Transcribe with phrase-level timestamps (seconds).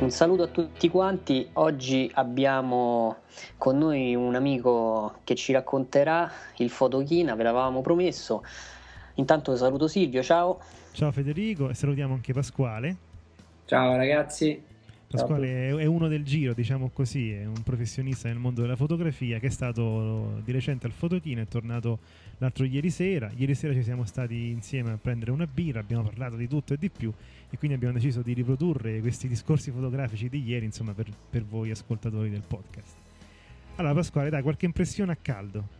[0.00, 3.16] Un saluto a tutti quanti, oggi abbiamo
[3.56, 8.44] con noi un amico che ci racconterà il fotochina, ve l'avevamo promesso.
[9.14, 10.60] Intanto saluto Silvio, ciao.
[10.92, 12.96] Ciao Federico e salutiamo anche Pasquale.
[13.64, 14.62] Ciao ragazzi.
[15.10, 19.46] Pasquale è uno del giro, diciamo così, è un professionista nel mondo della fotografia che
[19.46, 21.98] è stato di recente al Fotochino, è tornato
[22.38, 23.30] l'altro ieri sera.
[23.34, 26.76] Ieri sera ci siamo stati insieme a prendere una birra, abbiamo parlato di tutto e
[26.78, 27.12] di più
[27.50, 31.70] e quindi abbiamo deciso di riprodurre questi discorsi fotografici di ieri, insomma, per, per voi
[31.70, 32.94] ascoltatori del podcast.
[33.76, 35.76] Allora Pasquale, dai, qualche impressione a caldo?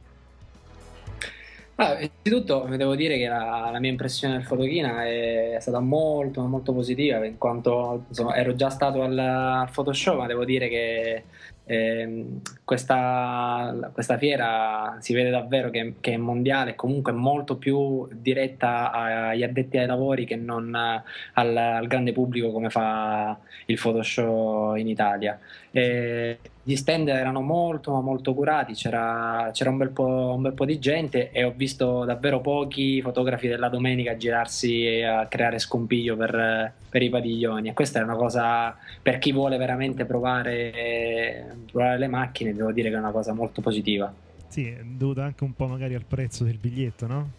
[1.81, 6.73] Ah, innanzitutto devo dire che la, la mia impressione del fotochina è stata molto molto
[6.73, 11.23] positiva in quanto insomma, ero già stato al, al Photoshop ma devo dire che
[11.69, 18.91] ehm, questa, questa fiera si vede davvero che, che è mondiale comunque molto più diretta
[18.91, 24.89] agli addetti ai lavori che non al, al grande pubblico come fa il Photoshop in
[24.89, 25.39] Italia.
[25.71, 30.53] E gli stand erano molto ma molto curati, c'era, c'era un, bel po', un bel
[30.53, 36.17] po' di gente e ho visto davvero pochi fotografi della domenica girarsi a creare scompiglio
[36.17, 41.99] per, per i padiglioni e questa è una cosa per chi vuole veramente provare, provare
[41.99, 44.13] le macchine, devo dire che è una cosa molto positiva.
[44.49, 47.31] Sì, è dovuto anche un po' magari al prezzo del biglietto, no?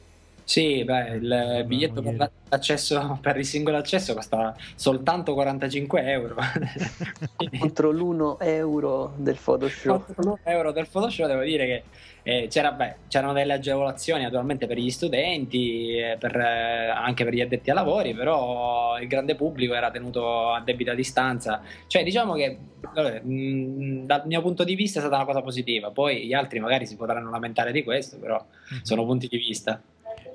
[0.50, 6.36] Sì, beh, il biglietto per l'accesso per il singolo accesso costa soltanto 45 euro.
[7.60, 10.06] Contro l'1 euro del Photoshop.
[10.06, 11.84] Contro l'uno euro del Photoshop devo dire che
[12.24, 17.34] eh, c'era, beh, c'erano delle agevolazioni naturalmente per gli studenti, eh, per, eh, anche per
[17.36, 21.62] gli addetti ai lavori, però il grande pubblico era tenuto a debita distanza.
[21.86, 22.58] Cioè, diciamo che
[22.92, 25.92] vabbè, mh, dal mio punto di vista è stata una cosa positiva.
[25.92, 28.80] Poi gli altri magari si potranno lamentare di questo, però Mhm.
[28.82, 29.80] sono punti di vista.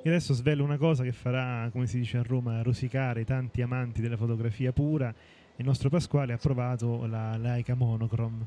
[0.05, 4.01] E adesso svelo una cosa che farà, come si dice a Roma, rosicare tanti amanti
[4.01, 5.11] della fotografia pura.
[5.55, 8.45] Il nostro Pasquale ha provato la Leica Monochrome.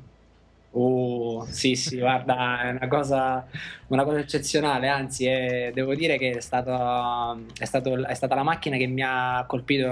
[0.71, 3.49] Oh, sì, sì, guarda, è una cosa,
[3.89, 8.43] una cosa eccezionale, anzi, è- devo dire che è, stato, è, stato- è stata la
[8.43, 9.87] macchina che mi ha colpito,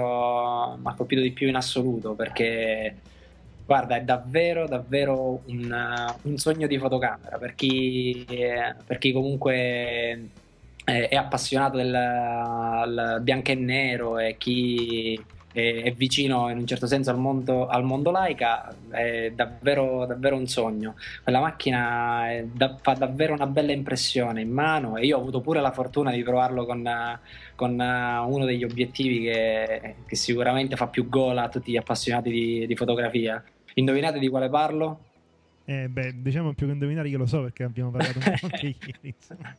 [0.79, 3.01] mi ha colpito di più in assoluto, perché,
[3.65, 10.29] guarda, è davvero, davvero un, un sogno di fotocamera, per chi, per chi comunque
[10.93, 15.21] è, appassionato del, bianco e nero e chi
[15.51, 20.47] è, vicino in un certo senso al mondo, al mondo laica, è davvero, davvero un
[20.47, 20.95] sogno.
[21.23, 25.41] Quella macchina è da- fa davvero una bella impressione in mano e io ho avuto
[25.41, 26.89] pure la fortuna di provarlo con,
[27.55, 32.65] con, uno degli obiettivi che, che sicuramente fa più gola a tutti gli appassionati di,
[32.65, 33.43] di fotografia.
[33.73, 35.01] Indovinate di quale parlo?
[35.65, 38.67] Eh, beh, diciamo più che indovinare, io lo so perché abbiamo parlato un po' anche
[38.67, 39.13] ieri.
[39.17, 39.53] insomma.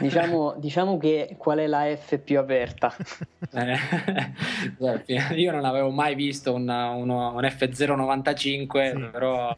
[0.00, 2.94] Diciamo, diciamo che qual è la F più aperta?
[3.52, 3.76] Eh,
[5.36, 9.10] io non avevo mai visto un, uno- un F095, Sì.
[9.10, 9.56] però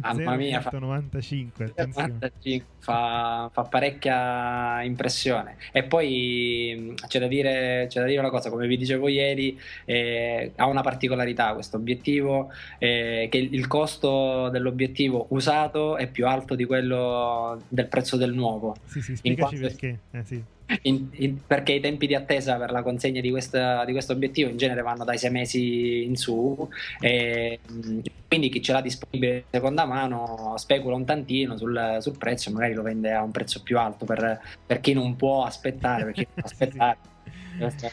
[0.00, 2.08] Mamma mia, fa- 0,95, attenzione.
[2.08, 5.56] 95, fa, fa parecchia impressione.
[5.72, 10.52] E poi c'è da dire, c'è da dire una cosa, come vi dicevo ieri, eh,
[10.56, 16.64] ha una particolarità questo obiettivo, eh, che il, costo dell'obiettivo usato è più alto di
[16.64, 18.76] quello del prezzo del nuovo.
[18.84, 19.98] Sì, sì, spiegaci perché.
[20.10, 20.42] Eh, sì.
[20.82, 24.50] In- in- perché i tempi di attesa per la consegna di, questa- di questo obiettivo
[24.50, 26.68] in genere vanno dai sei mesi in su
[27.00, 32.18] e mh, quindi chi ce l'ha disponibile in seconda mano specula un tantino sul, sul
[32.18, 35.44] prezzo e magari lo vende a un prezzo più alto per, per chi non può
[35.44, 36.98] aspettare per chi non può aspettare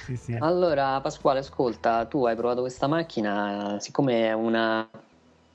[0.06, 0.36] Sì, sì.
[0.40, 4.90] Allora, Pasquale, ascolta, tu hai provato questa macchina, siccome è una,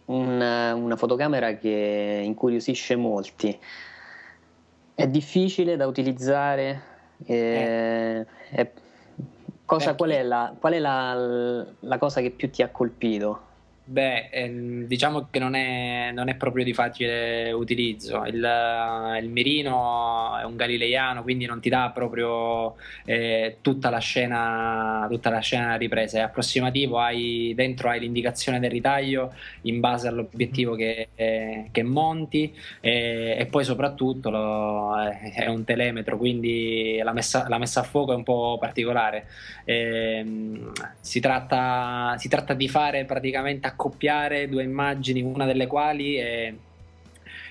[0.07, 3.59] una, una fotocamera che incuriosisce molti,
[4.95, 6.88] è difficile da utilizzare?
[7.27, 8.71] Eh, è-
[9.65, 13.47] cosa- Per qual è, la, qual è la- la cosa che più ti ha colpito?
[13.91, 18.23] Beh, ehm, diciamo che non è, non è proprio di facile utilizzo.
[18.27, 18.35] Il,
[19.23, 22.77] il mirino è un galileiano, quindi non ti dà proprio
[23.07, 26.19] eh, tutta la scena, tutta la scena ripresa.
[26.19, 29.33] È approssimativo, hai, dentro hai l'indicazione del ritaglio
[29.63, 34.97] in base all'obiettivo che, eh, che monti e, e poi soprattutto lo-
[35.35, 39.27] è un telemetro, quindi la messa, la messa a fuoco è un po' particolare.
[39.65, 46.53] Ehm, si tratta, si tratta di fare praticamente accoppiare due immagini, una delle quali è,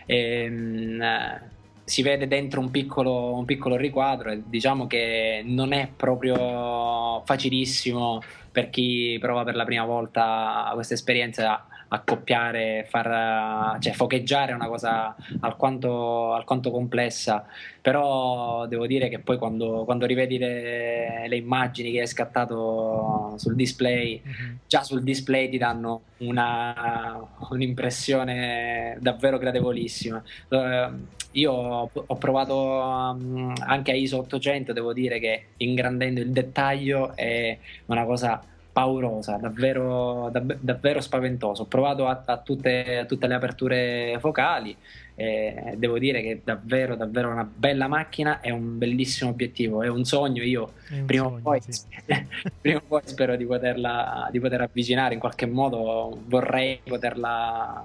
[0.05, 1.41] ehm,
[1.85, 8.21] si vede dentro un piccolo, un piccolo riquadro e diciamo che non è proprio facilissimo
[8.51, 14.67] per chi prova per la prima volta questa esperienza accoppiare, far, cioè focheggiare è una
[14.67, 17.45] cosa alquanto, alquanto complessa,
[17.81, 23.55] però devo dire che poi quando, quando rivedi le, le immagini che hai scattato sul
[23.55, 24.21] display,
[24.67, 27.19] già sul display ti danno una,
[27.49, 30.21] un'impressione davvero gradevolissima.
[30.49, 37.15] Eh, io ho, provato um, anche a ISO 800, devo dire che ingrandendo il dettaglio
[37.15, 38.41] è una cosa
[38.77, 41.63] paurosa, davvero, dav- davvero spaventoso.
[41.63, 44.77] Ho provato a, a tutte, a tutte le aperture focali
[45.15, 49.87] e devo dire che è davvero, davvero una bella macchina è un bellissimo obiettivo, è
[49.87, 50.43] un sogno.
[50.43, 51.81] Io un prima, sogno, o poi, sì.
[52.61, 57.83] prima o poi spero di poterla di poter avvicinare in qualche modo, vorrei poterla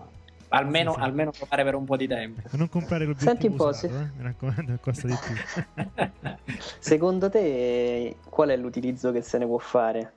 [0.51, 1.05] almeno, Sì, sì.
[1.05, 2.43] almeno provare per un po' di tempo.
[2.53, 4.11] Non comprare l'obiettivo Senti un po', usato, se- eh?
[4.15, 6.35] mi raccomando, costa di più.
[6.81, 10.13] Secondo te qual è l'utilizzo che se ne può fare?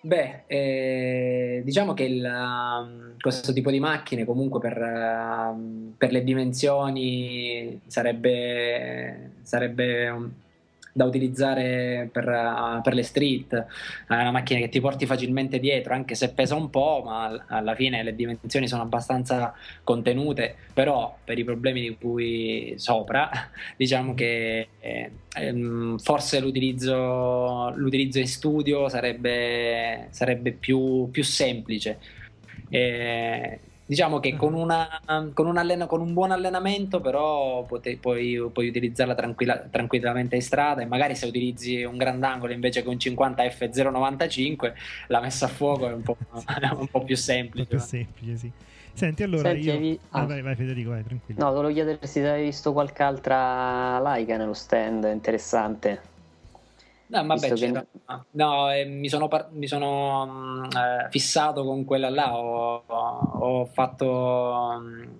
[0.00, 6.22] Beh, eh, diciamo che il, um, questo tipo di macchine comunque per, um, per le
[6.22, 10.32] dimensioni sarebbe, sarebbe um,
[10.92, 13.54] da utilizzare per, uh, per le street.
[13.54, 17.44] È una macchina che ti porti facilmente dietro, anche se pesa un po', ma all-
[17.48, 19.54] alla fine le dimensioni sono abbastanza
[19.84, 23.30] contenute, però per i problemi di cui sopra,
[23.76, 31.98] diciamo che eh, ehm, forse l'utilizzo, l'utilizzo in studio sarebbe, sarebbe più, più semplice.
[32.70, 34.86] Eh, diciamo che con, una,
[35.32, 40.42] con, un allena- con un buon allenamento, però pote- puoi, puoi utilizzarla tranquilla- tranquillamente in
[40.42, 40.82] strada.
[40.82, 44.74] E magari se utilizzi un grandangolo invece che un 50 F095,
[45.08, 46.16] la messa a fuoco è un po',
[46.78, 47.16] un po' più
[47.50, 47.66] Un po' semplice.
[47.66, 48.52] più semplice, sì.
[48.92, 49.72] Senti, allora Senti, io...
[49.72, 50.26] hai vi- Ah, ah.
[50.26, 51.44] vai, vai Federico, vai, tranquillo.
[51.44, 56.02] No, volevo chiedere se hai visto qualche altra Leica nello stand interessante.
[57.10, 57.80] No, vabbè, che-
[58.32, 63.64] no, eh, mi sono, par- mi sono, mm, eh, fissato con quella là, ho, ho
[63.66, 65.16] fatto, mm,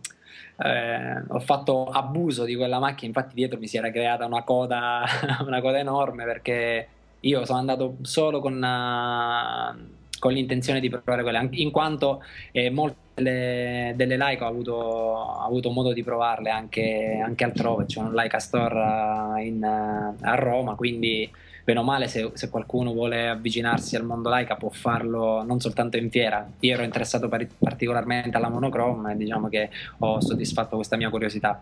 [0.58, 5.02] eh, ho fatto abuso di quella macchina, infatti dietro mi si era creata una coda,
[5.46, 6.88] una coda enorme perché
[7.20, 12.98] io sono andato solo con, eh, con l'intenzione di provare quella, in quanto eh, molte
[13.14, 18.12] delle, delle Leica ho avuto, ho avuto modo di provarle anche, anche altrove, c'è un
[18.14, 21.30] Leica Store eh, in, eh, a Roma, quindi
[21.68, 25.98] bene o male se, se qualcuno vuole avvicinarsi al mondo Leica può farlo non soltanto
[25.98, 26.50] in fiera.
[26.60, 29.68] Io ero interessato pari- particolarmente alla monochrome e diciamo che
[29.98, 31.60] ho soddisfatto questa mia curiosità.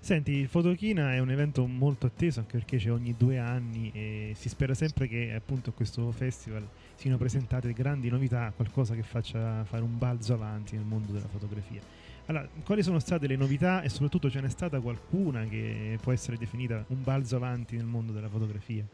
[0.00, 4.32] Senti, il Fotochina è un evento molto atteso anche perché c'è ogni due anni e
[4.34, 6.66] si spera sempre che appunto a questo festival
[6.96, 11.80] siano presentate grandi novità, qualcosa che faccia fare un balzo avanti nel mondo della fotografia.
[12.26, 16.36] Allora, quali sono state le novità e soprattutto ce n'è stata qualcuna che può essere
[16.36, 18.84] definita un balzo avanti nel mondo della fotografia?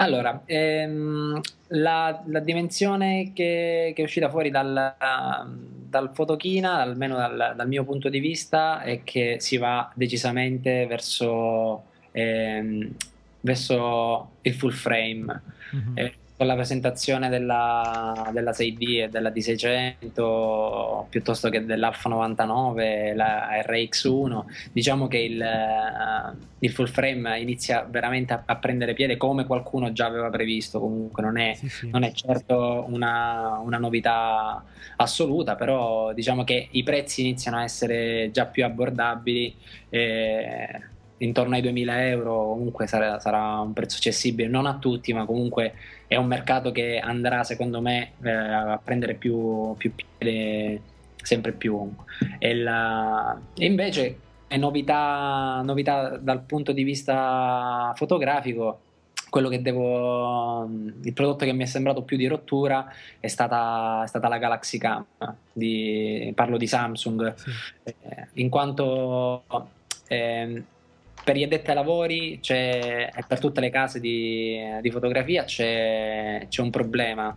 [0.00, 7.52] Allora, ehm, la, la dimensione che, che è uscita fuori dal, dal Fotochina, almeno dal,
[7.54, 12.94] dal mio punto di vista, è che si va decisamente verso, ehm,
[13.40, 15.42] verso il full frame.
[15.72, 15.92] Mhm.
[15.94, 23.62] Eh, con la presentazione della, della 6D e della D600 piuttosto che dell'Alfa 99, la
[23.62, 29.44] RX1, diciamo che il, eh, il full frame inizia veramente a, a prendere piede come
[29.44, 31.90] qualcuno già aveva previsto, comunque non è, Sì, sì.
[31.90, 34.64] non è certo una, una novità
[34.96, 39.54] assoluta, però diciamo che i prezzi iniziano a essere già più abbordabili.
[39.90, 40.88] eh,
[41.20, 45.74] intorno ai 2000 euro comunque sarà, sarà un prezzo accessibile non a tutti ma comunque
[46.06, 50.80] è un mercato che andrà secondo me eh, a prendere più, più piede
[51.22, 51.92] sempre più
[52.38, 58.80] e, la- e invece è novità, novità dal punto di vista fotografico
[59.28, 60.68] quello che devo
[61.02, 64.78] il prodotto che mi è sembrato più di rottura è stata, è stata la Galaxy
[64.78, 65.04] Cam
[65.52, 67.50] di- parlo di Samsung Sì.
[67.84, 67.94] eh,
[68.34, 69.44] in quanto
[70.08, 70.64] ehm,
[71.30, 76.44] per gli addetti ai lavori c'è, e per tutte le case di, di fotografia c'è,
[76.48, 77.36] c'è, un problema.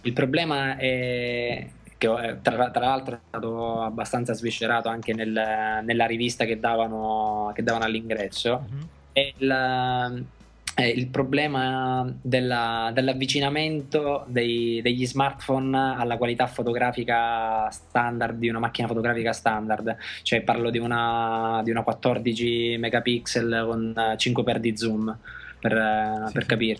[0.00, 6.06] Il problema è che eh, tra, tra, l'altro è stato abbastanza sviscerato anche nel, nella
[6.06, 8.66] rivista che davano, che davano all'ingresso.
[8.66, 8.82] Mm-hmm.
[9.12, 10.26] È il,
[10.74, 18.88] è il problema della, dell'avvicinamento dei, degli smartphone alla qualità fotografica standard di una macchina
[18.88, 25.16] fotografica standard, cioè parlo di una, di una 14 megapixel con 5 per di zoom
[25.60, 26.32] per, sì.
[26.32, 26.78] per capire.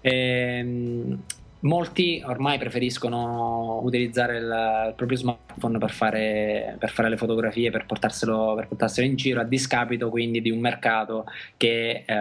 [0.00, 1.22] E, ehm,
[1.60, 4.44] Molti ormai preferiscono utilizzare il,
[4.88, 9.40] il proprio smartphone per fare, per fare, le fotografie, per portarselo, per portarselo, in giro,
[9.40, 11.24] a discapito quindi di un mercato
[11.56, 12.14] che eh,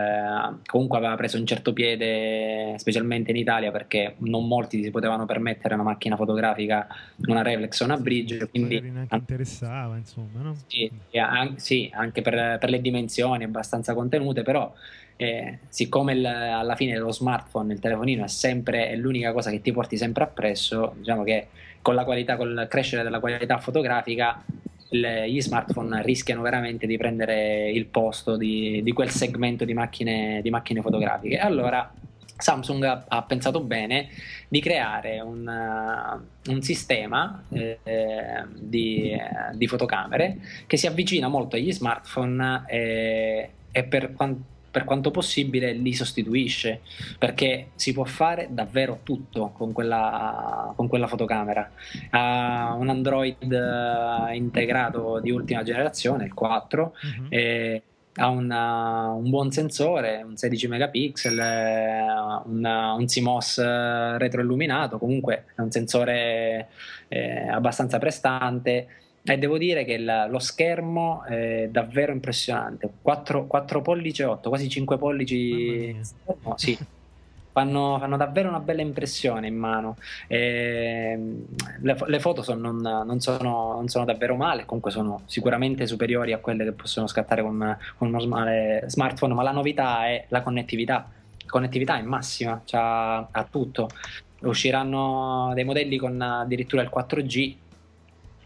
[0.66, 5.74] comunque aveva preso un certo piede, specialmente in Italia, perché non molti si potevano permettere
[5.74, 6.88] una macchina fotografica,
[7.26, 8.48] una reflex o una bridge.
[8.50, 10.56] Quindi neanche interessava, insomma, no?
[10.66, 10.90] Sì,
[11.58, 14.74] sì anche per, per le dimensioni abbastanza contenute, però
[15.18, 19.62] e siccome il, alla fine lo smartphone, il telefonino è sempre è l'unica cosa che
[19.62, 21.48] ti porti sempre appresso, diciamo che
[21.82, 24.44] con la qualità, col crescere della qualità fotografica,
[24.90, 30.42] le, gli smartphone rischiano veramente di prendere il posto di, di quel segmento di macchine,
[30.42, 31.38] di macchine fotografiche.
[31.38, 31.92] Allora
[32.38, 34.10] Samsung ha, ha, pensato bene
[34.50, 37.80] di creare un, uh, un sistema eh,
[38.54, 39.16] di,
[39.54, 45.72] di, fotocamere che si avvicina molto agli smartphone e, e per quanto per quanto possibile
[45.72, 46.82] li sostituisce
[47.18, 51.72] perché si può fare davvero tutto con quella, con quella fotocamera.
[52.10, 57.28] Ha un Android eh, integrato di ultima generazione il 4 uh-huh.
[57.30, 57.84] e
[58.16, 62.06] ha una, un buon sensore, un 16 megapixel, eh,
[62.48, 66.68] una, un CMOS retroilluminato, comunque è un sensore
[67.08, 68.88] eh, abbastanza prestante
[69.28, 72.88] e devo dire che il, lo schermo è davvero impressionante.
[73.02, 75.98] 4, 4 pollici e 8, quasi 5 pollici.
[76.44, 76.78] No, sì.
[77.52, 79.98] Fanno, fanno, davvero una bella impressione in mano.
[80.28, 81.18] E,
[81.80, 86.32] le, le, foto sono, non, non, sono, non, sono, davvero male, comunque sono sicuramente superiori
[86.32, 88.20] a quelle che possono scattare con, con uno
[88.86, 91.10] smartphone, ma la novità è la connettività.
[91.46, 93.90] La connettività è massima, cioè, ha tutto.
[94.42, 97.56] Usciranno dei modelli con addirittura il 4G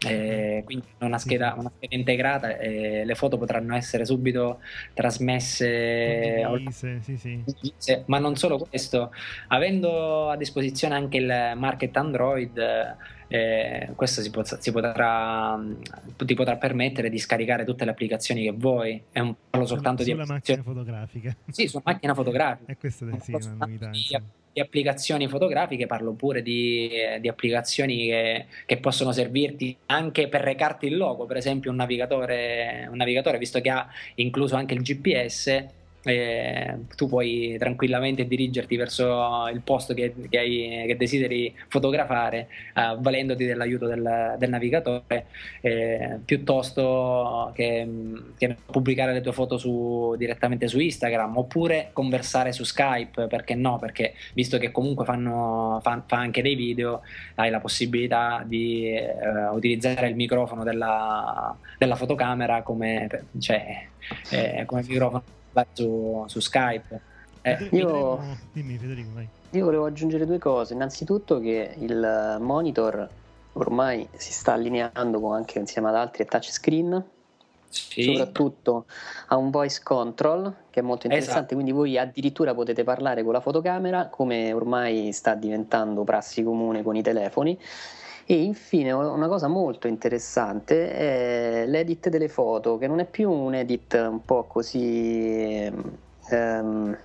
[0.06, 4.60] eh, quindi una scheda, una scheda integrata e le foto potranno essere subito
[4.94, 7.16] trasmesse Condivise, sì,
[7.76, 8.02] sì.
[8.06, 9.12] ma non solo questo
[9.48, 12.96] avendo a disposizione anche il market Android
[13.32, 15.56] eh, questo si, pot- si potrà,
[16.16, 19.00] ti potrà permettere di scaricare tutte le applicazioni che vuoi.
[19.08, 21.36] È un parlo soltanto sulla di macchina fotografica.
[21.48, 22.72] Sì, sulla macchina fotografica.
[22.72, 23.90] E questa è sì, una novità
[24.52, 26.90] di applicazioni fotografiche, parlo pure di,
[27.20, 32.88] di applicazioni che, che, possono servirti anche per recarti il logo, per esempio un navigatore,
[32.90, 39.48] un navigatore visto che ha incluso anche il GPS eh, tu puoi tranquillamente dirigerti verso
[39.52, 45.26] il posto che, che, hai, che desideri fotografare eh, valendoti dell'aiuto del, del navigatore
[45.60, 47.86] eh, piuttosto che,
[48.38, 53.78] che, pubblicare le tue foto su, direttamente su Instagram oppure conversare su Skype perché no?
[53.78, 57.02] Perché visto che comunque fanno, fa, fa anche dei video
[57.34, 59.12] hai la possibilità di eh,
[59.52, 63.86] utilizzare il microfono della, della fotocamera come, cioè,
[64.30, 65.38] eh, come microfono
[65.72, 67.00] su, su Skype.
[67.42, 68.20] Eh, io,
[68.52, 69.28] dimmi Federico, vai.
[69.50, 70.74] Io volevo aggiungere due cose.
[70.74, 73.08] Innanzitutto che il monitor
[73.54, 77.04] ormai si sta allineando anche insieme ad altri touchscreen.
[77.68, 78.02] Sì.
[78.02, 78.86] Soprattutto
[79.28, 81.54] ha un voice control che è molto interessante, esatto.
[81.54, 86.96] quindi voi addirittura potete parlare con la fotocamera, come ormai sta diventando prassi comune con
[86.96, 87.56] i telefoni
[88.30, 93.54] e infine una cosa molto interessante è l'edit delle foto, che non è più un
[93.54, 95.68] edit un po' così
[96.30, 96.98] ehm,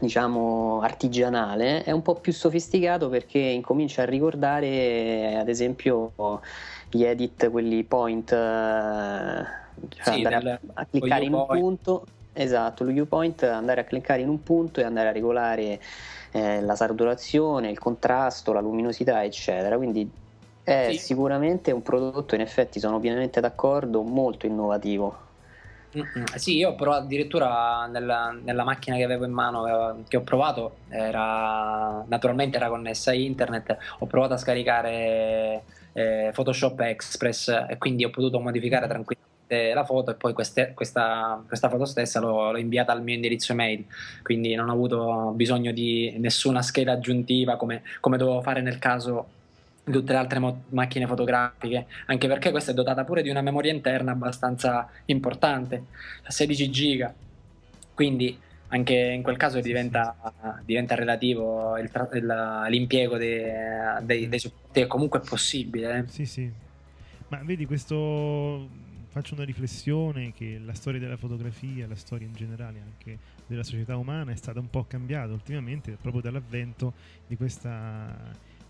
[0.00, 6.12] diciamo artigianale, è un po' più sofisticato perché incomincia a ricordare ad esempio
[6.88, 9.44] gli edit, quelli point, cioè
[10.00, 12.06] sì, andare del, a, a, cliccare in un punto.
[12.32, 15.78] Esatto, lo viewpoint, andare a cliccare in un punto e andare a regolare
[16.30, 19.76] eh, la saturazione, il contrasto, la luminosità, eccetera.
[19.76, 20.26] Quindi
[20.68, 20.98] è sì.
[20.98, 25.26] sicuramente un prodotto, in effetti sono pienamente d'accordo, molto innovativo.
[25.96, 26.24] Mm-hmm.
[26.34, 30.76] Sì, io provato addirittura nella, nella, macchina che avevo in mano, eh, che ho provato,
[30.90, 35.62] era, naturalmente era connessa a internet, ho provato a scaricare
[35.94, 41.42] eh, Photoshop Express e quindi ho potuto modificare tranquillamente la foto e poi queste, questa,
[41.46, 43.86] questa, foto stessa l'ho, l'ho, inviata al mio indirizzo email,
[44.22, 49.36] quindi non ho avuto bisogno di nessuna scheda aggiuntiva come, come dovevo fare nel caso
[49.88, 53.40] di tutte le altre mo- macchine fotografiche, anche perché questa è dotata pure di una
[53.42, 55.84] memoria interna abbastanza importante,
[56.26, 57.14] 16 giga.
[57.94, 60.14] quindi anche in quel caso diventa,
[60.64, 63.42] diventa relativo il tra- il- l'impiego dei,
[64.02, 65.98] dei, dei supporti che comunque è possibile.
[65.98, 66.04] eh.
[66.08, 66.50] Sì, sì.
[67.28, 68.68] Ma vedi, questo
[69.08, 73.96] faccio una riflessione che la storia della fotografia, la storia in generale anche della società
[73.96, 76.92] umana è stata un po' cambiata ultimamente proprio dall'avvento
[77.26, 78.14] di questa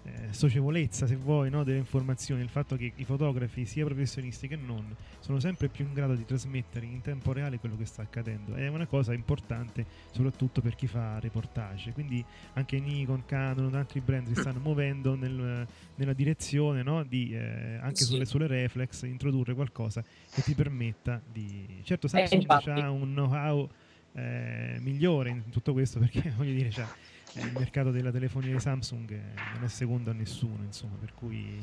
[0.04, 4.56] eh, socievolezza, se vuoi, no, delle informazioni, il fatto che i fotografi, sia professionisti che
[4.56, 8.54] non, sono sempre più in grado di trasmettere in tempo reale quello che sta accadendo.
[8.54, 11.92] È una cosa importante soprattutto per chi fa reportage.
[11.92, 12.24] Quindi
[12.54, 17.96] anche Nikon, Canon, altri brand si stanno muovendo nel- nella direzione no, di eh, anche
[17.96, 18.04] Sì.
[18.04, 21.80] sulle, sulle reflex introdurre qualcosa che ti permetta di...
[21.84, 22.70] Certo, Eh, Samsung infatti.
[22.70, 23.68] ha un know-how
[24.12, 26.86] eh, migliore in tutto questo perché voglio dire eh,
[27.34, 29.20] il mercato della telefonia di Samsung eh,
[29.54, 31.58] non è secondo a nessuno insomma per cui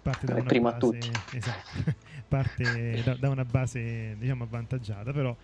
[0.00, 0.98] parte da È una base
[1.32, 1.94] esatto,
[2.28, 5.36] parte da, da una base diciamo avvantaggiata però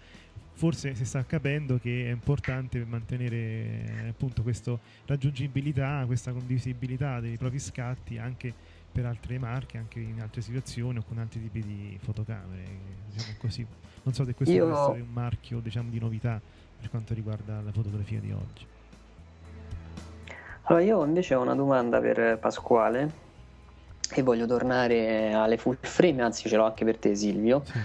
[0.53, 7.37] forse si sta capendo che è importante mantenere eh, appunto questa raggiungibilità questa condivisibilità dei
[7.37, 8.53] propri scatti anche
[8.91, 12.65] per altre marche anche in altre situazioni o con altri tipi di fotocamere
[13.13, 13.65] diciamo così.
[14.03, 16.41] Non so se questo Io- può essere un marchio diciamo di novità
[16.81, 18.67] per quanto riguarda la fotografia di oggi
[20.71, 23.11] Allora, io invece ho una domanda per Pasquale
[24.15, 27.79] e voglio tornare alle full frame, anzi ce l'ho anche per te Silvio, Sì.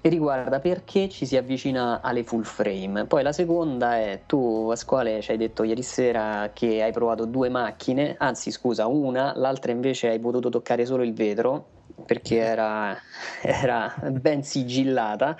[0.00, 3.04] e riguarda perché ci si avvicina alle full frame.
[3.06, 7.48] Poi la seconda è, tu Pasquale ci hai detto ieri sera che hai provato due
[7.48, 11.68] macchine, anzi scusa, una, l'altra invece hai potuto toccare solo il vetro
[12.04, 12.96] perché era,
[13.42, 15.36] era ben sigillata.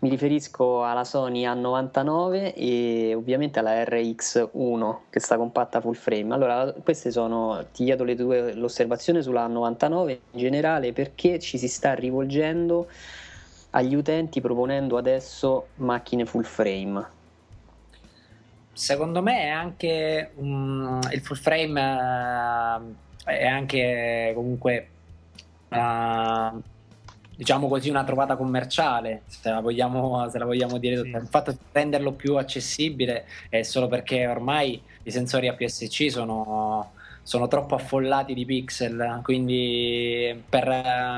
[0.00, 6.32] Mi riferisco alla Sony A99 e ovviamente alla RX1 che sta compatta full frame.
[6.32, 11.68] Allora, queste sono, ti chiedo le tue, l'osservazione sulla A99 in generale perché ci si
[11.68, 12.88] sta rivolgendo
[13.70, 17.06] agli utenti proponendo adesso macchine full frame.
[18.72, 24.88] Secondo me è anche un- il full frame eh, è anche comunque
[25.68, 26.50] eh,
[27.40, 31.08] diciamo così una trovata commerciale se la vogliamo, se la vogliamo dire Sì.
[31.08, 36.92] il fatto di renderlo più accessibile è solo perché ormai i sensori APS-C sono,
[37.30, 40.64] sono troppo affollati di pixel quindi per,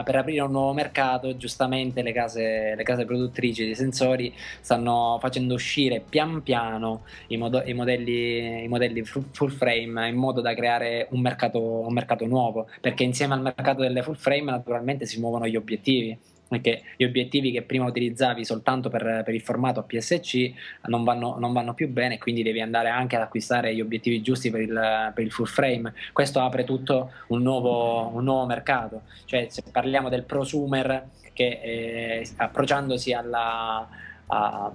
[0.05, 5.55] per aprire un nuovo mercato giustamente le case, le case produttrici di sensori stanno facendo
[5.55, 10.53] uscire pian piano i, modo- i modelli, i modelli fu- full frame in modo da
[10.55, 15.19] creare un mercato, un mercato nuovo, perché insieme al mercato delle full frame naturalmente si
[15.19, 16.19] muovono gli obiettivi.
[16.53, 20.53] Perché gli obiettivi che prima utilizzavi soltanto per, per il formato APS-C
[20.89, 24.51] non vanno, non vanno più bene, quindi devi andare anche ad acquistare gli obiettivi giusti
[24.51, 25.95] per il, per il full frame.
[26.13, 29.05] Questo apre tutto un nuovo, un nuovo mercato.
[29.25, 33.89] Cioè, se parliamo del prosumer che eh, approcciandosi alla,
[34.27, 34.73] a-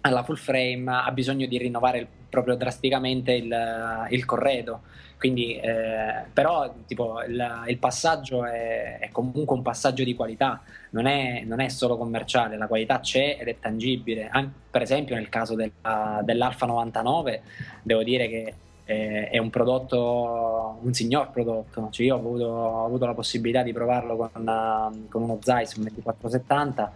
[0.00, 4.82] alla full frame ha bisogno di rinnovare il- proprio drasticamente il, il corredo.
[5.20, 11.04] Quindi, eh, però, tipo, il, il passaggio è, è comunque un passaggio di qualità, non
[11.04, 14.30] è, non è solo commerciale, la qualità c'è ed è tangibile.
[14.30, 17.42] An- per esempio, nel caso della- dell'Alfa 99,
[17.82, 18.54] devo dire che
[18.90, 21.88] eh, è un prodotto, un signor prodotto.
[21.90, 25.84] Cioè, io ho avuto, ho avuto la possibilità di provarlo con, con uno Zeiss un
[25.84, 26.92] 2470.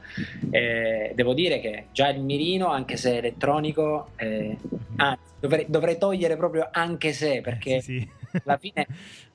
[0.50, 4.57] e devo dire che già il mirino, anche se elettronico, eh,
[4.96, 8.23] anzi, dovrei, dovrei togliere proprio anche se perché Eh, sì, sì.
[8.44, 8.87] Alla fine,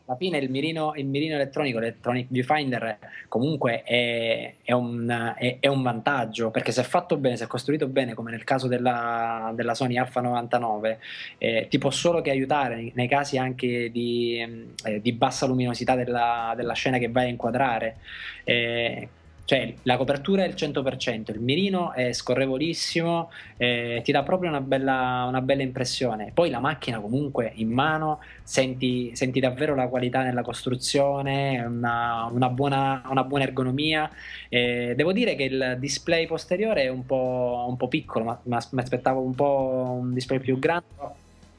[0.05, 5.67] alla fine il, mirino, il mirino elettronico, l'electronic viewfinder, comunque è, è un, è- è
[5.67, 9.51] un vantaggio perché se è fatto bene, se è costruito bene, come nel caso della,
[9.55, 10.99] della Sony Alpha 99,
[11.37, 16.53] eh, ti può solo che aiutare nei, casi anche di, eh, di bassa luminosità della,
[16.55, 17.97] della scena che vai a inquadrare.
[18.43, 19.09] Eh,
[19.49, 24.61] cioè la copertura è il 100%, il mirino è scorrevolissimo, eh, ti dà proprio una
[24.61, 26.29] bella, una bella impressione.
[26.35, 32.49] Poi la macchina comunque in mano senti, senti davvero la qualità nella costruzione, una, una
[32.49, 34.07] buona, una buona ergonomia.
[34.49, 38.81] Eh, devo dire che il display posteriore è un po', un po' piccolo, ma mi
[38.81, 40.85] aspettavo un po' un display più grande.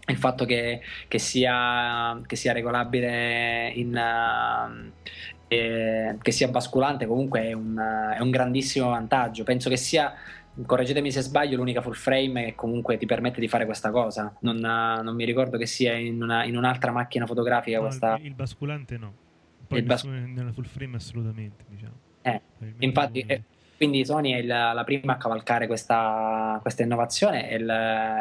[0.06, 3.96] Il fatto che, che sia, che sia regolabile in,
[5.52, 7.76] eh, che sia basculante comunque è un,
[8.16, 9.42] è un grandissimo vantaggio.
[9.42, 10.14] Penso che sia,
[10.64, 14.32] correggetemi se sbaglio, l'unica full frame che comunque ti permette di fare questa cosa.
[14.40, 18.14] Non, non mi ricordo che sia in, una- in un'altra macchina fotografica No, questa.
[18.20, 19.12] il, il basculante no
[19.66, 22.40] poi Il bas- nella full frame assolutamente diciamo Eh,
[22.78, 23.42] Infatti, eh,
[23.80, 27.70] quindi Sony è la, la prima a cavalcare questa, questa innovazione e il,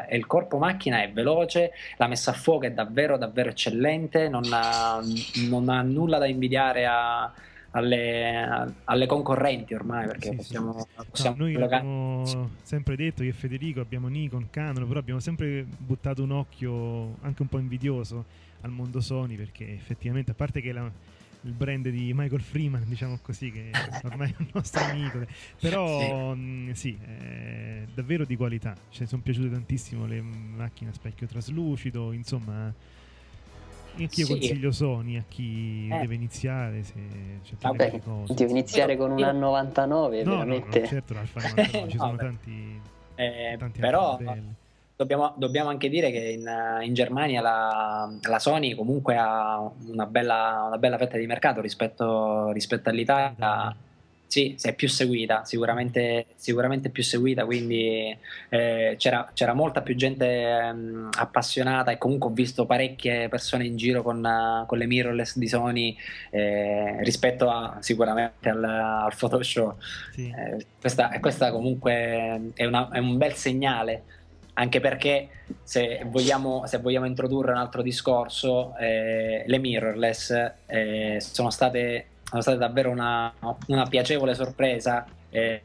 [0.07, 4.43] e il corpo macchina è veloce, la messa a fuoco è davvero, davvero eccellente, non
[4.53, 5.01] ha,
[5.49, 7.29] non ha nulla da invidiare a-
[7.71, 11.03] alle, alle concorrenti ormai perché Sì, possiamo, sì.
[11.09, 15.65] possiamo No, noi collocare- abbiamo sempre detto che Federico abbiamo Nikon, Canon, però abbiamo sempre
[15.77, 18.23] buttato un occhio anche un po' invidioso
[18.61, 20.89] al mondo Sony perché effettivamente, a parte che la-
[21.41, 23.71] il brand di Michael Freeman, diciamo così, che
[24.03, 25.19] ormai è un nostro amico,
[25.59, 28.75] però mh, sì, è davvero di qualità.
[28.89, 32.73] Ci sono piaciute tantissimo le macchine a specchio traslucido, insomma.
[33.97, 34.31] Anch'io Sì.
[34.33, 35.99] consiglio Sony a chi Eh.
[35.99, 36.93] deve iniziare se
[37.43, 37.99] c'è Vabbè.
[38.27, 40.85] Devo iniziare con una 99, No, no, no, veramente.
[40.87, 42.79] certo l'Alfa 99, ci sono tanti,
[43.15, 44.53] Eh, tanti però altri modelli.
[44.99, 46.45] Dobbiamo, dobbiamo anche dire che in,
[46.81, 49.57] in Germania la, la Sony comunque ha
[49.87, 53.73] una bella, una bella fetta di mercato rispetto, rispetto all'Italia.
[54.27, 58.15] Sì, si è più seguita, sicuramente, sicuramente più seguita, quindi
[58.49, 63.75] eh, c'era, c'era molta più gente ehm, appassionata e comunque ho visto parecchie persone in
[63.75, 65.97] giro con, eh, con le mirrorless di Sony
[66.29, 69.81] eh, rispetto a sicuramente al, al Photoshop.
[70.11, 70.27] Sì.
[70.27, 74.03] Eh, questa, questa comunque è, una- è un bel segnale,
[74.59, 75.29] anche perché
[75.63, 82.41] se vogliamo, se vogliamo introdurre un altro discorso, eh, le mirrorless eh, sono, state, sono
[82.41, 83.33] state davvero una,
[83.67, 85.05] una piacevole sorpresa.
[85.31, 85.61] eh,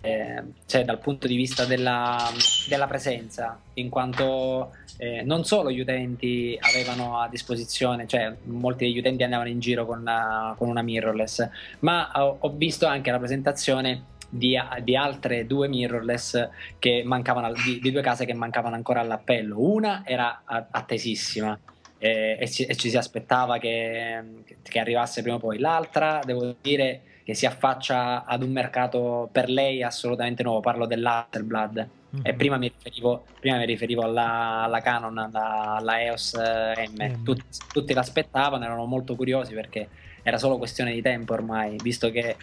[0.66, 2.18] cioè dal punto di vista della,
[2.68, 8.98] della presenza, in quanto eh, non solo gli utenti avevano a disposizione, cioè molti degli
[8.98, 11.48] utenti andavano in giro con, una- con una mirrorless,
[11.80, 14.04] ma ho, ho visto anche la presentazione
[14.34, 17.04] di, di altre due mirrorless che
[17.64, 19.60] di, di due case che mancavano ancora all'appello.
[19.60, 21.58] Una era attesissima
[21.98, 24.22] eh, e, ci, e ci si aspettava che,
[24.62, 25.58] che arrivasse prima o poi.
[25.58, 30.60] L'altra, devo dire, che si affaccia ad un mercato per lei assolutamente nuovo.
[30.60, 30.86] Parlo.
[30.86, 32.20] Mhm.
[32.22, 37.02] E prima mi riferivo, prima mi riferivo alla, alla Canon, alla, alla EOS M.
[37.02, 37.22] M.
[37.22, 39.88] Tutti, tutti l'aspettavano, erano molto curiosi perché
[40.22, 42.36] era solo questione di tempo ormai, visto che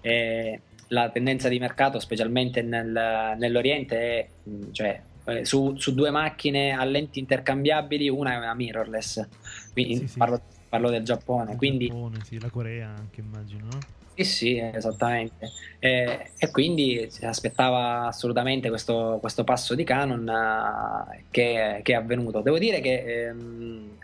[0.00, 6.10] eh, la tendenza di mercato, specialmente nel- nell'Oriente, è mh, cioè, eh, su, su due
[6.10, 9.26] macchine a lenti intercambiabili, una è una mirrorless.
[9.72, 10.18] Quindi Sì, sì.
[10.18, 11.52] Parlo, parlo del Giappone.
[11.52, 13.86] Il Quindi Giappone, sì, la Corea anche immagino, no?
[14.14, 15.50] sì, sì, esattamente.
[15.78, 21.96] Eh, e quindi si aspettava assolutamente questo, questo passo di Canon eh, che, che è
[21.96, 22.40] avvenuto.
[22.40, 23.96] Devo dire che ehm,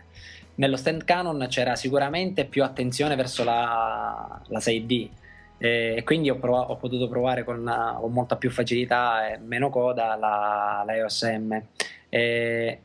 [0.55, 5.09] nello stand Canon c'era sicuramente più attenzione verso la, la 6D.
[5.57, 9.37] Eh, E quindi ho, prova- ho potuto provare con, eh, con molta più facilità e
[9.37, 11.61] meno coda la, la EOS M.
[12.09, 12.79] Eh,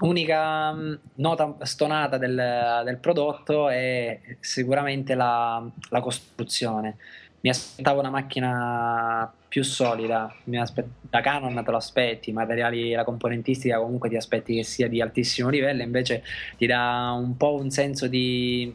[0.00, 6.96] unica mh, nota stonata del, del prodotto è sicuramente la, la costruzione.
[7.40, 13.04] Mi aspettavo una macchina più solida, aspe- da Canon te lo aspetti, i materiali, la
[13.04, 16.24] componentistica comunque ti aspetti che sia di altissimo livello, invece
[16.56, 18.74] ti dà un po' un senso di...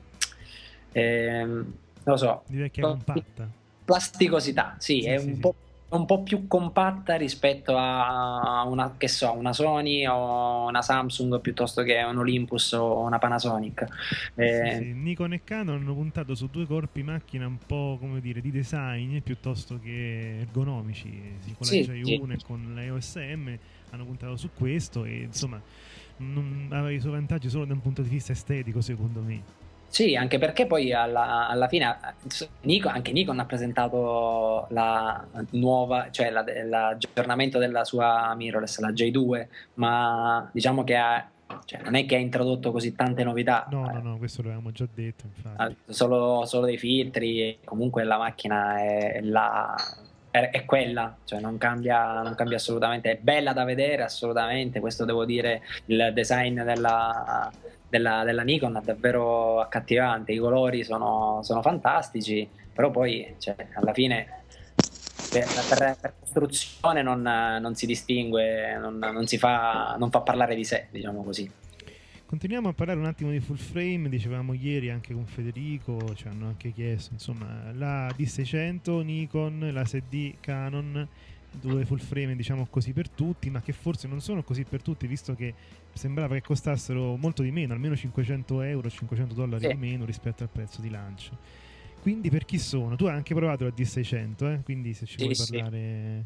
[0.94, 1.74] non
[2.04, 3.50] lo so, Di vecchia compatta.
[3.86, 5.40] plasticosità, sì, Sì, è sì, un, sì.
[5.40, 5.56] Po',
[5.90, 11.84] un po' più compatta rispetto a una, che so, una Sony o una Samsung piuttosto
[11.84, 13.86] che un Olympus o una Panasonic.
[14.36, 14.80] Eh.
[14.96, 19.20] Nikon e Canon hanno puntato su due corpi macchina un po' come dire di design
[19.20, 21.12] piuttosto che ergonomici.
[21.58, 22.32] Con la Sì, J1 sì.
[22.32, 23.56] e con la EOS M
[23.92, 25.62] hanno puntato su questo e insomma
[26.18, 29.42] non aveva i suoi vantaggi solo da un punto di vista estetico secondo me.
[29.94, 31.96] Sì, anche perché poi alla, alla fine
[32.62, 39.48] Nikon- anche Nikon ha presentato la nuova, cioè la- l'aggiornamento della sua mirrorless, la J2,
[39.76, 41.30] ma diciamo che ha,
[41.66, 43.68] cioè, non è che ha introdotto così tante novità.
[43.70, 45.62] No, no, no, questo l'avevamo già detto infatti.
[45.62, 49.76] Ah, solo, solo dei filtri comunque la macchina è, la-
[50.32, 55.24] è quella, cioè non cambia, non cambia assolutamente, è bella da vedere assolutamente, questo devo
[55.24, 57.52] dire, il design della,
[57.94, 63.94] della- della Nikon è davvero accattivante, i colori sono, sono fantastici, però poi cioè, alla
[63.94, 64.42] fine
[65.30, 70.56] per, per- per costruzione non, non si distingue, non, non si fa, non fa parlare
[70.56, 71.50] di sé, diciamo così.
[72.26, 76.48] Continuiamo a parlare un attimo di full frame, dicevamo ieri anche con Federico, ci hanno
[76.48, 81.08] anche chiesto, insomma, la D600 Nikon, la 6D Canon,
[81.60, 85.08] due full frame diciamo così per tutti, ma che forse non sono così per tutti,
[85.08, 85.54] visto che
[85.94, 89.70] sembrava che costassero molto di meno, almeno 500 euro, 500 dollari Sì.
[89.70, 91.38] di meno rispetto al prezzo di lancio.
[92.02, 92.96] Quindi per chi sono?
[92.96, 94.60] Tu hai anche provato la D600, eh?
[94.64, 95.52] quindi se ci Sì, vuoi sì.
[95.52, 96.24] parlare...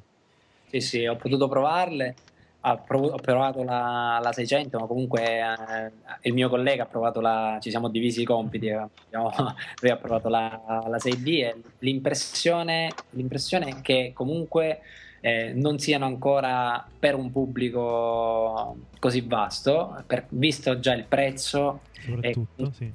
[0.70, 2.16] Sì, sì, ho potuto provarle.
[2.62, 5.92] Ho prov- ho provato la, la 600, ma comunque eh,
[6.24, 7.58] il mio collega ha provato la.
[7.62, 8.70] Ci siamo divisi i compiti.
[8.70, 9.32] abbiamo-
[9.80, 14.82] lui ha provato la, la 6D e l'impressione, l'impressione è che comunque
[15.28, 21.82] eh, non siano ancora per un pubblico così vasto, per- visto già il prezzo.
[22.00, 22.90] Soprattutto, sì.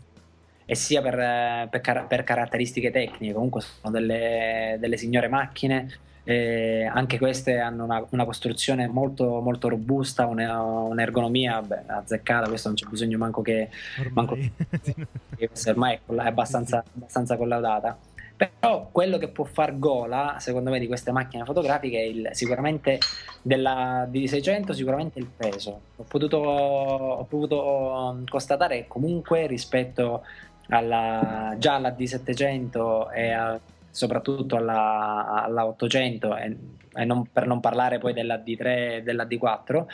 [0.65, 3.35] e sia per, eh, per, car- per caratteristiche tecniche.
[3.35, 5.99] Comunque sono delle, delle signore macchine.
[6.25, 12.49] Eh, anche queste hanno una, una costruzione molto, molto robusta, una, un'ergonomia beh, azzeccata.
[12.49, 13.69] Questo non c'è bisogno manco che,
[13.99, 14.13] Ormai.
[14.15, 14.39] manco,
[15.37, 17.99] che ormai è abbastanza, abbastanza collaudata.
[18.43, 22.99] Però quello che può far gola, secondo me, di queste macchine fotografiche è il, sicuramente
[23.41, 25.81] della D600, sicuramente il peso.
[25.95, 30.23] Ho potuto, ho potuto constatare che comunque rispetto
[30.71, 36.57] alla, già alla D700 e a, soprattutto alla, alla 800 e,
[36.95, 39.85] e non, per non parlare poi della D3 e della D4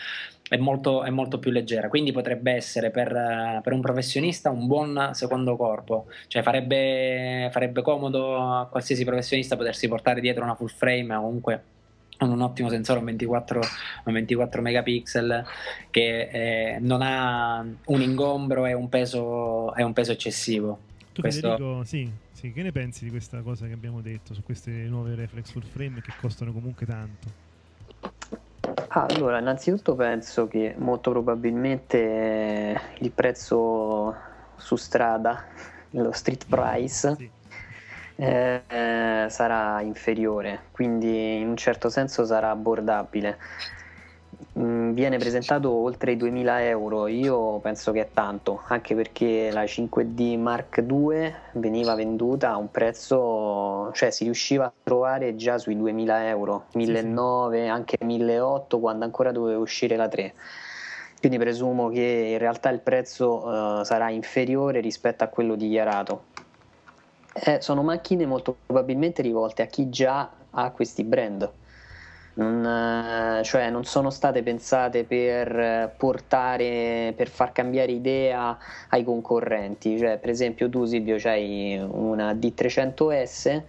[0.49, 5.11] è molto, è molto, più leggera quindi potrebbe essere per, per, un professionista un buon
[5.13, 11.15] secondo corpo cioè farebbe, farebbe comodo a qualsiasi professionista potersi portare dietro una full frame
[11.15, 11.63] o comunque
[12.21, 13.61] un ottimo sensore, un 24,
[14.05, 15.45] un 24 megapixel
[15.91, 20.81] che eh, non ha un ingombro e un peso, e un peso eccessivo.
[21.13, 21.51] Tu Questo...
[21.51, 25.15] Federico, sì, sì, che ne pensi di questa cosa che abbiamo detto su queste nuove
[25.15, 27.47] reflex full frame che costano comunque tanto?
[28.87, 34.15] Allora, innanzitutto penso che molto probabilmente il prezzo
[34.57, 35.45] su strada,
[35.93, 37.33] lo street price, sì
[38.21, 43.39] eh, sarà inferiore, quindi in un certo senso sarà abbordabile.
[44.57, 49.65] Mm, viene presentato oltre i 2000 euro, io penso che è tanto, anche perché la
[49.65, 55.77] 5D Mark II veniva venduta a un prezzo, cioè si riusciva a trovare già sui
[55.77, 57.59] 2000 euro, 1900, sì.
[57.59, 60.35] anche 1800 quando ancora doveva uscire la 3
[61.19, 66.27] quindi presumo che in realtà il prezzo uh, sarà inferiore rispetto a quello dichiarato.
[67.33, 71.51] Eh, sono macchine molto probabilmente rivolte a chi già ha questi brand.
[72.39, 78.57] Non, eh, cioè non sono state pensate per portare per far cambiare idea
[78.91, 79.99] ai concorrenti.
[79.99, 83.65] Cioè per esempio tu Silvio hai una D300S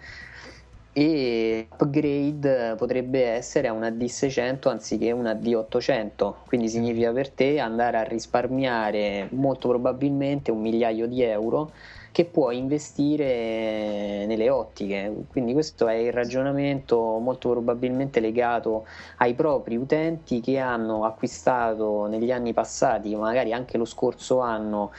[0.91, 7.97] e upgrade potrebbe essere a una D600 anziché una D800 quindi significa per te andare
[7.97, 11.71] a risparmiare molto probabilmente un migliaio di euro
[12.11, 15.25] che puoi investire nelle ottiche.
[15.29, 18.85] Quindi questo è il ragionamento molto probabilmente legato
[19.17, 24.91] ai propri utenti che hanno acquistato negli anni passati, magari anche lo scorso anno,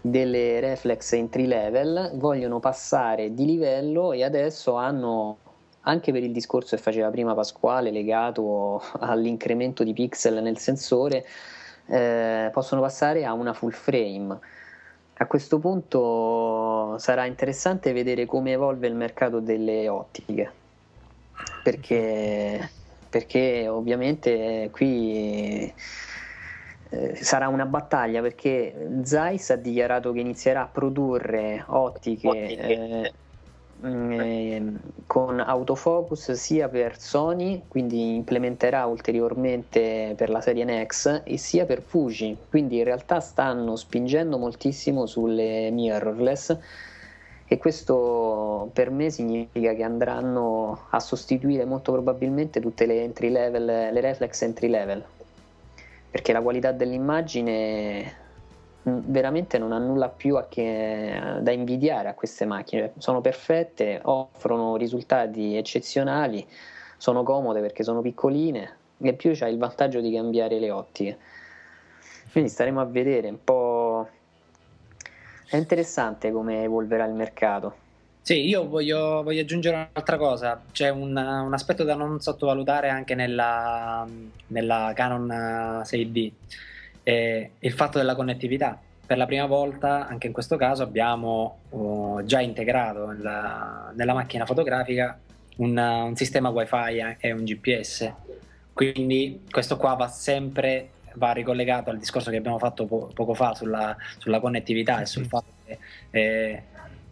[0.00, 5.38] delle reflex entry level, vogliono passare di livello e adesso hanno
[5.86, 11.26] anche per il discorso che faceva prima Pasquale legato all'incremento di pixel nel sensore,
[11.86, 14.38] eh, possono passare a una full frame
[15.16, 20.50] a questo punto sarà interessante vedere come evolve il mercato delle ottiche,
[21.62, 22.68] perché,
[23.08, 25.72] perché ovviamente qui
[26.90, 32.28] eh, sarà una battaglia perché Zeiss ha dichiarato che inizierà a produrre ottiche.
[32.28, 33.12] Eh,
[33.82, 41.66] Ehm, con autofocus sia per Sony, quindi implementerà ulteriormente per la serie Nex, e sia
[41.66, 46.58] per Fuji, quindi in realtà stanno spingendo moltissimo sulle mirrorless
[47.46, 53.64] e questo per me significa che andranno a sostituire molto probabilmente tutte le entry level,
[53.64, 55.04] le reflex entry level,
[56.10, 58.22] perché la qualità dell'immagine
[58.84, 62.92] veramente non ha nulla più che, da invidiare a queste macchine.
[62.98, 66.46] Sono perfette, offrono risultati eccezionali,
[66.96, 71.18] sono comode perché sono piccoline e più c'è il vantaggio di cambiare le ottiche.
[72.30, 74.08] Quindi staremo a vedere un po'.
[75.46, 77.82] È interessante come evolverà il mercato.
[78.20, 80.60] Sì, io voglio, voglio aggiungere un'altra cosa.
[80.72, 84.06] C'è un, un, aspetto da non sottovalutare anche nella,
[84.46, 86.32] nella Canon 6D
[87.04, 88.80] eh, il fatto della connettività.
[89.06, 94.46] Per la prima volta, anche in questo caso, abbiamo uh, già integrato nella, nella, macchina
[94.46, 95.18] fotografica
[95.56, 98.10] un, un sistema WiFi e un GPS.
[98.72, 103.54] Quindi questo qua va sempre va ricollegato al discorso che abbiamo fatto po- poco fa
[103.54, 105.78] sulla, sulla connettività e sul fatto che
[106.10, 106.62] eh,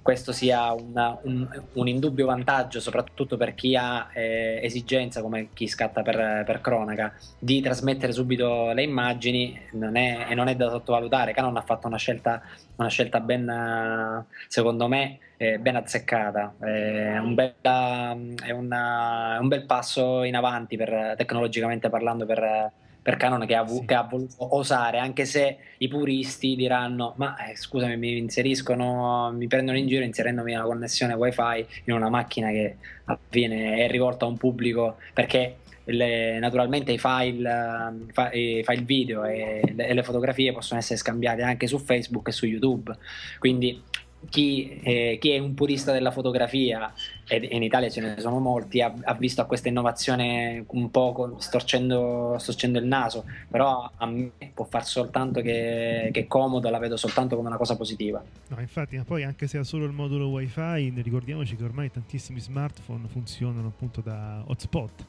[0.03, 5.69] questo sia una, un, un, indubbio vantaggio, soprattutto per chi ha eh, esigenza, come chi
[5.69, 10.71] scatta per, per, cronaca, di trasmettere subito le immagini non è, e non è da
[10.71, 11.33] sottovalutare.
[11.33, 12.43] Canon ha fatto una scelta,
[12.77, 16.55] una scelta ben, secondo me, eh, ben azzeccata.
[16.59, 23.17] È un, bel, è una, un bel passo in avanti per, tecnologicamente parlando per per
[23.17, 23.85] Canon che ha, sì.
[23.85, 29.49] che ha, voluto osare, anche se i puristi diranno: Ma eh, scusami, mi inseriscono, mi
[29.49, 34.25] prendono in giro inserendomi una connessione wifi in una macchina che alla fine è rivolta
[34.25, 35.57] a un pubblico perché.
[35.85, 37.93] Le, naturalmente i file,
[38.35, 42.31] i file video e le, e le, fotografie possono essere scambiate anche su Facebook e
[42.31, 42.97] su YouTube,
[43.41, 43.83] quindi
[44.29, 46.93] chi, eh, chi, è un purista della fotografia,
[47.27, 51.37] e in Italia ce ne sono molti, ha, ha visto a questa innovazione un po'
[51.39, 56.97] storcendo, storcendo, il naso, però a me può far soltanto che, che, comodo, la vedo
[56.97, 58.23] soltanto come una cosa positiva.
[58.49, 62.41] No, infatti, ma poi anche se ha solo il modulo wifi, ricordiamoci che ormai tantissimi
[62.41, 65.07] smartphone funzionano appunto da hotspot.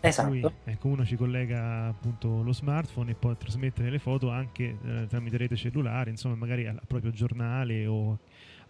[0.00, 0.28] Esatto.
[0.28, 5.06] Cui, ecco, uno ci collega appunto lo smartphone e può trasmettere le foto anche eh,
[5.06, 8.18] tramite rete cellulare, insomma, magari al proprio giornale o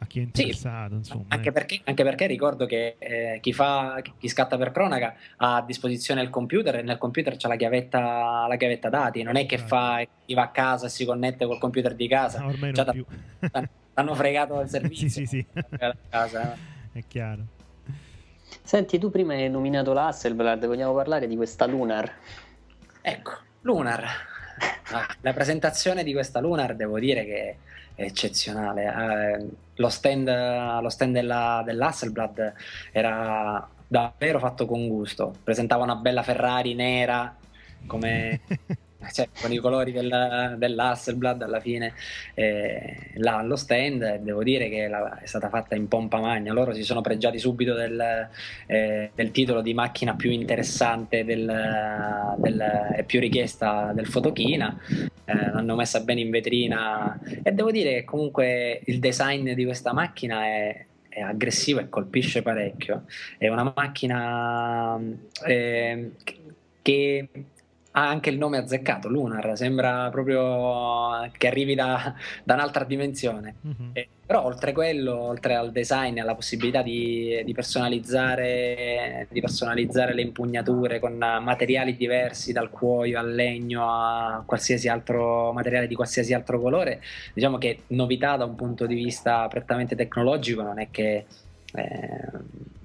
[0.03, 0.93] a chi è interessato.
[0.93, 1.53] Sì, insomma, anche, eh.
[1.53, 6.23] perché, anche, perché, ricordo che eh, chi, fa, chi scatta per cronaca ha a disposizione
[6.23, 9.69] il computer e nel computer c'è la chiavetta, la chiavetta dati, non è che esatto.
[9.69, 12.41] fa, chi va a casa e si connette col computer di casa.
[12.41, 13.05] No, ormai non più.
[13.95, 15.09] Hanno fregato il servizio.
[15.09, 15.47] sì, sì, sì.
[16.09, 16.57] Casa.
[16.93, 17.43] È chiaro.
[18.63, 22.11] Senti, tu prima hai nominato l'Hasselblad, vogliamo parlare di questa Lunar?
[23.03, 23.33] Ecco,
[23.63, 24.29] Lunar.
[24.93, 27.57] Ah, la presentazione di questa Lunar devo dire che
[28.05, 28.85] eccezionale.
[28.85, 30.29] Eh, lo stand,
[30.83, 32.53] lo stand della, dell'Hasselblad
[32.93, 35.35] era davvero fatto con gusto.
[35.43, 37.35] Presentava una bella Ferrari nera
[37.87, 38.41] come
[39.13, 41.95] cioè, con i colori del, dell'Hasselblad alla fine
[42.35, 46.53] eh, là allo stand devo dire che la, è stata fatta in pompa magna.
[46.53, 48.29] Loro si sono pregiati subito del,
[48.67, 54.79] eh, del titolo di macchina più interessante del, del, e più richiesta del Fotochina.
[55.25, 57.19] Eh, l'hanno messa bene in vetrina.
[57.43, 62.43] E devo dire che comunque il design di questa macchina è, è aggressivo e colpisce
[62.43, 63.05] parecchio.
[63.39, 65.01] È una macchina
[65.47, 66.11] eh,
[66.83, 67.29] che
[67.93, 73.57] ha anche il nome azzeccato, Lunar, sembra proprio che arrivi da, da un'altra dimensione.
[73.63, 73.91] Uh-huh.
[73.93, 80.15] Eh, però oltre quello, oltre al design e alla possibilità di, di, personalizzare, di, personalizzare,
[80.15, 86.33] le impugnature con materiali diversi, dal cuoio al legno a qualsiasi altro materiale di qualsiasi
[86.33, 87.03] altro colore,
[87.35, 91.25] diciamo che novità da un punto di vista prettamente tecnologico non è che
[91.75, 92.29] eh,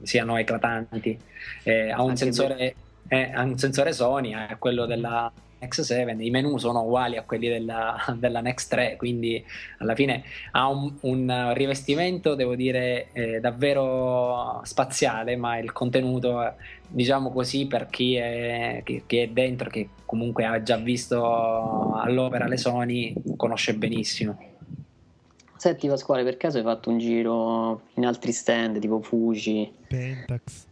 [0.02, 1.15] siano eclatanti.
[1.62, 2.74] Eh, ha un sensore
[3.08, 7.48] è, ha un sensore Sony, è quello della X7, i menu sono uguali a quelli
[7.48, 9.44] della, della Next 3, quindi
[9.80, 16.54] alla fine ha un, un rivestimento, devo dire, eh, davvero spaziale, ma il contenuto,
[16.88, 22.48] diciamo così, per chi è, chi, chi è dentro, che comunque ha già visto all'opera
[22.48, 24.54] le Sony, conosce benissimo.
[25.58, 30.65] Senti Pasquale, per caso hai fatto un giro in altri stand tipo Fuji, Pentax,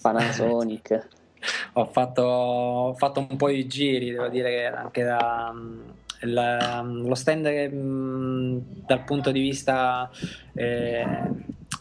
[0.00, 1.08] Panasonic?
[1.74, 5.54] ho, fatto, ho fatto, un po' di giri, devo dire che anche da,
[6.20, 10.10] la, lo stand che, dal punto di vista
[10.54, 11.06] eh,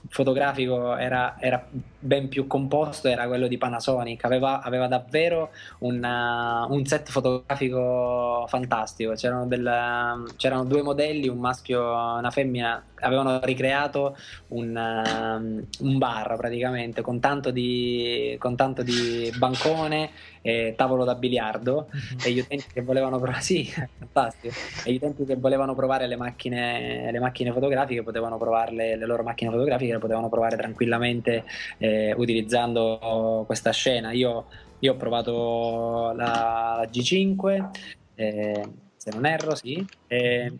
[0.10, 1.68] fotografico era, era,
[2.00, 9.14] ben più composto era quello di Panasonic, aveva, aveva davvero una, un set fotografico fantastico,
[9.14, 14.16] c'erano, del, c'erano, due modelli, un maschio e una femmina, avevano ricreato
[14.50, 21.88] un, un bar praticamente con tanto di, con tanto di bancone e tavolo da biliardo.
[21.88, 22.20] Mm-hmm.
[22.24, 24.54] e gli utenti che volevano provare, sì, fantastico,
[24.86, 29.24] e gli utenti che volevano provare le macchine, le macchine fotografiche potevano provarle, le loro
[29.24, 31.44] macchine fotografiche le potevano provare tranquillamente
[31.78, 34.12] eh, utilizzando questa scena.
[34.12, 34.46] Io,
[34.80, 37.70] io ho provato la, la G5,
[38.16, 39.86] eh, se non erro, sì.
[40.08, 40.52] Eh,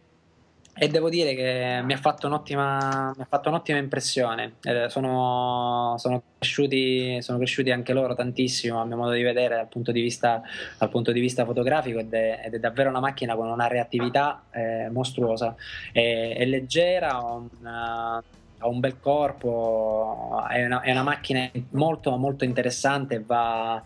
[0.80, 4.58] e devo dire che mi ha fatto un'ottima, fatto un'ottima impressione.
[4.62, 9.68] Eh, sono, sono, cresciuti, sono, cresciuti, anche loro tantissimo, a mio modo di vedere, dal
[9.68, 10.44] punto di vista,
[10.92, 14.90] punto di vista fotografico, ed è, ed è, davvero una macchina con una reattività eh,
[14.92, 15.56] mostruosa.
[15.92, 18.24] È, è leggera, ha una,
[18.60, 23.24] ha un bel corpo, è una, è una macchina molto, molto interessante.
[23.26, 23.82] Va,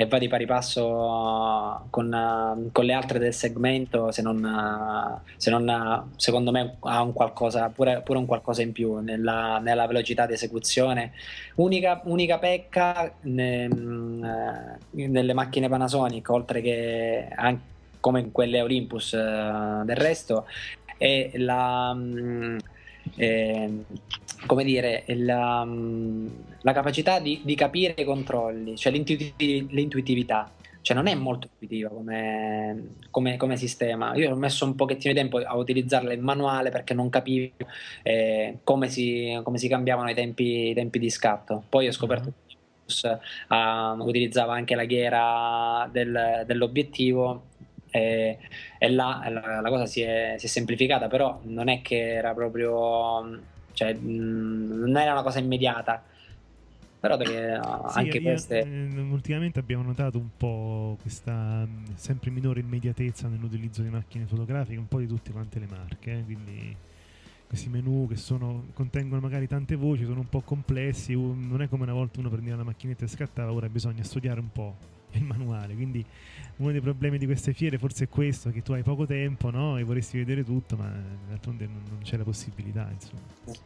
[0.00, 6.12] e va di pari passo con, con, le altre del segmento se non, se non
[6.14, 10.34] secondo me ha un qualcosa, pure, pure, un qualcosa in più nella, nella velocità di
[10.34, 11.14] esecuzione
[11.56, 17.62] unica, unica pecca ne, nelle macchine Panasonic oltre che anche
[17.98, 20.46] come in quelle Olympus eh, del resto
[20.96, 21.92] è la
[23.16, 23.84] eh,
[24.46, 25.66] come dire, la,
[26.60, 30.52] la capacità di, di, capire i controlli, cioè l'intuitività.
[30.80, 34.14] Cioè non è molto intuitiva come, come, come, sistema.
[34.14, 37.52] Io ho messo un pochettino di tempo a utilizzarla in manuale perché non capivo
[38.02, 41.64] eh, come, si, come, si, cambiavano i tempi, i tempi, di scatto.
[41.68, 43.18] Poi ho scoperto che
[43.54, 47.47] uh, utilizzava anche la ghiera del, dell'obiettivo
[47.90, 48.38] e,
[48.78, 52.34] e là la, la, cosa si è, si è, semplificata, però non è che era
[52.34, 53.40] proprio,
[53.72, 56.02] cioè, non era una cosa immediata.
[57.00, 57.60] Però perché
[57.90, 58.58] sì, anche io, queste.
[58.58, 61.64] Eh, ultimamente abbiamo notato un po' questa
[61.94, 66.24] sempre minore immediatezza nell'utilizzo di macchine fotografiche, un po' di tutte quante le marche, eh,
[66.24, 66.76] quindi
[67.48, 71.84] questi menu che sono, contengono magari tante voci, sono un po' complessi, non è come
[71.84, 74.76] una volta uno prendeva la macchinetta e scattava, ora bisogna studiare un po'
[75.12, 76.04] il manuale, quindi
[76.58, 79.78] uno dei problemi di queste fiere forse è questo, che tu hai poco tempo no?
[79.78, 80.92] e vorresti vedere tutto, ma
[81.28, 83.22] d'altronde non, non c'è la possibilità, insomma.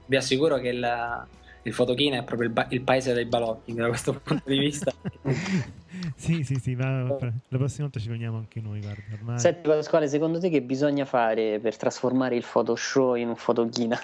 [0.07, 1.27] Vi assicuro che il,
[1.63, 4.93] il Fotokina è proprio il, ba- il paese dei balocchi da questo punto di vista.
[6.17, 9.39] sì, sì, sì, ma la prossima volta ci veniamo anche noi, guarda, ormai...
[9.39, 13.99] Senti Pasquale, secondo te che bisogna fare per trasformare il Photoshop in un fotochina?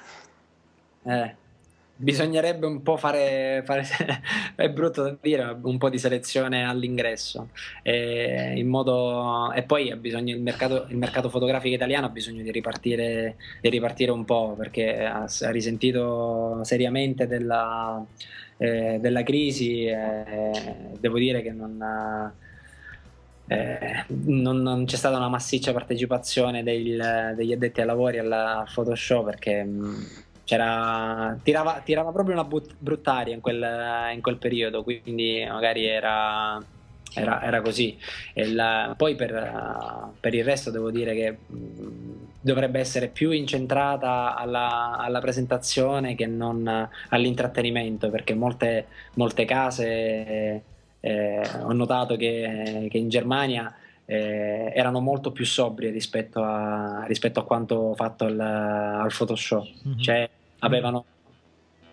[1.03, 1.35] Eh,
[1.99, 3.85] bisognerebbe un po' fare, fare-
[4.55, 7.51] è brutto da dire, un po' di selezione all'ingresso.
[7.83, 13.37] E, modo, e poi bisogno, il, mercato, il mercato fotografico italiano ha bisogno di ripartire,
[13.61, 18.05] di ripartire un po' perché ha, ha risentito seriamente della,
[18.57, 19.87] eh, della crisi.
[19.87, 20.51] e
[20.99, 21.81] devo dire che non.
[21.83, 22.33] ha-
[23.51, 28.69] eh, non, non c'è stata una massiccia partecipazione del- degli addetti ai lavori al, al
[28.73, 33.63] Photoshop perché mh, c'era, tirava, tirava proprio una but- bruttaria in quel,
[34.15, 36.59] in quel periodo, quindi magari era,
[37.15, 37.99] era, era così.
[38.35, 41.37] Il- poi per, per il resto devo dire che
[42.41, 50.63] dovrebbe essere più incentrata alla, alla presentazione che non all'intrattenimento, perché molte, molte case
[51.01, 53.73] eh, ho notato che, che in Germania
[54.07, 59.67] eh, erano molto più sobrie rispetto a, rispetto a quanto fatto al, al Photoshop.
[59.83, 59.99] Mhm.
[59.99, 60.31] Cioè,
[60.61, 61.05] avevano.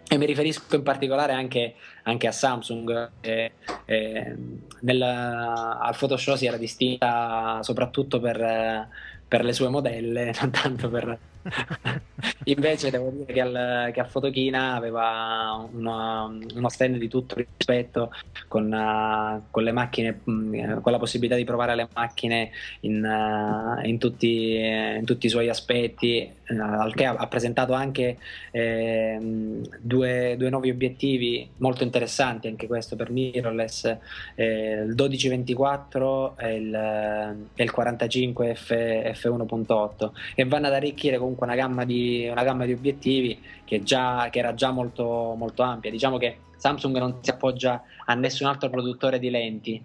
[0.08, 3.12] E mi riferisco in particolare anche, anche a Samsung.
[3.22, 3.52] eh,
[3.86, 4.36] eh,
[4.82, 8.88] nel- al Photoshop si era distinta soprattutto per,
[9.28, 11.20] per le sue modelle, non tanto per.
[12.46, 18.12] Invece devo dire che, al, che a Fotokina aveva uno, uno stand di tutto rispetto
[18.48, 22.52] con, eh, con le macchine, mh, con la possibilità di provare le macchine
[22.82, 26.18] in, eh, in tutti, in tutti i suoi aspetti,
[26.48, 28.18] eh, al che ha, ha presentato anche
[28.52, 33.98] ehm, due, due nuovi obiettivi molto interessanti, anche questo per mirrorless,
[34.36, 41.56] eh, il 1224 e il, il 45 F, F1.8 e vanno ad arricchire comunque una
[41.56, 45.92] gamma di, una gamma di obiettivi che, già, che era già molto, molto ampia.
[45.92, 49.84] Diciamo che Samsung non si appoggia a nessun altro produttore di lenti,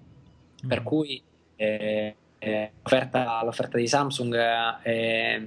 [0.66, 1.22] per cui
[1.56, 5.42] eh, eh, l'offerta, l'offerta di Samsung è,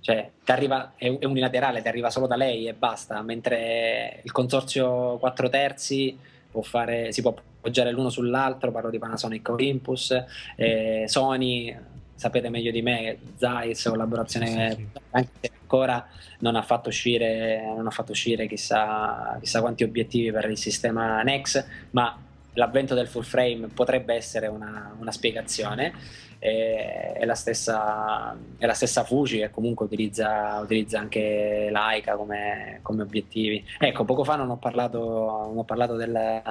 [0.00, 4.32] cioè, ti arriva, è, è unilaterale, ti arriva solo da lei e basta, mentre il
[4.32, 6.16] consorzio 4 terzi
[6.50, 10.16] può fare, si può appoggiare l'uno sull'altro, parlo di Panasonic Olympus,
[10.56, 11.76] eh, Sony,
[12.18, 15.00] sapete meglio di me, Zeiss, collaborazione Sì, sì, sì.
[15.12, 16.04] anche se ancora
[16.40, 21.22] non ha fatto uscire, non ha fatto uscire chissà, chissà quanti obiettivi per il sistema
[21.22, 22.18] Nex, ma
[22.54, 25.92] l'avvento del full frame potrebbe essere una, una spiegazione.
[26.40, 32.80] E, è, la stessa, è la stessa Fuji che comunque utilizza, utilizza anche Leica come,
[32.82, 33.64] come obiettivi.
[33.78, 36.42] Ecco, poco fa non ho parlato, non ho parlato del-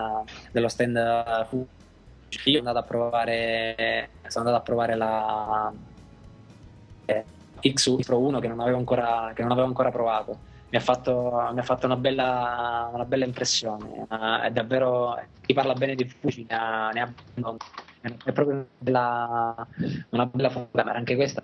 [0.51, 1.67] dello stand Fuji.
[2.29, 5.73] Io sono andato a provare, sono andato a provare la
[7.05, 7.25] eh,
[7.73, 10.39] X Pro 1 che non avevo ancora, che non avevo ancora provato.
[10.69, 14.05] Mi ha fatto, mi ha fatto una, bella, una bella impressione.
[14.09, 17.13] Eh, è davvero chi parla bene di Fuji ne ha, ne ha
[18.23, 19.67] è proprio una bella,
[20.09, 21.43] una bella fotocamera, anche questa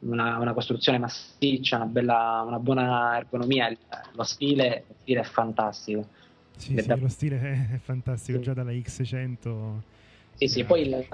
[0.00, 3.74] una, una costruzione massiccia, una, bella, una buona ergonomia,
[4.14, 6.08] lo stile, lo stile è fantastico.
[6.56, 8.44] Sì, sì, da- lo stile è, è fantastico, Sì.
[8.44, 9.94] già dalla X100.
[10.36, 11.08] Sì, sì, poi, il-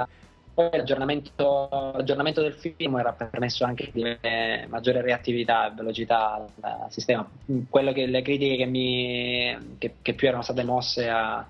[0.52, 6.90] poi l'aggiornamento, l'aggiornamento del film era permesso anche di avere maggiore reattività e velocità al
[6.90, 7.30] sistema.
[7.68, 11.48] Quello che le critiche che, mi, che, che più erano state mosse a-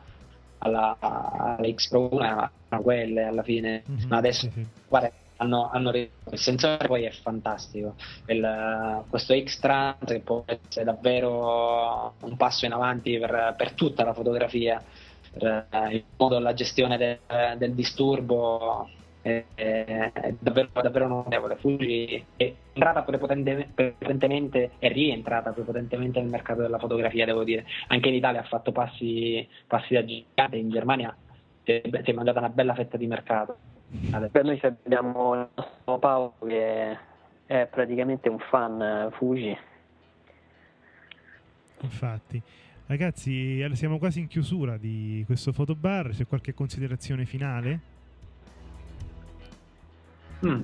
[0.58, 2.52] alla, alla X Pro 1 erano
[2.82, 4.66] quelle alla fine, Mhm, ma adesso sì.
[4.86, 7.96] guarda, hanno, hanno il sensore poi è fantastico.
[8.26, 14.12] Il- questo X-Trans che può essere davvero un passo in avanti per, per tutta la
[14.14, 14.82] fotografia
[15.32, 17.20] per eh, il modo la gestione de-
[17.56, 18.88] del disturbo
[19.22, 21.56] è, è- davvero, davvero notevole.
[21.56, 27.66] Fuji è entrata prepotente- prepotentemente è rientrata prepotentemente nel mercato della fotografia, devo dire.
[27.88, 31.16] Anche in Italia ha fatto passi, passi da gigante, in Germania
[31.64, 33.56] si è, si è mangiata una bella fetta di mercato.
[34.30, 36.98] Per noi abbiamo il nostro Paolo che
[37.46, 39.56] è praticamente un fan eh, Fuji.
[41.80, 42.42] Infatti.
[42.86, 46.10] Ragazzi, siamo quasi in chiusura di questo fotobar.
[46.10, 47.80] C'è qualche considerazione finale?
[50.44, 50.60] Mm.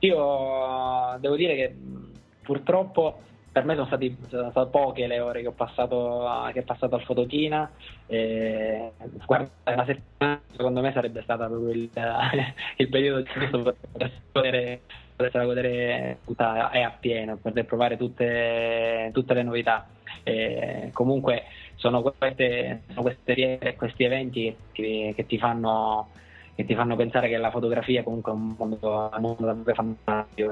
[0.00, 2.10] Io devo dire che mh,
[2.42, 6.64] purtroppo per me sono, stati, sono state poche le ore che ho passato, che ho
[6.64, 7.70] passato al Fotochina.
[8.06, 8.92] E,
[9.26, 11.90] guarda, una settimana secondo me sarebbe stata proprio il,
[12.76, 14.80] il periodo giusto per poter
[15.18, 19.88] potersela godere tutta e appieno, per poter provare tutte, tutte le novità.
[20.22, 21.44] E comunque
[21.74, 26.08] sono, queste, sono queste, questi eventi che, che ti fanno
[26.54, 30.50] che ti fanno pensare che la fotografia comunque è un mondo, un mondo davvero fantastico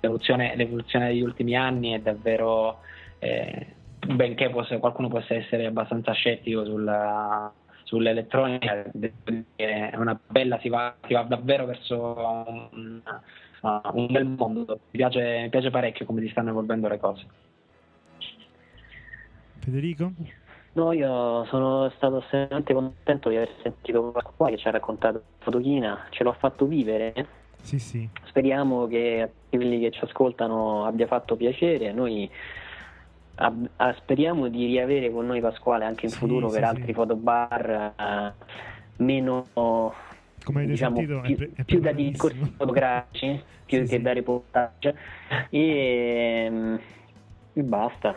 [0.00, 2.80] l'evoluzione, l'evoluzione, degli ultimi anni è davvero
[3.20, 3.68] eh,
[4.06, 7.50] benché possa, qualcuno possa essere abbastanza scettico sulla,
[7.84, 8.84] sull'elettronica
[9.56, 12.70] è una bella si va, si va davvero verso
[13.62, 17.26] un, un, bel mondo mi piace, mi piace parecchio come si stanno evolvendo le cose
[19.60, 20.12] Federico?
[20.72, 26.06] No, io sono stato estremamente contento di aver sentito qua che ci ha raccontato Fotochina,
[26.10, 27.12] ce l'ho fatto vivere.
[27.60, 28.08] Sì, sì.
[28.24, 31.92] Speriamo che a quelli che ci ascoltano abbia fatto piacere.
[31.92, 32.30] Noi
[33.36, 36.76] ab- a- speriamo di riavere con noi Pasquale anche in Sì, futuro sì, per sì.
[36.76, 38.32] altri fotobar eh,
[38.98, 39.46] meno
[40.44, 43.96] Come avete diciamo, sentito, è più, pre- è più da discorsi fotografici più Sì, che
[43.96, 44.02] sì.
[44.02, 44.94] da reportage
[45.50, 46.74] e, mm,
[47.54, 48.16] e basta.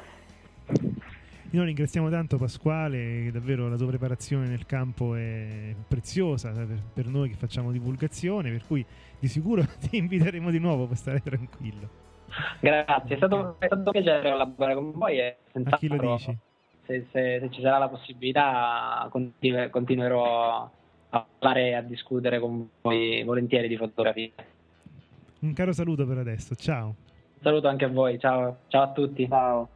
[1.52, 7.30] Noi ringraziamo tanto Pasquale, davvero la tua preparazione nel campo è preziosa per, per noi
[7.30, 8.84] che facciamo divulgazione, per cui
[9.20, 11.88] di sicuro ti inviteremo di nuovo per stare tranquillo.
[12.60, 16.36] grazie è stato, è stato un piacere collaborare con voi e A chi lo dici?
[16.88, 20.72] se, se- se ci sarà la possibilità continu- continuerò
[21.16, 24.32] a parlare e a discutere con voi volentieri di fotografia.
[25.40, 26.96] Un caro saluto per adesso, ciao.
[27.42, 29.28] Saluto anche a voi, ciao, ciao a tutti.
[29.28, 29.70] Ciao.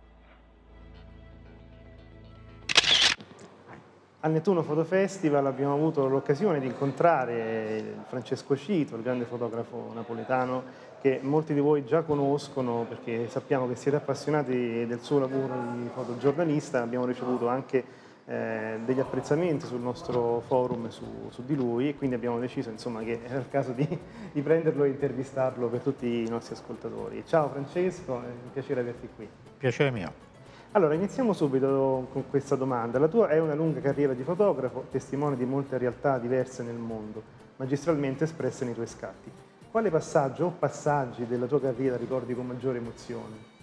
[4.21, 10.85] Al Nettuno Photo Festival abbiamo avuto l'occasione di incontrare Francesco Cito, il grande fotografo napoletano
[10.99, 15.87] che molti di voi già conoscono perché sappiamo che siete appassionati del suo lavoro di
[15.93, 16.81] fotogiornalista.
[16.81, 17.83] Abbiamo ricevuto anche
[18.29, 23.01] eh, degli apprezzamenti sul nostro forum su, su di lui e quindi abbiamo deciso insomma,
[23.01, 23.87] che era il caso di,
[24.33, 27.23] di prenderlo e intervistarlo per tutti i nostri ascoltatori.
[27.25, 29.29] Ciao Francesco, è un piacere averti qui.
[29.57, 30.25] Piacere mio.
[30.71, 32.99] Allora, iniziamo subito con questa domanda.
[32.99, 37.23] La tua è una lunga carriera di fotografo, testimone di molte realtà diverse nel mondo,
[37.55, 39.31] magistralmente espresse nei tuoi scatti.
[39.71, 43.56] Quale passaggio o passaggi della tua carriera ricordi con maggiore emozione?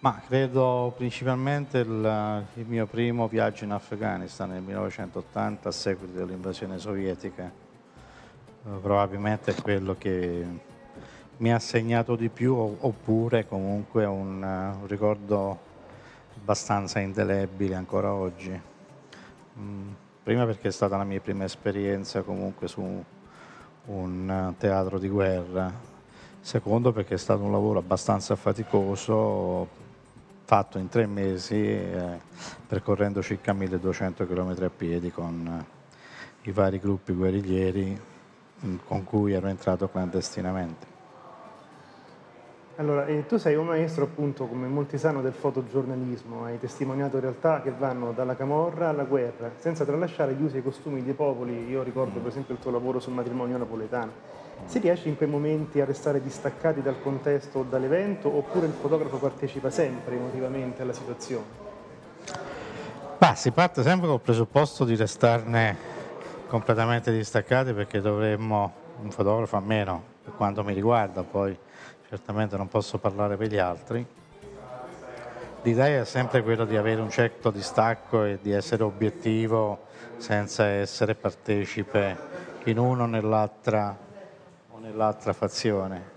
[0.00, 6.78] Ma credo principalmente il, il mio primo viaggio in Afghanistan nel 1980 a seguito dell'invasione
[6.78, 7.50] sovietica.
[7.50, 10.46] Eh, probabilmente è quello che
[11.38, 15.58] mi ha segnato di più, oppure comunque un, un ricordo
[16.36, 18.60] abbastanza indelebile ancora oggi.
[19.58, 19.88] Mm,
[20.22, 23.04] prima perché è stata la mia prima esperienza comunque su
[23.86, 25.72] un teatro di guerra,
[26.38, 29.77] secondo perché è stato un lavoro abbastanza faticoso,
[30.48, 32.18] fatto in tre mesi, eh,
[32.66, 38.00] percorrendo circa 1200 km a piedi con eh, i vari gruppi guerriglieri
[38.64, 40.86] mm, con cui ero entrato clandestinamente.
[42.76, 47.72] Allora, tu sei un maestro appunto, come molti sanno, del fotogiornalismo, hai testimoniato realtà che
[47.76, 51.68] vanno dalla camorra alla guerra, senza tralasciare gli usi e i costumi dei popoli.
[51.68, 54.37] Io ricordo per esempio il tuo lavoro sul matrimonio napoletano.
[54.66, 59.16] Si riesce in quei momenti a restare distaccati dal contesto o dall'evento, oppure il fotografo
[59.16, 61.66] partecipa sempre emotivamente alla situazione?
[63.18, 65.76] Bah, si parte sempre col presupposto di restarne
[66.46, 71.56] completamente distaccati perché dovremmo, un fotografo almeno per quanto mi riguarda, poi
[72.08, 74.06] certamente non posso parlare per gli altri,
[75.62, 79.86] l'idea è sempre quella di avere un certo distacco e di essere obiettivo
[80.16, 82.16] senza essere partecipe
[82.64, 83.96] in uno o nell'altra,
[84.80, 86.16] nell'altra fazione.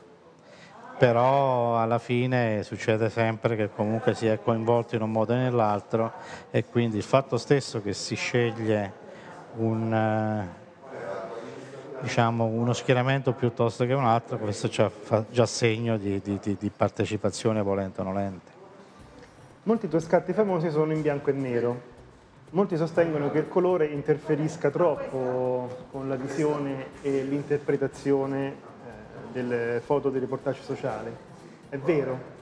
[0.98, 6.12] Però alla fine succede sempre che comunque si è coinvolto in un modo o nell'altro
[6.52, 8.94] e quindi il fatto stesso che si sceglie
[9.56, 10.48] un, eh,
[12.02, 16.70] diciamo, uno schieramento piuttosto che un altro, questo già fa già segno di- di- di
[16.70, 18.52] partecipazione volente o nolente.
[19.64, 21.91] Molti tuoi scatti famosi sono in bianco e nero.
[22.54, 28.54] Molti sostengono che il colore interferisca troppo con la visione e l'interpretazione eh,
[29.32, 31.16] delle foto dei reportage sociali.
[31.70, 32.40] È vero?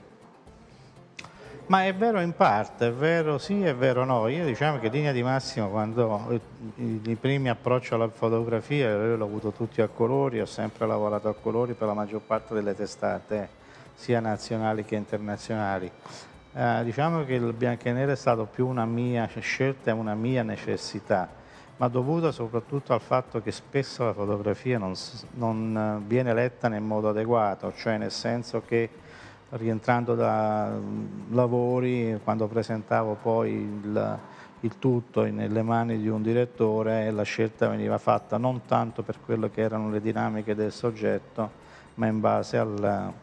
[1.68, 4.28] Ma è vero in parte, è vero sì, è vero no.
[4.30, 6.42] Io diciamo che in linea di massima quando
[6.78, 11.30] i, i primi approcci alla fotografia io l'ho avuto tutti a colori, ho sempre lavorato
[11.30, 13.48] a colori per la maggior parte delle testate,
[13.94, 15.92] sia nazionali che internazionali.
[16.52, 20.16] Eh, diciamo che il bianco e nero è stato più una mia scelta e una
[20.16, 21.30] mia necessità,
[21.78, 24.94] ma dovuta soprattutto al fatto che spesso la fotografia non,
[25.36, 28.90] non, eh, viene letta nel modo adeguato, cioè nel senso che
[29.50, 34.20] rientrando da mm, lavori, quando presentavo poi il,
[34.62, 39.52] il tutto nelle mani di un direttore, la scelta veniva fatta non tanto per quello
[39.52, 41.52] che erano le dinamiche del soggetto,
[41.96, 43.14] ma in base al,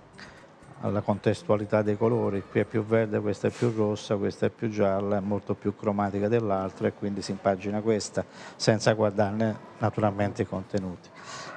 [0.80, 2.42] alla contestualità dei colori.
[2.48, 5.74] Qui è più verde, questa è più rossa, questa è più gialla, è molto più
[5.74, 8.24] cromatica dell'altra e quindi si impagina questa,
[8.56, 11.08] senza guardarne naturalmente i contenuti.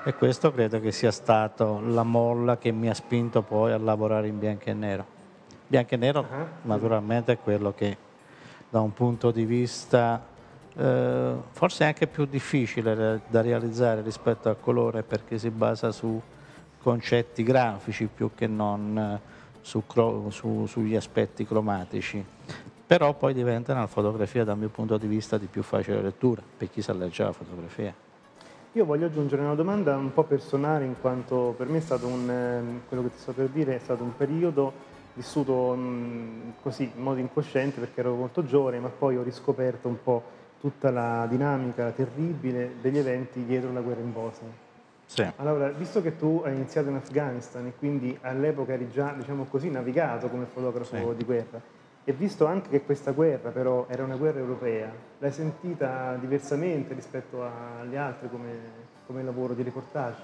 [0.06, 4.28] E questo credo che sia stato la molla che mi ha spinto poi a lavorare
[4.28, 5.06] in bianco e nero.
[5.68, 6.46] Bianco e nero uh-huh.
[6.64, 7.98] naturalmente è quello che
[8.70, 10.24] da un punto di vista
[10.76, 16.20] eh, forse anche più difficile da realizzare rispetto al colore perché si basa su
[16.82, 19.20] concetti grafici più che non eh,
[19.62, 19.84] su,
[20.30, 22.24] su, sugli aspetti cromatici.
[22.86, 26.70] Però poi diventa una fotografia dal mio punto di vista di più facile lettura per
[26.72, 27.94] chi sa leggere la fotografia.
[28.74, 32.30] Io voglio aggiungere una domanda un po' personale in quanto per me è stato un,
[32.30, 34.72] ehm, quello che ti sto per dire è stato un periodo
[35.14, 40.02] vissuto mh, così in modo incosciente perché ero molto giovane ma poi ho riscoperto un
[40.02, 40.24] po'
[40.60, 44.69] tutta la dinamica terribile degli eventi dietro la guerra in Bosnia
[45.10, 45.26] sì.
[45.38, 49.72] Allora, visto che tu hai iniziato in Afghanistan e quindi all'epoca eri già, diciamo così,
[49.72, 51.18] navigato come fotografo sì.
[51.18, 51.60] di guerra,
[52.04, 57.44] e visto anche che questa guerra però era una guerra europea, l'hai sentita diversamente rispetto
[57.44, 58.52] agli altri come,
[59.08, 60.22] come lavoro di reportage?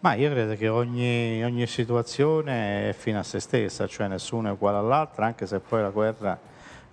[0.00, 4.52] Ma io credo che ogni, ogni, situazione è fine a se stessa, cioè nessuno è
[4.52, 6.38] uguale all'altra, anche se poi la guerra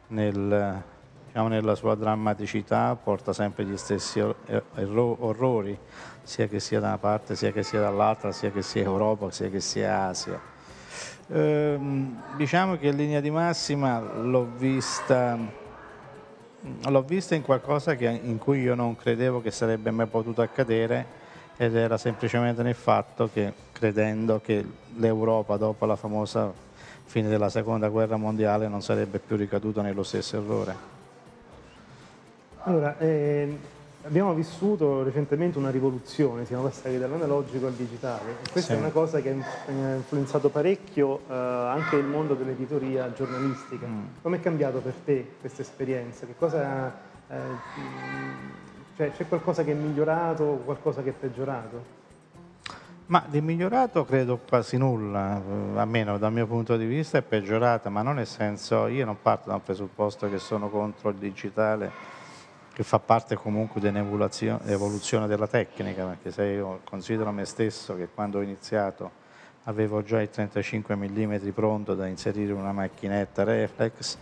[0.08, 0.84] nel,
[1.28, 5.80] diciamo, nella sua drammaticità porta sempre gli stessi orrori
[6.24, 9.50] sia che sia da una parte, sia che sia dall'altra, sia che sia Europa, sia
[9.50, 10.40] che sia Asia.
[11.28, 15.38] Ehm, diciamo che in linea di massima l'ho vista,
[16.88, 21.22] l'ho vista in qualcosa che, in cui io non credevo che sarebbe mai potuto accadere
[21.58, 24.66] ed era semplicemente nel fatto che credendo che
[24.96, 26.52] l'Europa dopo la famosa
[27.06, 30.92] fine della seconda guerra mondiale non sarebbe più ricaduta nello stesso errore.
[32.64, 33.58] Allora, eh,
[34.06, 38.78] Abbiamo vissuto recentemente una rivoluzione, siamo passati dall'analogico al digitale e questa sì.
[38.78, 43.88] è una cosa che ha influenzato parecchio eh, anche il mondo dell'editoria giornalistica.
[43.88, 44.04] Mm.
[44.22, 46.26] Come è cambiato per te questa esperienza?
[46.26, 47.38] Che eh,
[48.98, 52.02] cioè, c'è qualcosa che è migliorato o qualcosa che è peggiorato?
[53.06, 57.90] Ma di migliorato credo quasi nulla, eh, almeno dal mio punto di vista è peggiorata,
[57.90, 62.13] ma non nel senso, io non parto da un presupposto che sono contro il digitale
[62.74, 68.40] che fa parte comunque dell'evoluzione della tecnica, perché se io considero me stesso che quando
[68.40, 69.22] ho iniziato
[69.66, 74.18] avevo già il 35 mm pronto da inserire in una macchinetta reflex,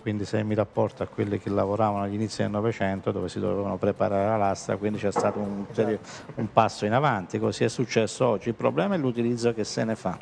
[0.00, 3.76] quindi se mi rapporto a quelli che lavoravano agli inizi del Novecento dove si dovevano
[3.76, 5.66] preparare la lastra, quindi c'è stato un,
[6.36, 8.50] un passo in avanti, così è successo oggi.
[8.50, 10.16] Il problema è l'utilizzo che se ne fa.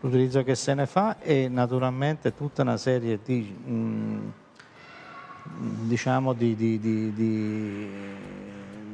[0.00, 3.40] L'utilizzo che se ne fa e naturalmente tutta una serie di...
[3.42, 4.32] Mh,
[5.58, 7.90] diciamo, di, di, di,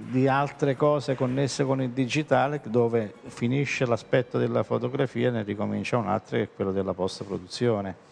[0.09, 5.97] di, altre cose connesse con il digitale dove finisce l'aspetto della fotografia e ne ricomincia
[5.97, 8.11] un altro che è quello della post-produzione.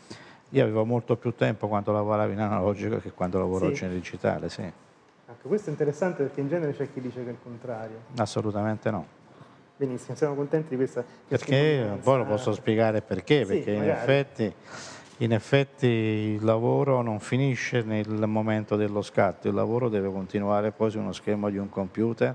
[0.50, 3.70] Io avevo molto più tempo quando lavoravo in analogico che quando lavoro sì.
[3.72, 4.62] oggi in digitale, sì.
[4.62, 7.98] Ecco, questo è interessante perché in genere c'è chi dice che è il contrario.
[8.16, 9.18] Assolutamente no.
[9.76, 11.02] Benissimo, siamo contenti di questa...
[11.26, 14.54] Perché, poi lo posso spiegare perché, perché sì, in effetti
[15.22, 20.90] in effetti il lavoro non finisce nel momento dello scatto, il lavoro deve continuare poi
[20.90, 22.34] su uno schermo di un computer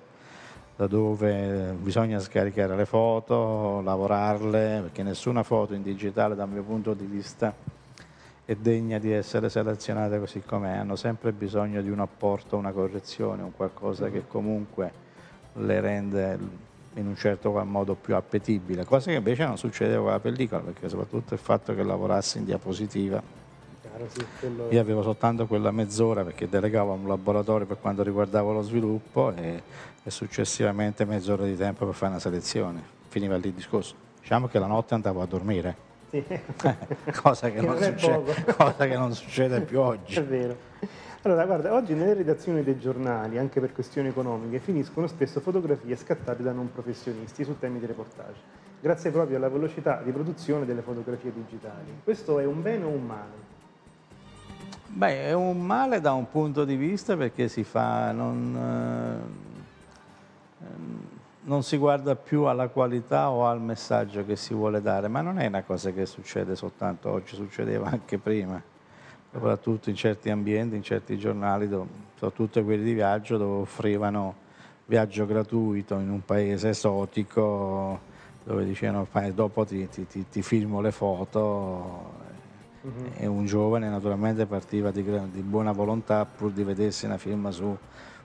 [0.75, 6.93] da dove bisogna scaricare le foto, lavorarle, perché nessuna foto in digitale dal mio punto
[6.93, 7.53] di vista
[8.43, 13.41] è degna di essere selezionata così com'è, hanno sempre bisogno di un apporto, una correzione,
[13.41, 14.91] un qualcosa che comunque
[15.53, 16.39] le rende
[16.95, 20.89] in un certo modo più appetibile, cosa che invece non succedeva con la pellicola, perché
[20.89, 23.21] soprattutto il fatto che lavorassi in diapositiva.
[23.81, 24.67] Chiaro, sì, quello...
[24.69, 29.33] Io avevo soltanto quella mezz'ora perché delegavo a un laboratorio per quanto riguardava lo sviluppo
[29.35, 29.61] e,
[30.03, 32.81] e successivamente mezz'ora di tempo per fare una selezione.
[33.07, 33.95] Finiva lì il discorso.
[34.21, 35.84] Diciamo che la notte andavo a dormire.
[36.15, 36.75] Sì.
[37.21, 40.15] cosa, che non succede, cosa che non succede più oggi.
[40.15, 40.57] È vero.
[41.23, 46.43] Allora, guarda, oggi nelle redazioni dei giornali, anche per questioni economiche, finiscono spesso fotografie scattate
[46.43, 48.39] da non professionisti su temi di reportage,
[48.79, 51.99] grazie proprio alla velocità di produzione delle fotografie digitali.
[52.03, 53.43] Questo è un bene o un male?
[54.87, 59.25] Beh, è un male da un punto di vista perché si fa, non,
[60.61, 60.65] eh,
[61.45, 65.39] non si guarda più alla qualità o al messaggio che si vuole dare, ma non
[65.39, 68.61] è una cosa che succede soltanto oggi, succedeva anche prima
[69.35, 71.67] soprattutto in certi ambienti, in certi giornali,
[72.13, 74.35] soprattutto quelli di viaggio, dove offrivano
[74.85, 78.13] viaggio gratuito in un paese esotico
[78.45, 82.11] dove dicevano dopo ti, ti, ti, ti filmo le foto
[82.81, 83.11] uh-huh.
[83.17, 87.75] e un giovane naturalmente partiva di, di, buona volontà pur di vedersi una firma su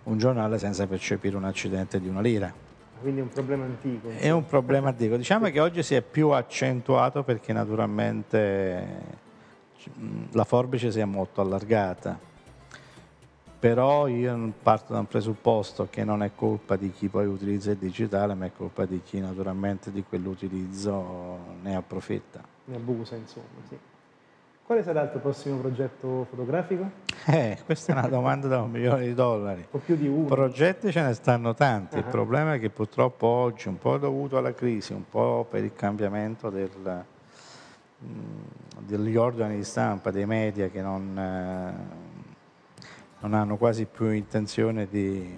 [0.03, 2.53] un giornale senza percepire un accidente di una lira.
[3.01, 4.09] Quindi è un problema antico.
[4.09, 5.16] È un problema antico.
[5.16, 9.18] Diciamo che oggi si è più accentuato perché naturalmente
[10.32, 12.18] la forbice si è molto allargata.
[13.59, 17.76] Però io parto da un presupposto che non è colpa di chi poi utilizza il
[17.76, 22.42] digitale, ma è colpa di chi naturalmente di quell'utilizzo ne approfitta.
[22.64, 23.78] Ne abusa, insomma, sì.
[24.71, 26.89] Quale sarà il tuo prossimo progetto fotografico?
[27.27, 29.66] Eh, questa è una domanda da un milione di dollari.
[29.73, 30.27] O più di uno.
[30.27, 32.03] Progetti ce ne stanno tanti, uh-huh.
[32.03, 35.75] il problema è che purtroppo oggi, un po' dovuto alla crisi, un po' per il
[35.75, 37.05] cambiamento del,
[38.05, 38.43] mm,
[38.79, 42.85] degli organi di stampa, dei media che non, eh,
[43.18, 45.37] non hanno quasi più intenzione di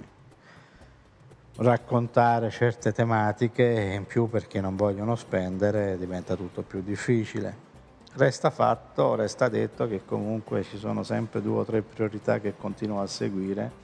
[1.57, 7.61] raccontare certe tematiche e in più perché non vogliono spendere diventa tutto più difficile.
[8.14, 13.00] Resta fatto, resta detto che comunque ci sono sempre due o tre priorità che continuo
[13.00, 13.80] a seguire.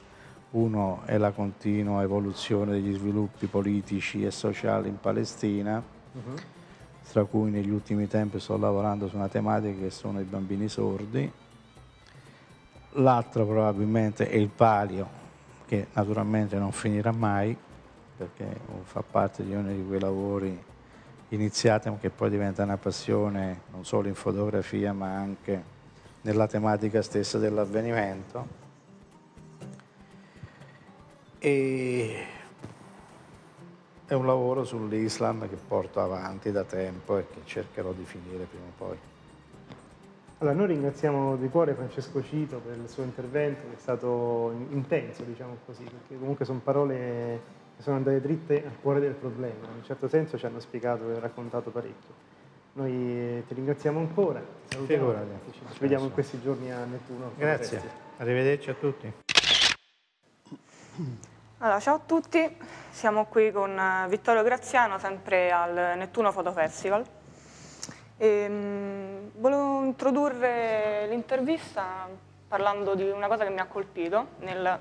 [0.50, 6.34] Uno è la continua evoluzione degli sviluppi politici e sociali in Palestina, uh-huh.
[7.10, 11.32] tra cui negli ultimi tempi sto lavorando su una tematica che sono i bambini sordi.
[12.92, 15.08] L'altro probabilmente è il palio,
[15.66, 17.56] che naturalmente non finirà mai,
[18.14, 20.64] perché fa parte di uno di quei lavori
[21.30, 25.76] iniziate ma che poi diventa una passione non solo in fotografia ma anche
[26.22, 28.66] nella tematica stessa dell'avvenimento.
[31.38, 32.24] E
[34.06, 38.64] è un lavoro sull'Islam che porto avanti da tempo e che cercherò di finire prima
[38.64, 38.98] o poi.
[40.38, 45.24] Allora, noi ringraziamo di cuore Francesco Cito per il suo intervento, che è stato intenso,
[45.24, 47.40] diciamo così, perché comunque sono parole
[47.78, 51.18] sono andate dritte al cuore del problema, in un certo senso ci hanno spiegato e
[51.20, 52.36] raccontato parecchio.
[52.72, 55.14] Noi eh, ti ringraziamo ancora, ti salutiamo,
[55.52, 57.32] ci, ci vediamo in questi giorni a Nettuno.
[57.36, 57.80] Grazie,
[58.18, 59.12] arrivederci a tutti.
[61.58, 62.56] Allora, ciao a tutti,
[62.90, 67.04] siamo qui con eh, Vittorio Graziano, sempre al Nettuno Photo Festival.
[68.16, 72.08] E, ehm, mh, volevo introdurre l'intervista
[72.46, 74.78] parlando di una cosa che mi ha colpito nel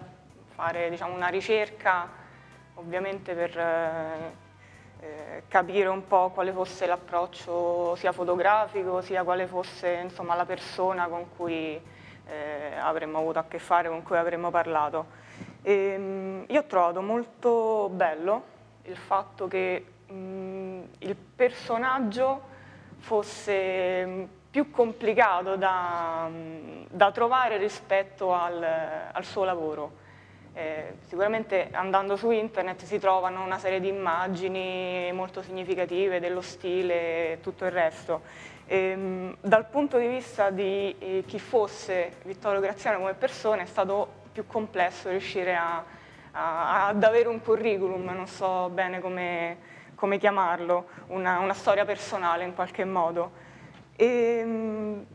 [0.55, 2.25] fare diciamo, una ricerca
[2.78, 3.57] ovviamente per
[4.99, 11.07] eh, capire un po' quale fosse l'approccio sia fotografico, sia quale fosse insomma, la persona
[11.07, 11.80] con cui
[12.25, 15.25] eh, avremmo avuto a che fare, con cui avremmo parlato.
[15.61, 22.55] E, ehm, io ho trovato molto bello il fatto che mh, il personaggio
[22.97, 26.30] fosse mm, più complicato da,
[26.89, 28.63] da trovare rispetto al,
[29.11, 30.05] al suo lavoro.
[30.57, 37.33] Eh, sicuramente andando su internet si trovano una serie di immagini molto significative dello stile
[37.33, 38.21] e tutto il resto.
[38.65, 44.25] Eh, dal punto di vista di eh, chi fosse Vittorio Graziano come persona è stato
[44.31, 45.83] più complesso riuscire a,
[46.31, 49.57] a, ad avere un curriculum, non so bene come,
[49.93, 53.29] come chiamarlo, una, una, storia personale in qualche modo.
[53.95, 54.05] E,
[54.39, 55.05] ehm,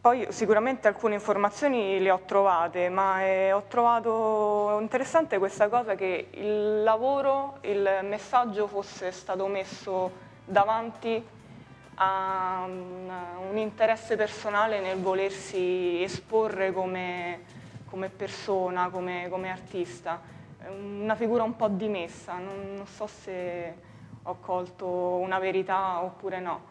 [0.00, 6.28] poi sicuramente alcune informazioni le ho trovate, ma eh, ho trovato interessante questa cosa che
[6.30, 10.10] il lavoro, il messaggio fosse stato messo
[10.46, 11.22] davanti
[11.96, 13.12] a un,
[13.50, 17.40] un interesse personale nel volersi esporre come,
[17.90, 20.18] come persona, come, come, artista.
[20.66, 23.74] Una figura un po' dimessa, non, non so se
[24.22, 26.69] ho colto una verità oppure no.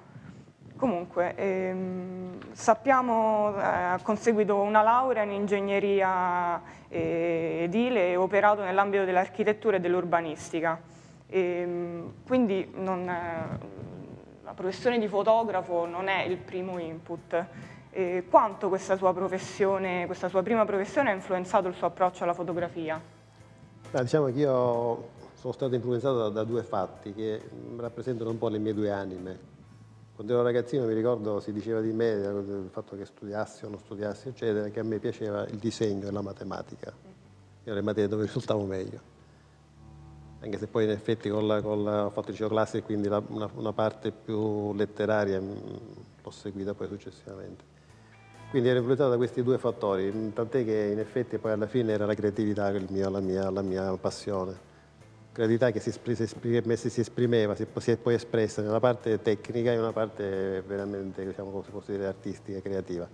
[0.80, 9.04] Comunque, ehm, sappiamo, eh, ha conseguito una laurea in ingegneria eh, edile e operato nell'ambito
[9.04, 10.80] dell'architettura e dell'urbanistica.
[11.28, 13.60] Ehm, quindi non, eh,
[14.46, 17.46] la professione di fotografo non è il primo input.
[18.30, 23.02] Quanto questa sua, questa sua prima professione ha influenzato il suo approccio alla fotografia?
[23.92, 27.42] Beh, diciamo che io sono stato influenzato da, da due fatti che
[27.78, 29.59] rappresentano un po' le mie due anime.
[30.20, 33.80] Quando ero ragazzino mi ricordo si diceva di me, il fatto che studiassi o non
[33.80, 36.91] studiassi, eccetera, che a me piaceva il disegno e la matematica.
[37.63, 38.99] Io le materie dove risultavo meglio.
[40.41, 43.07] Anche se poi in effetti con la, con la, ho fatto il liceo classico, quindi
[43.07, 45.53] la, una, una, parte più letteraria mm,
[46.22, 47.63] l'ho seguita poi successivamente.
[48.49, 52.05] Quindi ero influenzato da questi due fattori, tant'è che in effetti poi alla fine era
[52.05, 54.67] la creatività mio, la, mia, la mia passione
[55.40, 55.92] creatività che si,
[56.90, 62.08] si, esprimeva, si, è poi espressa nella parte tecnica e una parte veramente, diciamo, dire,
[62.08, 63.08] artistica, creativa.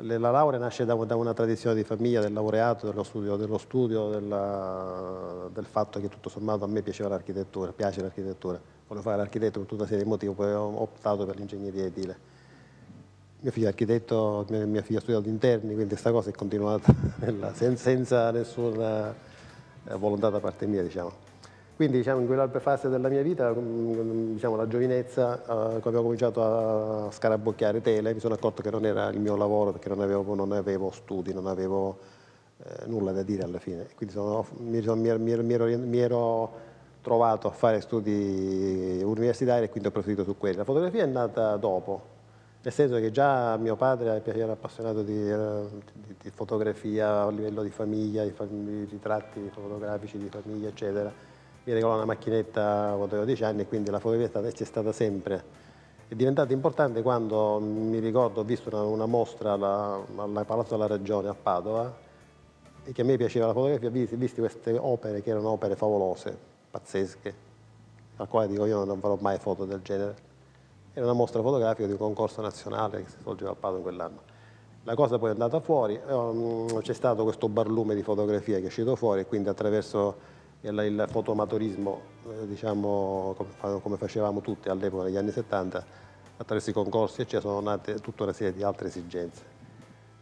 [0.00, 4.08] Le- La laurea nasce da, una tradizione di famiglia, del laureato, dello studio, dello studio
[4.08, 8.60] della- del fatto che tutto sommato a me piaceva l'architettura, piace l'architettura.
[8.88, 12.18] Volevo fare l'architetto per tutta una serie di motivi, poi ho optato per l'ingegneria edile.
[13.40, 16.92] Mio figlio è architetto, mia, mia figlia ha studiato interni, quindi questa cosa è continuata
[17.22, 19.14] nella- sen- senza nessuna
[19.84, 21.26] eh, volontà da parte mia, diciamo.
[21.78, 26.42] Quindi diciamo, in quella fase della mia vita, mm, diciamo, la giovinezza, eh, avevo cominciato
[27.06, 30.34] a scarabocchiare tele, mi sono accorto che non era il mio lavoro perché non avevo,
[30.34, 31.98] non avevo studi, non avevo
[32.64, 33.86] eh, nulla da dire alla fine.
[33.94, 36.52] Quindi sono- mi, mi mi ero- mi ero
[37.00, 40.56] trovato a fare studi universitari e quindi ho proseguito su quelli.
[40.56, 42.02] La fotografia è nata dopo,
[42.62, 45.60] nel senso che già mio padre era appassionato di, eh,
[45.92, 51.27] di- di fotografia a livello di famiglia, di, fam- di ritratti fotografici di famiglia, eccetera.
[51.68, 55.44] Mi regalò una macchinetta quando avevo 10 anni e quindi la fotografia c'è stata sempre.
[56.08, 60.86] È diventata importante quando mi ricordo ho visto una, una mostra alla, al Palazzo della
[60.86, 61.94] Ragione a Padova
[62.84, 66.34] e che a me piaceva la fotografia, visti, visti queste opere che erano opere favolose,
[66.70, 67.34] pazzesche,
[68.16, 70.16] al quale dico io non farò mai foto del genere.
[70.94, 74.20] Era una mostra fotografica di un concorso nazionale che si svolgeva a Padova in quell'anno.
[74.84, 78.66] La cosa poi è andata fuori, ehm, c'è stato questo barlume di fotografia che è
[78.68, 82.00] uscito fuori e quindi attraverso il, fotoamatorismo,
[82.30, 85.84] eh, diciamo come, fa- come facevamo tutti all'epoca negli anni 70,
[86.36, 89.56] attraverso i concorsi eccetera, sono nate tutta una serie di altre esigenze.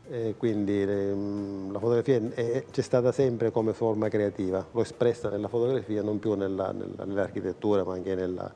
[0.09, 5.49] E quindi ehm, la fotografia è- c'è stata sempre come forma creativa, l'ho espressa nella
[5.49, 8.53] fotografia, non più nella- nella- nell'architettura ma anche nella,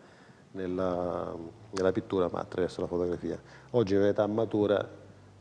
[0.53, 1.35] nella-
[1.93, 3.41] pittura, ma attraverso la fotografia.
[3.71, 4.89] Oggi in un'età matura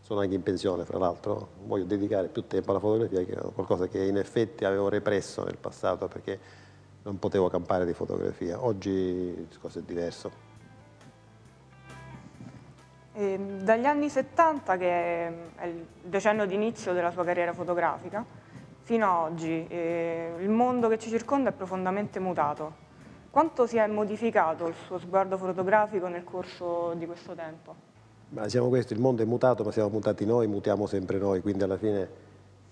[0.10, 3.88] sono anche in pensione, fra l'altro, voglio dedicare più tempo alla fotografia, che è qualcosa
[3.88, 6.39] che in effetti avevo represso nel passato perché
[7.03, 8.60] non potevo campare di fotografia.
[8.60, 10.32] Oggi il discorso è diverso.
[13.14, 18.26] E, dagli anni 70, che è il decennio d'inizio della sua carriera fotografica,
[18.82, 22.88] fino ad oggi eh, il mondo che ci circonda è profondamente mutato.
[23.30, 27.88] Quanto si è modificato il suo sguardo fotografico nel corso di questo tempo?
[28.32, 31.63] Ma siamo questo, il mondo è mutato, ma siamo mutati noi, mutiamo sempre noi, quindi
[31.63, 32.09] alla fine,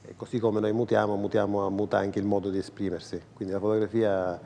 [0.04, 3.20] eh, così come noi mutiamo, mutiamo, muta anche il modo di esprimersi.
[3.34, 4.40] Quindi la fotografia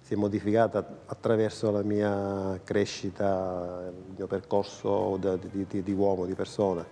[0.00, 5.18] si è modificata attraverso la mia crescita, il mio percorso
[5.50, 6.84] di, di- di uomo, di persona.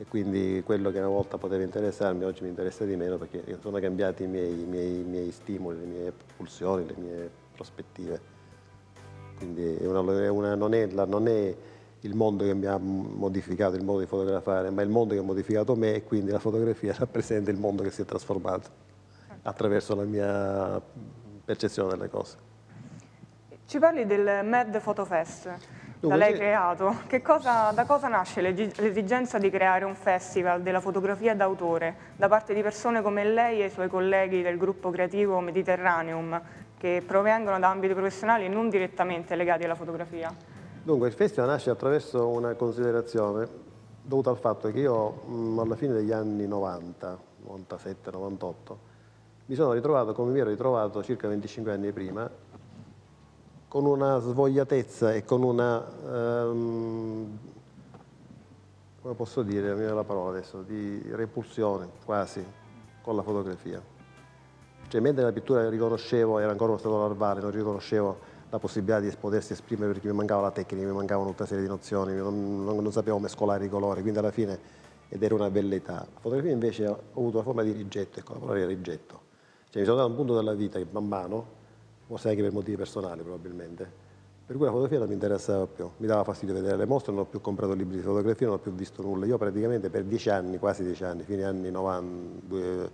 [0.00, 3.78] E quindi quello che una volta poteva interessarmi oggi mi interessa di meno perché sono
[3.80, 8.20] cambiati i miei, i miei- i miei stimoli, le mie pulsioni, le mie prospettive.
[9.38, 10.00] Quindi è una-
[10.30, 11.56] una- non, è, la- non è
[12.00, 15.24] il mondo che mi ha modificato il modo di fotografare, ma il mondo che ha
[15.24, 18.86] modificato me e quindi la fotografia rappresenta il mondo che si è trasformato
[19.42, 20.80] attraverso la mia
[21.44, 22.36] percezione delle cose.
[23.66, 25.56] Ci parli del Mad Photo Fest, da
[26.00, 26.38] Dunque, lei sì.
[26.38, 26.96] creato.
[27.22, 32.62] Cosa- da cosa nasce l'esigenza di creare un festival della fotografia d'autore da parte di
[32.62, 36.40] persone come lei e i suoi colleghi del gruppo creativo Mediterraneum,
[36.78, 40.32] che provengono da ambiti professionali non direttamente legati alla fotografia?
[40.82, 43.66] Dunque, il festival nasce attraverso una considerazione
[44.02, 48.78] dovuta al fatto che io mh, alla fine degli anni 90, 97, 98,
[49.46, 52.30] mi sono ritrovato come mi ero ritrovato circa 25 anni prima,
[53.68, 57.38] con una svogliatezza e con una, ehm,
[59.02, 62.44] come posso dire, mi viene la parola adesso, di repulsione quasi
[63.02, 63.82] con la fotografia.
[64.88, 69.10] Cioè, mentre la pittura riconoscevo, era ancora uno stato larvale, non riconoscevo la possibilità di
[69.18, 72.64] potersi esprimere perché mi mancava la tecnica, mi mancavano tutta una serie di nozioni, non,
[72.64, 74.58] non- non sapevo mescolare i colori, quindi alla fine,
[75.08, 75.94] ed era una bella età.
[75.94, 79.20] La fotografia invece ho avuto una forma di rigetto, ecco, la parola era rigetto.
[79.70, 81.46] Cioè, mi sono dato un punto della vita che man mano,
[82.06, 84.06] forse anche per motivi personali probabilmente,
[84.46, 87.22] per cui la fotografia non mi interessava più, mi dava fastidio vedere le mostre, non
[87.22, 89.26] ho più comprato libri di fotografia, non ho più visto nulla.
[89.26, 92.90] Io praticamente per dieci anni, quasi dieci anni, fine anni 90, due-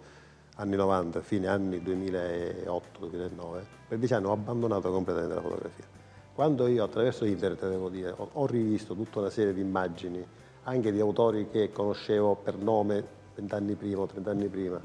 [0.56, 5.84] anni 90, fine anni 2008-2009, per dieci anni ho abbandonato completamente la fotografia.
[6.32, 10.24] Quando io attraverso internet, devo dire, ho, rivisto tutta una serie di immagini,
[10.64, 14.80] anche di autori che conoscevo per nome vent'anni prima o trent'anni prima,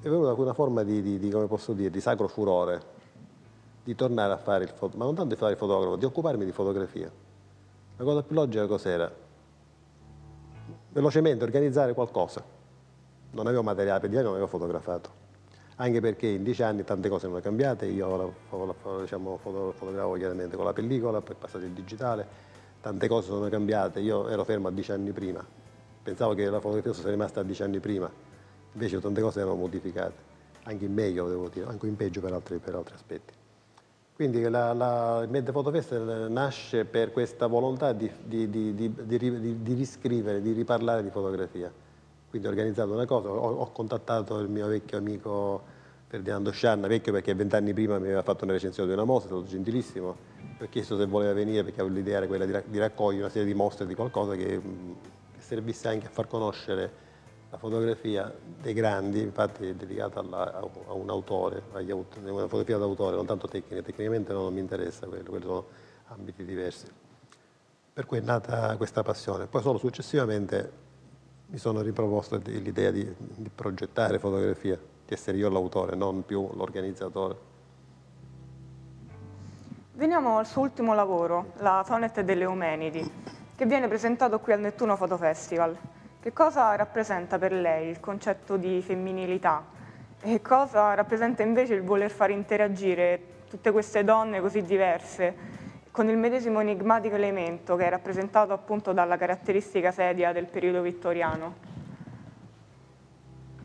[0.00, 2.98] è venuta una forma di, di- di, come posso dire, di sacro furore,
[3.84, 6.44] di tornare a fare il fotografo, ma non tanto di fare il fotografo, di occuparmi
[6.44, 7.10] di fotografia.
[7.96, 9.10] La cosa più logica cos'era?
[10.92, 12.58] Velocemente organizzare qualcosa.
[13.32, 15.28] Non avevo materiale per dire, non avevo fotografato.
[15.76, 20.14] Anche perché in dieci anni tante cose sono cambiate, io fo- fo- diciamo, foto- fotografavo
[20.14, 22.26] chiaramente con la pellicola, poi è passato il digitale,
[22.80, 25.42] tante cose sono cambiate, io ero fermo a dieci anni prima,
[26.02, 28.10] pensavo che la fotografia fosse rimasta a dieci anni prima,
[28.72, 30.14] invece tante cose erano modificate,
[30.64, 33.32] anche in meglio devo dire, anche in peggio per altri, per altri aspetti.
[34.20, 40.52] Quindi la, la, Photo Festival nasce per questa volontà di, di, di, di, riscrivere, di
[40.52, 41.72] riparlare di fotografia.
[42.30, 45.62] Quindi ho organizzato una cosa, ho, ho contattato il mio vecchio amico
[46.06, 49.32] Ferdinando Scianna, vecchio perché vent'anni prima mi aveva fatto una recensione di una mostra, è
[49.34, 50.16] stato gentilissimo,
[50.60, 53.84] ho chiesto se voleva venire perché l'idea era quella di, raccogliere una serie di mostre
[53.86, 57.08] di qualcosa che, che servisse anche a far conoscere
[57.50, 63.16] la fotografia dei grandi, infatti è dedicata alla, a un autore, agli, una fotografia d'autore,
[63.16, 65.66] non tanto tecnica, tecnicamente non mi interessa quello, quelli sono
[66.08, 66.86] ambiti diversi.
[67.92, 69.46] Per cui è nata questa passione.
[69.46, 70.88] Poi solo successivamente
[71.50, 77.48] mi sono riproposto l'idea di, di progettare fotografia, di essere io l'autore, non più l'organizzatore.
[79.94, 83.10] Veniamo al suo ultimo lavoro, la Sonnet delle Eumenidi,
[83.56, 85.76] che viene presentato qui al Nettuno Photo Festival.
[86.20, 89.64] Che cosa rappresenta per lei il concetto di femminilità
[90.20, 95.49] e cosa rappresenta invece il voler far interagire tutte queste donne così diverse
[95.90, 101.68] con il medesimo enigmatico elemento che è rappresentato appunto dalla caratteristica sedia del periodo vittoriano?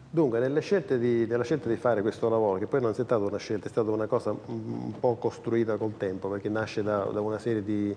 [0.09, 3.17] Dunque, nelle scelte di, nella scelta di fare questo lavoro, che poi non è stata
[3.17, 7.19] una scelta, è stata una cosa un po' costruita col tempo, perché nasce da, da
[7.19, 7.93] una serie di,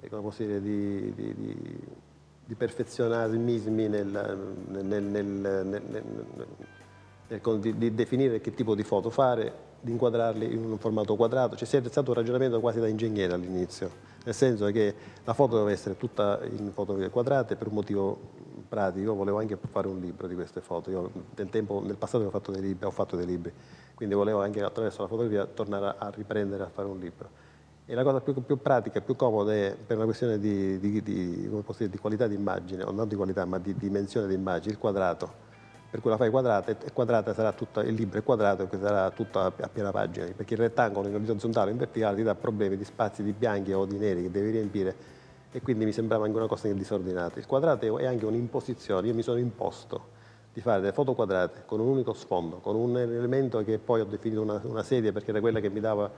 [0.00, 1.78] eh, dire, di, di
[2.46, 5.78] di perfezionalismi nel, nel, nel,
[7.58, 11.54] di, di, definire che tipo di foto fare, di inquadrarli in un formato quadrato.
[11.54, 13.90] C'è sempre stato un ragionamento quasi da ingegnere all'inizio,
[14.24, 18.18] nel senso che la foto deve essere tutta in fotografie quadrate per un motivo
[18.68, 19.14] pratico.
[19.14, 20.90] Volevo anche fare un libro di queste foto.
[20.90, 23.52] Io nel, tempo, nel passato ho fatto dei libri, ho fatto dei libri,
[23.94, 27.44] quindi volevo anche attraverso la fotografia tornare a, a riprendere a fare un libro.
[27.88, 31.48] E la cosa più, più pratica, più comoda è per una questione di, di, di,
[31.48, 34.78] dire, di qualità di immagine, o non di qualità, ma di dimensione di immagine, il
[34.78, 35.45] quadrato.
[35.96, 39.10] Per cui la fai quadrata e quadrata sarà tutta, il libro è quadrato e sarà
[39.12, 42.76] tutto a, piena pagina, perché il rettangolo in orizzontale o in verticale ti dà problemi
[42.76, 44.94] di spazi di bianchi o di neri che devi riempire
[45.50, 47.38] e quindi mi sembrava anche una cosa disordinata.
[47.38, 50.08] Il quadrato è anche un'imposizione, io mi sono imposto
[50.52, 54.04] di fare delle foto quadrate con un unico sfondo, con un elemento che poi ho
[54.04, 56.10] definito una, una sedia perché era quella che mi dava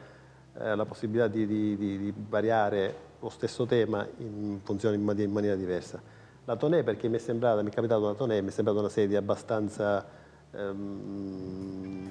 [0.59, 5.55] eh, la possibilità di, di, di, di, variare lo stesso tema in funzione in maniera
[5.55, 6.18] diversa.
[6.49, 8.89] La tonè perché mi è sembrata, mi è capitato una tonè, mi è sembrata una
[8.89, 10.03] sedia abbastanza
[10.51, 12.11] ehm,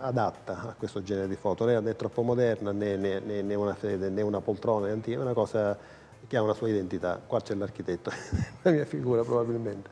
[0.00, 4.20] adatta a questo genere di foto, non è troppo moderna né, né, né, una, né
[4.20, 5.74] una poltrona, è una cosa
[6.26, 7.18] che ha una sua identità.
[7.26, 8.10] Qua c'è l'architetto,
[8.60, 9.88] la mia figura probabilmente.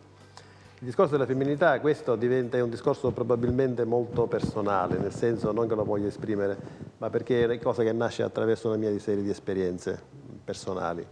[0.80, 5.74] Il discorso della femminilità, questo diventa un discorso probabilmente molto personale, nel senso non che
[5.74, 6.55] lo voglio esprimere,
[6.99, 9.99] ma perché è una cosa che nasce attraverso una mia serie di esperienze
[10.44, 11.07] personali,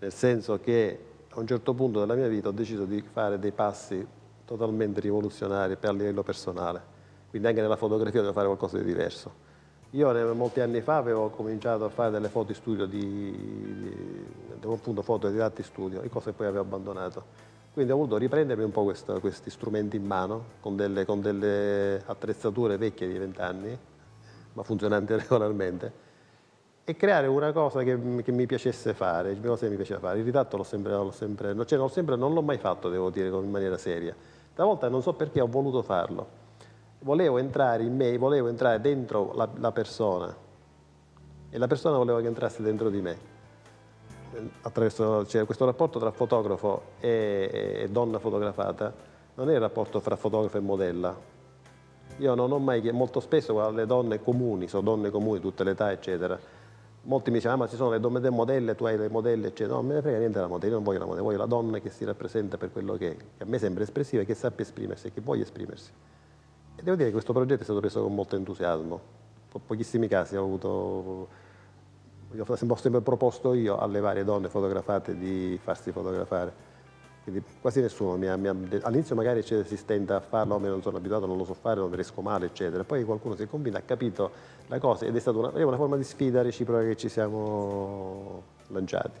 [0.00, 3.52] nel senso che a un certo punto della mia vita ho deciso di fare dei
[3.52, 4.04] passi
[4.44, 6.82] totalmente rivoluzionari per a livello personale,
[7.30, 9.48] quindi anche nella fotografia devo fare qualcosa di diverso.
[9.90, 14.26] Io molti anni fa avevo cominciato a fare delle foto in studio, di, di,
[14.62, 17.24] appunto foto di ratti studio, cose che poi avevo abbandonato.
[17.72, 22.02] Quindi ho voluto riprendermi un po' questo, questi strumenti in mano, con delle, con delle
[22.04, 23.78] attrezzature vecchie di vent'anni,
[24.52, 25.92] ma funzionanti regolarmente,
[26.90, 30.18] e creare una cosa che, che, mi piacesse fare, una cosa che mi piaceva fare.
[30.18, 33.78] Il ritratto l'ho sempre, sempre, cioè sempre, non l'ho mai fatto, devo dire, in maniera
[33.78, 34.14] seria.
[34.52, 36.38] Stavolta non so perché ho voluto farlo.
[37.00, 40.34] Volevo entrare in me, volevo entrare dentro la, la persona
[41.48, 43.38] e la persona voleva che entrasse dentro di me
[44.62, 48.92] attraverso cioè, questo rapporto tra fotografo e, e, donna fotografata
[49.34, 51.16] non è il rapporto fra fotografo e modella.
[52.18, 55.90] Io non ho mai, molto spesso le donne comuni, sono donne comuni, tutte le età,
[55.90, 56.38] eccetera,
[57.02, 59.74] molti mi dicono, ah, ma ci sono le donne modelle, tu hai le modelle, eccetera.
[59.74, 61.46] No, non me ne frega niente della modella, io non voglio la modella, voglio la
[61.46, 64.34] donna che si rappresenta per quello che è, che a me sembra espressiva e che
[64.34, 65.90] sappia esprimersi e che voglia esprimersi.
[66.76, 69.00] E devo dire che questo progetto è stato preso con molto entusiasmo.
[69.50, 71.28] Po- pochissimi casi ho avuto
[72.38, 76.68] ho sempre proposto io alle varie donne fotografate di farsi fotografare.
[77.30, 80.82] Quindi quasi nessuno mi ha, mi ha all'inizio magari si stenta a farlo, me non
[80.82, 82.82] sono abituato, non lo so fare, non riesco male, eccetera.
[82.82, 84.30] Poi qualcuno si è convinto, ha capito
[84.66, 89.20] la cosa ed è stata una, una forma di sfida reciproca che ci siamo lanciati.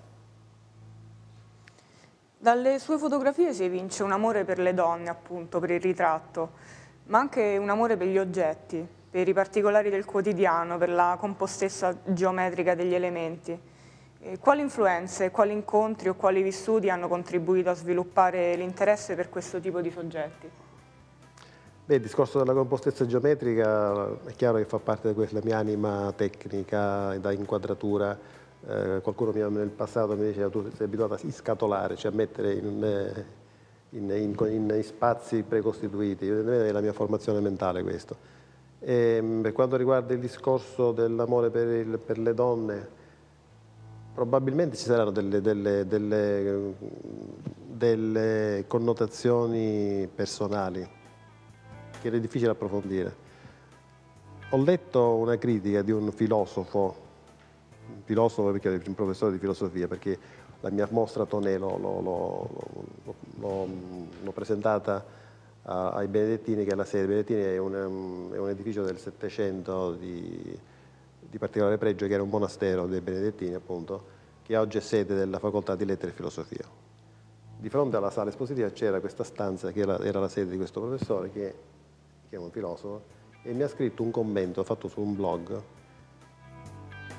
[2.36, 6.50] Dalle sue fotografie si evince un amore per le donne, appunto, per il ritratto,
[7.04, 11.98] ma anche un amore per gli oggetti per i particolari del quotidiano, per la compostezza
[12.04, 13.58] geometrica degli elementi.
[14.38, 19.80] Quali influenze, quali incontri o quali vissuti hanno contribuito a sviluppare l'interesse per questo tipo
[19.80, 20.48] di soggetti?
[21.86, 27.16] Beh, il discorso della compostezza geometrica è chiaro che fa parte della mia anima tecnica,
[27.16, 28.16] da inquadratura.
[28.68, 33.24] Eh, qualcuno nel passato mi diceva tu sei abituato a scatolare, cioè a mettere in,
[33.90, 36.28] in, in, in spazi precostituiti.
[36.28, 38.16] È la mia formazione mentale questo
[38.80, 42.98] E, mm, per quanto riguarda il discorso dell'amore per, il- per le donne,
[44.20, 46.74] probabilmente ci saranno delle, delle- delle,
[47.66, 50.86] delle connotazioni personali
[52.02, 53.16] che è difficile approfondire.
[54.50, 56.96] Ho letto una critica di un filosofo,
[57.88, 60.18] un filosofo perché è un professore di filosofia, perché
[60.60, 62.50] la mia mostra l'ho-
[64.22, 65.02] l'ho presentata
[65.62, 67.06] a- ai Benedettini, che è la sede.
[67.06, 70.58] Benedettini è un, è un edificio del Settecento di,
[71.30, 75.38] di particolare pregio, che era un monastero dei Benedettini, appunto, che oggi è sede della
[75.38, 76.64] Facoltà di Lettere e Filosofia.
[77.56, 80.80] Di fronte alla sala espositiva c'era questa stanza che era, era la sede di questo
[80.80, 81.54] professore, che,
[82.28, 83.02] che è un filosofo,
[83.42, 85.62] e mi ha scritto un commento fatto su un blog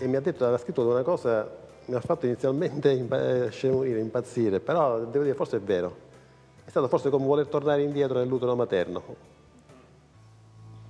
[0.01, 1.47] e mi ha detto, aveva scritto una cosa,
[1.86, 5.95] mi ha fatto inizialmente impa- scemunire, impazzire, però devo dire, forse è vero.
[6.66, 9.03] È stato forse come voler tornare indietro nell'utero materno.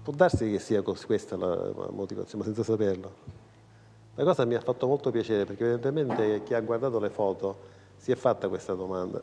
[0.03, 3.13] Può darsi che sia questa la motivazione, ma senza saperlo.
[4.15, 8.11] La cosa mi ha fatto molto piacere perché evidentemente chi ha guardato le foto si
[8.11, 9.21] è fatta questa domanda.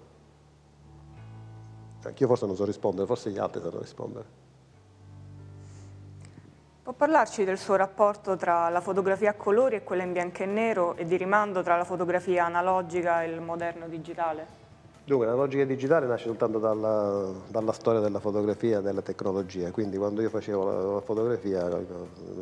[2.05, 4.47] Anch'io forse non so rispondere, forse gli altri sanno rispondere.
[6.85, 10.47] Può parlarci del suo rapporto tra la fotografia a colori e quella in bianco e
[10.47, 14.58] nero e di rimando tra la fotografia analogica e il moderno digitale?
[15.09, 19.97] Dunque, la logica digitale nasce soltanto dalla, dalla storia della fotografia e della tecnologia, quindi
[19.97, 21.67] quando io facevo la, la fotografia,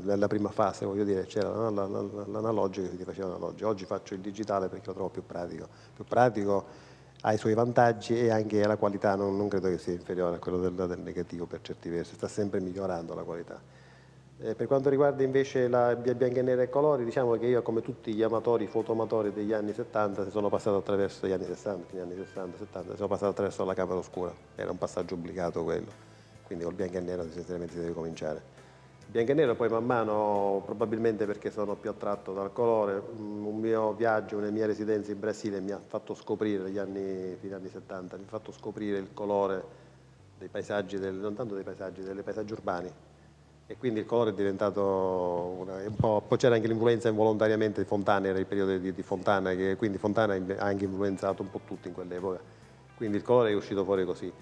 [0.03, 3.69] nella prima fase, voglio dire, c'era l'analogico che ti faceva analogico.
[3.69, 5.69] Oggi faccio il digitale perché lo trovo più pratico.
[5.95, 6.65] Più pratico
[7.21, 10.39] ha i suoi vantaggi e anche la qualità non, non credo che sia inferiore a
[10.41, 13.61] quello del, del negativo per certi versi, sta sempre migliorando la qualità.
[14.39, 17.63] Eh, per quanto riguarda invece la bia- bianca e nera e colori, diciamo che io
[17.63, 22.01] come tutti gli amatori, fotoamatori degli anni 70, sono passato attraverso gli anni 60, gli
[22.01, 25.91] anni 60, 70, sono passato attraverso la camera oscura, era un passaggio obbligato quello,
[26.43, 28.43] quindi col bianco e nero essenzialmente si deve cominciare.
[29.07, 33.59] Bianco e nero poi man mano, probabilmente perché sono più attratto dal colore, mm, un
[33.59, 37.71] mio viaggio, una mia residenza in Brasile mi ha fatto scoprire, negli anni, fine anni
[37.71, 39.65] 70, mi ha fatto scoprire il colore
[40.37, 42.93] dei paesaggi, del- non tanto dei paesaggi, dei paesaggi urbani,
[43.69, 44.81] e quindi il colore è diventato
[45.59, 49.03] una- un po', poi c'era anche l'influenza involontariamente di Fontana, era il periodo di, di
[49.03, 52.41] Fontana, che, quindi Fontana ha anche influenzato un po' tutti in quell'epoca,
[52.95, 54.33] quindi il colore è uscito fuori così.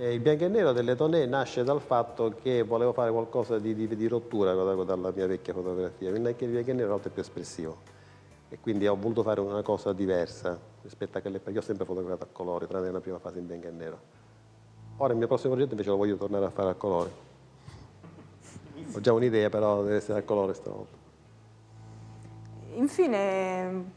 [0.00, 3.74] E il bianco e nero delle Tonè nasce dal fatto che volevo fare qualcosa di,
[3.74, 6.92] di- di rottura da- dalla mia vecchia fotografia, quindi anche il bianco e nero a
[6.92, 7.78] volte è più espressivo
[8.50, 11.84] e quindi ho voluto fare una cosa diversa rispetto a quelle, perché io ho sempre
[11.84, 14.00] fotografato a colore, tranne nella prima fase in bianco e nero.
[14.98, 17.27] Ora il mio prossimo progetto invece lo voglio tornare a fare a colore.
[18.92, 20.96] Ho già un'idea, però deve essere a colore stavolta.
[22.74, 23.96] Infine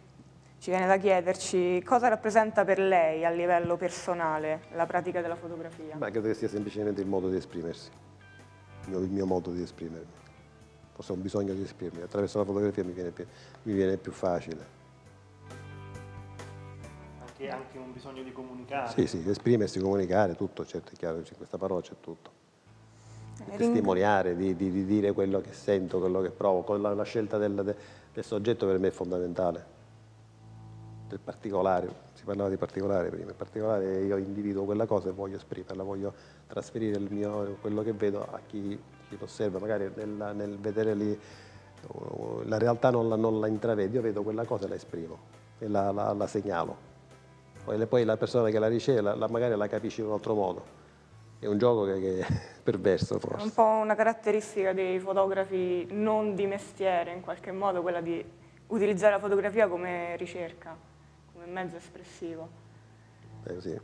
[0.60, 5.96] ci viene da chiederci cosa rappresenta per lei a livello personale la pratica della fotografia.
[5.98, 7.90] Ma credo che sia semplicemente il modo di esprimersi,
[8.84, 10.20] il mio, il mio modo di esprimermi.
[10.94, 13.26] Forse ho un bisogno di esprimermi, attraverso la fotografia mi viene più,
[13.64, 14.80] mi viene più facile.
[17.26, 18.90] Anche, anche un bisogno di comunicare.
[18.92, 22.41] Sì, sì, esprimersi, comunicare, tutto, certo, è chiaro, in questa parola c'è tutto.
[23.46, 27.04] Ring- Testimoniare, di, di- di dire quello che sento, quello che provo, con la, la
[27.04, 27.76] scelta del, de-
[28.14, 29.66] del soggetto per me è fondamentale,
[31.08, 35.36] del particolare, si parlava di particolare prima, il particolare io individuo quella cosa e voglio
[35.38, 36.14] esprimerla, voglio
[36.48, 38.80] trasferire mio, quello che vedo a chi,
[39.10, 41.20] chi lo osserva, magari nella- nel vedere lì,
[42.46, 45.18] la realtà non la, non la intravede, io vedo quella cosa e la esprimo
[45.58, 46.90] e la, la- la segnalo.
[47.64, 50.80] Poi, poi la persona che la riceve magari la capisce in un altro modo.
[51.42, 52.28] È un gioco che, che è
[52.62, 53.44] perverso È forse.
[53.44, 58.24] un po' una caratteristica dei fotografi non di mestiere, in qualche modo, quella di
[58.68, 60.78] utilizzare la fotografia come ricerca,
[61.34, 62.48] come mezzo espressivo.
[63.46, 63.80] Eh, sì.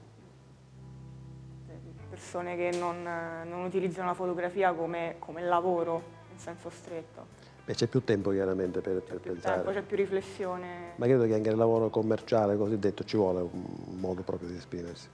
[2.11, 7.25] Persone che non, non utilizzano la fotografia come, come lavoro, in senso stretto.
[7.65, 9.55] Beh, c'è più tempo chiaramente per, per pensare.
[9.55, 10.93] Tempo, c'è più riflessione.
[10.97, 15.09] Ma credo che anche nel lavoro commerciale cosiddetto ci vuole un modo proprio di esprimersi.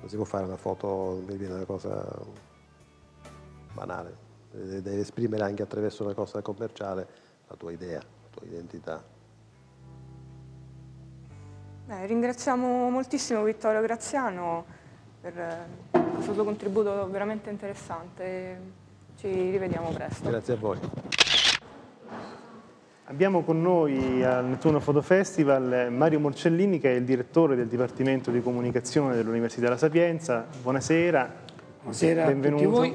[0.00, 2.04] Non si può fare una foto, mi viene una cosa
[3.72, 4.28] banale.
[4.50, 7.06] Devi esprimere anche attraverso una cosa commerciale
[7.46, 9.02] la tua idea, la tua identità.
[11.86, 14.64] Beh, ringraziamo moltissimo Vittorio Graziano
[15.20, 18.60] per eh, questo suo contributo veramente interessante.
[19.16, 20.28] Ci rivediamo presto.
[20.28, 20.78] Grazie a voi.
[23.10, 27.66] Abbiamo con noi al Nettuno Photo Festival eh, Mario Morcellini che è il direttore del
[27.66, 30.46] Dipartimento di Comunicazione dell'Università La Sapienza.
[30.62, 31.28] Buonasera.
[31.80, 32.70] Buonasera a tutti Benvenuto.
[32.70, 32.94] voi.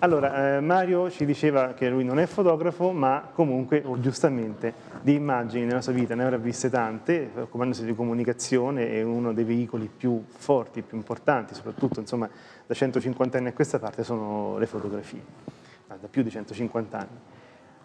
[0.00, 5.14] Allora, eh, Mario ci diceva che lui non è fotografo, ma comunque, o giustamente, di
[5.14, 9.88] immagini nella sua vita ne avrà viste tante, occupandosi di comunicazione è uno dei veicoli
[9.88, 12.28] più forti, più importanti, soprattutto insomma,
[12.66, 15.22] da 150 anni a questa parte sono le fotografie.
[15.86, 17.37] da più di 150 anni.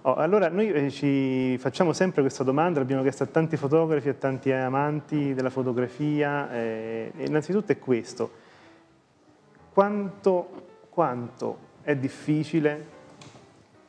[0.05, 4.13] Oh, allora noi eh, ci facciamo sempre questa domanda, l'abbiamo chiesto a tanti fotografi, a
[4.13, 8.29] tanti amanti della fotografia, eh, innanzitutto è questo,
[9.71, 12.85] quanto, quanto è difficile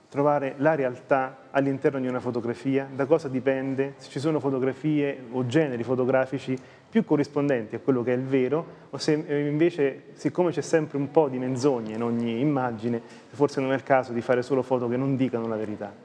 [0.09, 5.45] trovare la realtà all'interno di una fotografia, da cosa dipende, se ci sono fotografie o
[5.47, 6.57] generi fotografici
[6.89, 11.11] più corrispondenti a quello che è il vero, o se invece, siccome c'è sempre un
[11.11, 14.86] po' di menzogne in ogni immagine, forse non è il caso di fare solo foto
[14.86, 16.03] che non dicano la verità.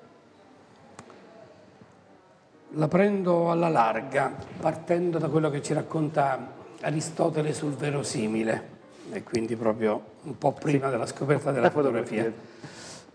[2.73, 8.77] La prendo alla larga, partendo da quello che ci racconta Aristotele sul verosimile,
[9.11, 10.91] e quindi proprio un po' prima sì.
[10.91, 12.23] della scoperta della fotografia.
[12.23, 12.59] fotografia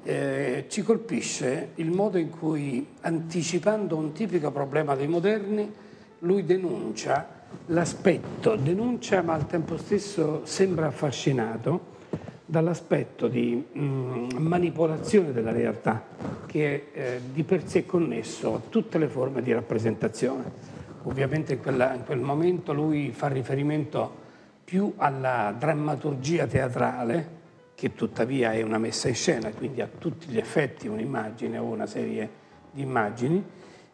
[0.04, 5.72] eh, ci colpisce il modo in cui, anticipando un tipico problema dei moderni,
[6.20, 7.26] lui denuncia
[7.66, 11.92] l'aspetto, denuncia ma al tempo stesso sembra affascinato
[12.46, 16.04] dall'aspetto di mh, mm, manipolazione della realtà
[16.46, 20.72] che eh, di per sé è connesso a tutte le forme di rappresentazione.
[21.04, 24.22] Ovviamente in, quella, in quel momento lui fa riferimento
[24.64, 27.42] più alla drammaturgia teatrale,
[27.74, 31.86] che tuttavia è una messa in scena, quindi a tutti gli effetti un'immagine o una
[31.86, 32.30] serie
[32.70, 33.44] di immagini,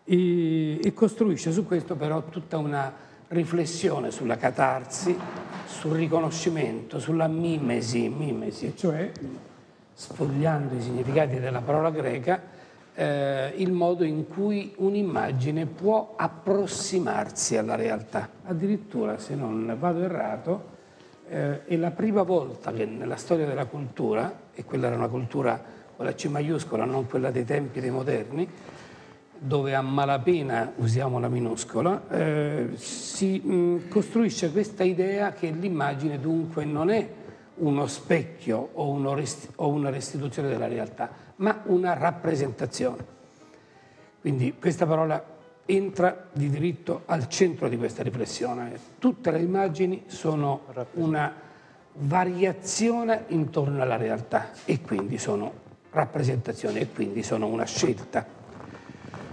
[0.04, 2.92] e, e costruisce su questo però tutta una
[3.30, 5.16] riflessione sulla catarsi,
[5.66, 9.10] sul riconoscimento, sulla mimesi, mimesi, cioè
[9.94, 12.42] sfogliando i significati della parola greca,
[12.94, 18.28] eh, il modo in cui un'immagine può approssimarsi alla realtà.
[18.46, 20.64] Addirittura, se non vado errato,
[21.28, 25.62] eh, è la prima volta che nella storia della cultura, e quella era una cultura
[25.96, 28.48] con la C maiuscola, non quella dei tempi dei moderni,
[29.42, 36.66] dove a malapena usiamo la minuscola, eh, si mh, costruisce questa idea che l'immagine dunque
[36.66, 37.08] non è
[37.56, 43.18] uno specchio o, uno rest- o una restituzione della realtà, ma una rappresentazione.
[44.20, 45.24] Quindi questa parola
[45.64, 48.78] entra di diritto al centro di questa riflessione.
[48.98, 50.64] Tutte le immagini sono
[50.94, 51.32] una
[51.94, 58.39] variazione intorno alla realtà e quindi sono rappresentazioni e quindi sono una scelta.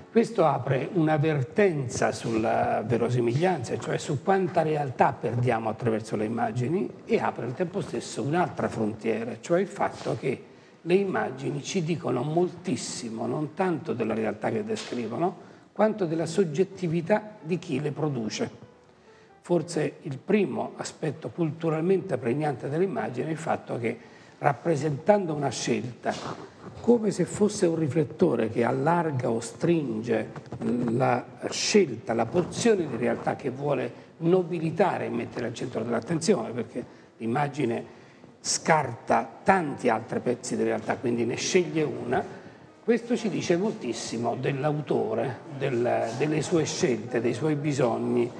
[0.09, 7.45] Questo apre un'avvertenza sulla verosimiglianza, cioè su quanta realtà perdiamo attraverso le immagini e apre
[7.45, 10.43] al tempo stesso un'altra frontiera, cioè il fatto che
[10.81, 17.59] le immagini ci dicono moltissimo, non tanto della realtà che descrivono, quanto della soggettività di
[17.59, 18.49] chi le produce.
[19.41, 23.97] Forse il primo aspetto culturalmente pregnante dell'immagine è il fatto che
[24.39, 26.13] rappresentando una scelta,
[26.81, 30.29] come se fosse un riflettore che allarga o stringe
[30.89, 36.85] la scelta, la porzione di realtà che vuole nobilitare e mettere al centro dell'attenzione, perché
[37.17, 37.95] l'immagine
[38.39, 42.23] scarta tanti altri pezzi di realtà, quindi ne sceglie una,
[42.83, 48.31] questo ci dice moltissimo dell'autore, del, delle sue scelte, dei suoi bisogni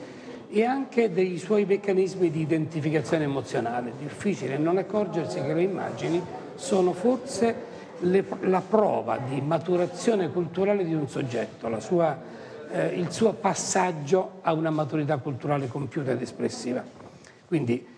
[0.49, 3.91] e anche dei suoi meccanismi di identificazione emozionale.
[3.99, 6.21] Difficile non accorgersi che le immagini
[6.55, 7.66] sono forse
[7.99, 12.17] le, la prova di maturazione culturale di un soggetto, sua,
[12.71, 16.83] eh, il suo passaggio a una maturità culturale compiuta ed espressiva.
[17.47, 17.95] Quindi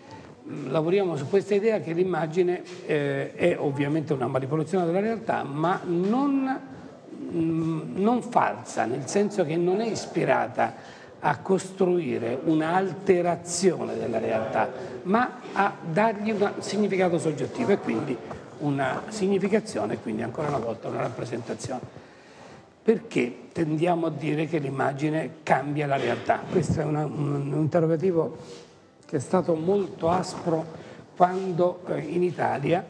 [0.68, 6.60] lavoriamo su questa idea che l'immagine eh, è ovviamente una manipolazione della realtà, ma non,
[7.32, 14.70] mm, non falsa, nel senso che non è ispirata a costruire un'alterazione della realtà,
[15.02, 18.16] ma a dargli un significato soggettivo e quindi
[18.60, 21.80] una significazione e quindi ancora una volta una rappresentazione.
[22.82, 26.40] Perché tendiamo a dire che l'immagine cambia la realtà?
[26.50, 28.36] Questo è una, un, un interrogativo
[29.06, 30.64] che è stato molto aspro
[31.16, 32.84] quando eh, in Italia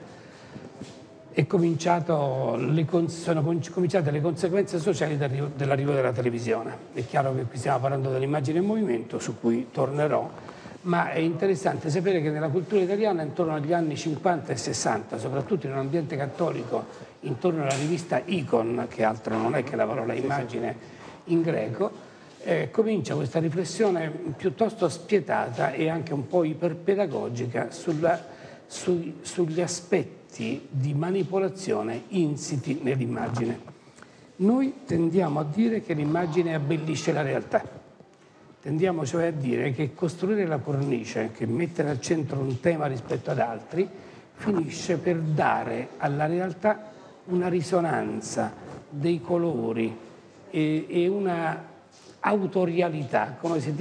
[1.33, 6.77] le, sono cominciate le conseguenze sociali dell'arrivo della televisione.
[6.93, 10.29] È chiaro che qui stiamo parlando dell'immagine in movimento, su cui tornerò,
[10.82, 15.66] ma è interessante sapere che nella cultura italiana intorno agli anni 50 e 60, soprattutto
[15.66, 16.86] in un ambiente cattolico,
[17.20, 22.09] intorno alla rivista Icon, che altro non è che la parola immagine in greco,
[22.43, 28.19] eh, comincia questa riflessione piuttosto spietata e anche un po' iperpedagogica sulla,
[28.66, 33.69] su, sugli aspetti di manipolazione insiti nell'immagine.
[34.36, 37.62] Noi tendiamo a dire che l'immagine abbellisce la realtà,
[38.62, 43.31] tendiamo cioè a dire che costruire la cornice, che mettere al centro un tema rispetto
[43.31, 43.89] ad altri,
[44.35, 46.93] finisce per dare alla realtà
[47.27, 48.53] una risonanza
[48.89, 49.97] dei colori
[50.51, 51.69] e, e una
[52.20, 53.74] autorialità, come se,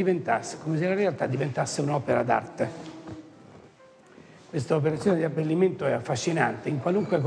[0.64, 2.98] come se la realtà diventasse un'opera d'arte.
[4.50, 7.22] Questa operazione di abbellimento è affascinante, in qualunque,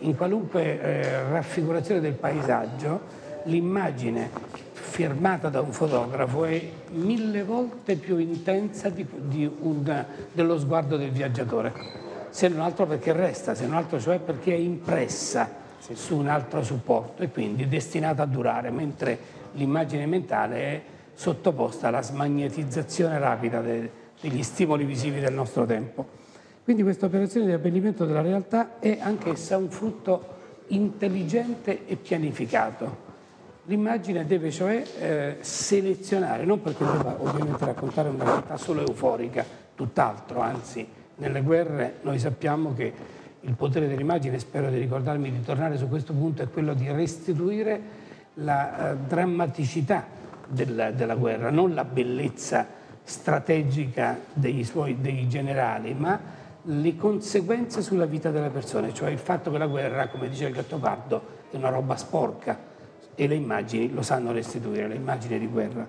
[0.00, 4.30] in qualunque eh, raffigurazione del paesaggio l'immagine
[4.72, 11.10] firmata da un fotografo è mille volte più intensa di, di un, dello sguardo del
[11.10, 11.72] viaggiatore,
[12.30, 15.58] se non altro perché resta, se non altro cioè perché è impressa
[15.92, 19.18] su un altro supporto e quindi destinata a durare, mentre
[19.52, 20.82] l'immagine mentale è
[21.14, 23.90] sottoposta alla smagnetizzazione rapida de,
[24.20, 26.06] degli stimoli visivi del nostro tempo.
[26.62, 30.38] Quindi questa operazione di abbellimento della realtà è anch'essa un frutto
[30.68, 33.09] intelligente e pianificato.
[33.70, 39.44] L'immagine deve cioè eh, selezionare, non perché debba ovviamente raccontare una realtà solo euforica,
[39.76, 40.84] tutt'altro, anzi
[41.14, 42.92] nelle guerre noi sappiamo che
[43.38, 47.80] il potere dell'immagine, spero di ricordarmi di tornare su questo punto, è quello di restituire
[48.34, 50.04] la eh, drammaticità
[50.48, 52.66] della, della, guerra, non la bellezza
[53.04, 56.18] strategica dei, suoi, dei generali, ma
[56.62, 60.54] le conseguenze sulla vita delle persone, cioè il fatto che la guerra, come dice il
[60.54, 62.69] Gattopardo, è una roba sporca
[63.14, 65.86] e le immagini lo sanno restituire, le immagini di guerra.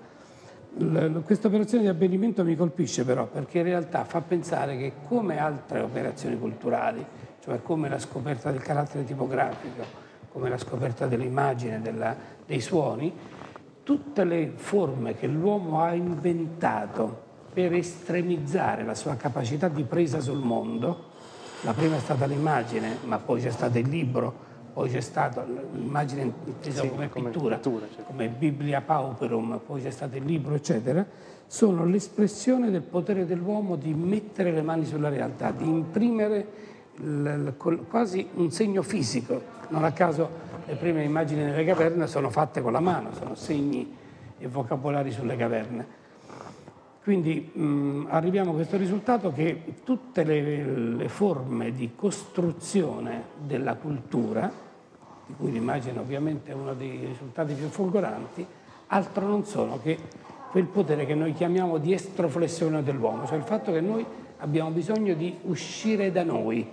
[1.24, 5.80] Questa operazione di abbellimento mi colpisce però perché in realtà fa pensare che come altre
[5.80, 7.04] operazioni culturali,
[7.42, 9.84] cioè come la scoperta del carattere tipografico,
[10.32, 12.16] come la scoperta dell'immagine, della,
[12.46, 13.12] dei suoni,
[13.82, 20.38] tutte le forme che l'uomo ha inventato per estremizzare la sua capacità di presa sul
[20.38, 21.10] mondo.
[21.62, 26.32] La prima è stata l'immagine, ma poi c'è stato il libro, poi c'è stata l'immagine
[26.44, 28.04] intesa sì, come, come, pittura, pittura certo.
[28.04, 31.04] come Biblia Pauperum, poi c'è stato il libro, eccetera,
[31.46, 36.46] sono l'espressione del potere dell'uomo di mettere le mani sulla realtà, di imprimere
[36.96, 39.60] l, l, quasi un segno fisico.
[39.68, 40.28] Non a caso
[40.64, 43.96] le prime immagini nelle caverne sono fatte con la mano, sono segni
[44.38, 46.00] e vocabolari sulle caverne.
[47.02, 54.50] Quindi mh, arriviamo a questo risultato che tutte le, le, forme di costruzione della cultura,
[55.32, 58.46] di cui l'immagine ovviamente è uno dei risultati più folgoranti,
[58.88, 59.98] altro non sono che
[60.50, 64.04] quel potere che noi chiamiamo di estroflessione dell'uomo, cioè il fatto che noi
[64.38, 66.68] abbiamo bisogno di uscire da noi.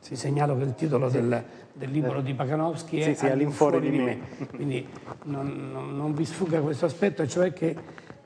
[0.00, 1.20] Si segnalo che il titolo sì.
[1.20, 4.46] del, del, libro di Paganowski è sì, sì, All'infuori di me, me.
[4.54, 4.86] quindi
[5.24, 7.74] non, non, non vi sfugga questo aspetto, cioè che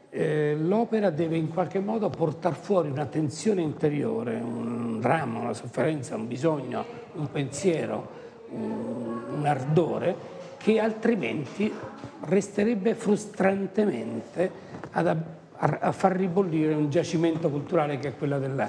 [0.09, 6.17] eh, l'opera deve in qualche modo portare fuori una tensione interiore, un dramma, una sofferenza,
[6.17, 6.85] un bisogno,
[7.15, 11.73] un pensiero, un, ardore che altrimenti
[12.21, 14.51] resterebbe frustrantemente
[14.91, 18.69] ad, a, a, far ribollire un giacimento culturale che è quello della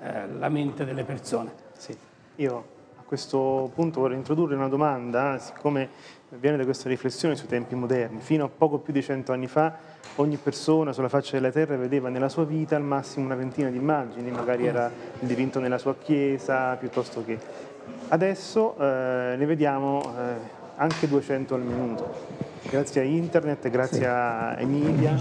[0.00, 1.50] eh, mente delle persone.
[1.76, 1.96] Sì.
[2.36, 2.64] Io
[2.98, 5.88] a questo punto vorrei introdurre una domanda, siccome
[6.30, 8.20] viene da questa riflessione sui tempi moderni.
[8.20, 12.08] Fino a poco più di cento anni fa ogni persona sulla faccia della terra vedeva
[12.08, 14.90] nella sua vita al massimo una ventina di immagini, magari era
[15.20, 17.66] il dipinto nella sua chiesa, piuttosto che...
[18.08, 22.38] Adesso eh, ne vediamo eh, anche 200 al minuto
[22.70, 24.04] grazie a internet, grazie sì.
[24.04, 25.16] ai media.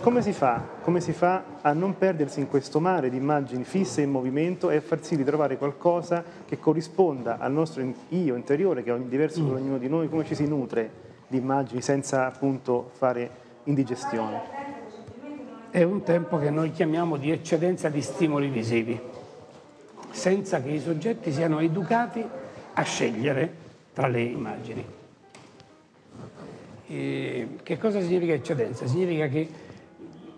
[0.00, 4.02] Come si, fa, come si fa a non perdersi in questo mare di immagini fisse
[4.02, 8.82] in movimento e a far sì di trovare qualcosa che corrisponda al nostro io interiore,
[8.82, 9.46] che è diverso mm.
[9.46, 13.30] per ognuno di noi, come ci si nutre di immagini senza appunto fare
[13.64, 14.56] indigestione?
[15.70, 18.98] È un tempo che noi chiamiamo di eccedenza di stimoli visivi,
[20.10, 22.24] senza che i soggetti siano educati
[22.74, 23.52] a scegliere
[23.92, 24.84] tra le immagini.
[26.86, 28.86] E che cosa significa eccedenza?
[28.86, 29.48] Significa che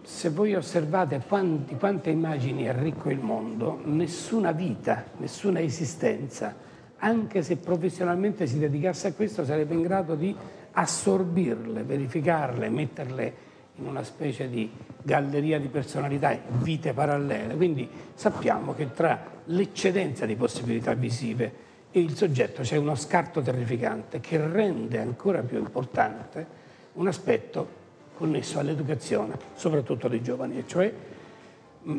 [0.03, 6.55] se voi osservate quanti, quante immagini è ricco il mondo, nessuna vita, nessuna esistenza,
[6.99, 10.35] anche se professionalmente si dedicasse a questo, sarebbe in grado di
[10.73, 13.49] assorbirle, verificarle, metterle
[13.81, 14.71] in una specie di
[15.03, 17.55] galleria di personalità, vite parallele.
[17.57, 24.21] Quindi sappiamo che tra l'eccedenza di possibilità visive e il soggetto c'è uno scarto terrificante
[24.21, 26.59] che rende ancora più importante
[26.95, 27.79] un aspetto
[28.17, 30.93] connesso all'educazione, soprattutto dei giovani, e cioè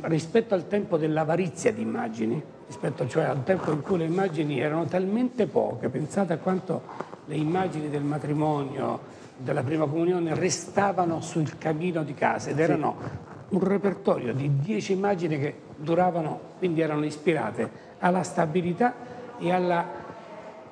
[0.04, 4.86] rispetto al tempo dell'avarizia di immagini, rispetto cioè al tempo in cui le immagini erano
[4.86, 6.84] talmente poche, pensate a quanto
[7.26, 9.00] le immagini del matrimonio,
[9.42, 12.96] della prima comunione restavano sul camino di casa ed erano
[13.50, 17.70] un repertorio di dieci immagini che duravano, quindi erano ispirate
[18.00, 18.94] alla stabilità
[19.40, 19.86] e alla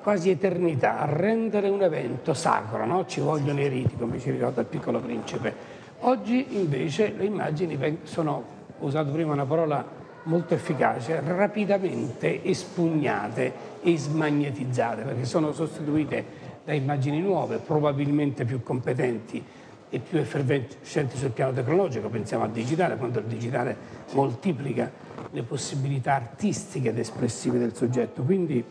[0.02, 3.04] quasi eternità, a rendere un evento sacro, no?
[3.06, 5.54] ci vogliono i riti, come ci ricorda il piccolo principe.
[6.00, 8.44] Oggi invece le immagini sono,
[8.78, 9.84] ho usato prima una parola
[10.22, 13.52] molto efficace, rapidamente espugnate
[13.82, 19.42] e smagnetizzate, perché sono sostituite da immagini nuove, probabilmente più competenti
[19.88, 23.76] e più effervescenti sul piano tecnologico, pensiamo al digitale, quando il digitale
[24.12, 24.90] moltiplica
[25.30, 28.22] le possibilità artistiche ed espressive del soggetto.
[28.22, 28.64] Quindi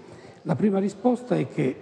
[0.44, 1.76] La prima risposta è che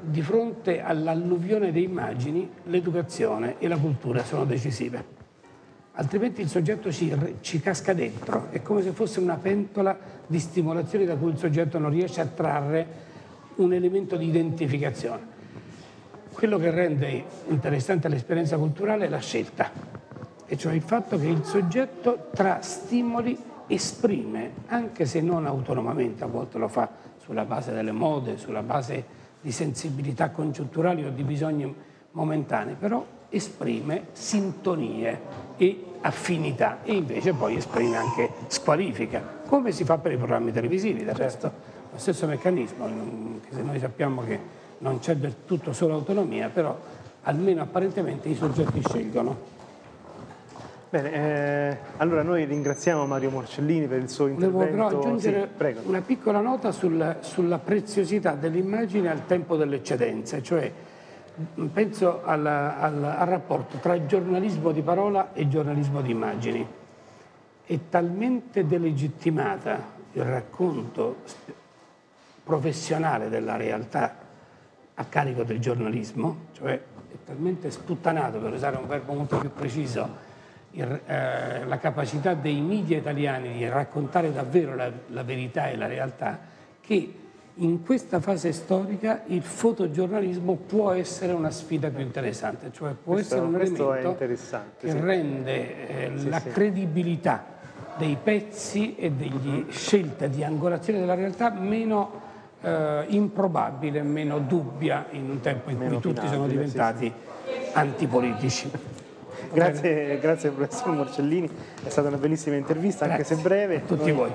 [0.00, 5.12] di fronte all'alluvione di immagini l'educazione e la cultura sono decisive.
[5.92, 11.06] Altrimenti il soggetto ci, ci, casca dentro, è come se fosse una pentola di stimolazione
[11.06, 12.86] da cui il soggetto non riesce a trarre
[13.56, 15.32] un elemento di identificazione.
[16.34, 19.70] Quello che rende interessante l'esperienza culturale è la scelta,
[20.44, 23.38] e cioè il fatto che il soggetto tra stimoli
[23.68, 29.22] esprime, anche se non autonomamente, a volte lo fa sulla base delle mode, sulla base
[29.40, 31.72] di sensibilità congiunturali o di bisogni
[32.10, 35.20] momentanei, però esprime sintonie
[35.56, 41.04] e affinità e invece poi esprime anche squalifica, come si fa per i programmi televisivi
[41.04, 41.50] del resto.
[41.92, 42.86] Lo stesso meccanismo,
[43.48, 46.78] che se noi sappiamo che non c'è del tutto solo autonomia, però
[47.22, 49.52] almeno apparentemente i soggetti scelgono.
[50.90, 54.58] Bene, eh, allora noi ringraziamo Mario Morcellini per il suo intervento.
[54.58, 60.70] Volevo però aggiungere sì, una piccola nota sul, sulla preziosità dell'immagine al tempo dell'eccedenza, cioè
[61.72, 66.68] penso al, al, al rapporto tra giornalismo di parola e giornalismo di immagini.
[67.64, 71.16] È talmente delegittimata il racconto
[72.44, 74.23] professionale della realtà
[74.94, 80.32] a carico del giornalismo, cioè è talmente sputtanato, per usare un verbo molto più preciso,
[80.72, 85.86] il, eh, la capacità dei media italiani di raccontare davvero la, la, verità e la
[85.86, 86.38] realtà,
[86.80, 87.14] che
[87.58, 93.34] in questa fase storica il fotogiornalismo può essere una sfida più interessante, cioè può questo,
[93.34, 95.00] essere un elemento che sì.
[95.00, 96.48] rende eh, sì, la sì.
[96.50, 97.52] credibilità
[97.96, 102.23] dei pezzi e delle scelte di angolazione della realtà meno
[102.64, 107.12] eh, improbabile, meno dubbia in un tempo in Meno cui tutti sono diventati
[107.72, 108.70] antipolitici.
[109.52, 111.48] Grazie, grazie professor Morcellini,
[111.84, 113.76] è stata una bellissima intervista, anche se breve.
[113.76, 114.32] a tutti Noi voi.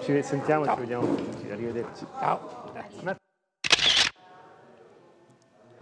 [0.00, 1.14] Ci sentiamo e ci vediamo.
[1.50, 2.06] Arrivederci.
[2.18, 2.61] Ciao.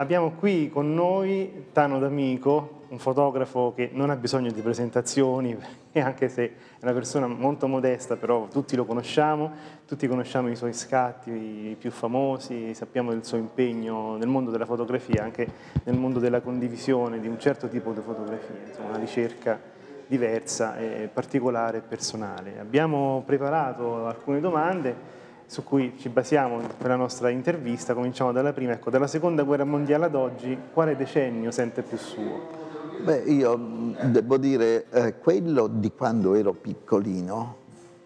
[0.01, 5.55] Abbiamo qui con noi Tano D'Amico, un fotografo che non ha bisogno di presentazioni,
[5.93, 6.53] anche se è
[6.85, 9.53] una persona molto modesta, però tutti lo conosciamo,
[9.87, 15.23] tutti conosciamo i suoi scatti più famosi, sappiamo del suo impegno nel mondo della fotografia,
[15.23, 15.47] anche
[15.85, 19.61] nel mondo della condivisione di un certo tipo di fotografia, insomma una ricerca
[20.07, 22.59] diversa, e particolare e personale.
[22.59, 25.20] Abbiamo preparato alcune domande
[25.51, 29.65] su cui ci basiamo per la nostra intervista, cominciamo dalla prima, ecco, dalla seconda guerra
[29.65, 32.69] mondiale ad oggi, quale decennio sente più suo?
[33.03, 33.59] Beh, io
[34.01, 37.57] devo dire eh, quello di quando ero piccolino,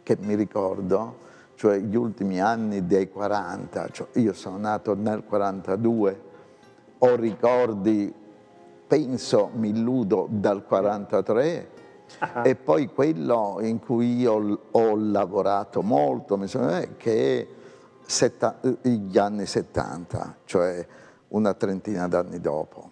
[0.02, 1.16] che mi ricordo,
[1.56, 6.20] cioè gli ultimi anni dei 40, cioè io sono nato nel 42,
[6.96, 8.10] ho ricordi,
[8.86, 11.68] penso, mi illudo, dal 43,
[12.42, 16.38] e poi quello in cui io ho lavorato molto,
[16.96, 17.46] che è
[18.04, 20.86] setta, gli anni 70, cioè
[21.28, 22.90] una trentina d'anni dopo.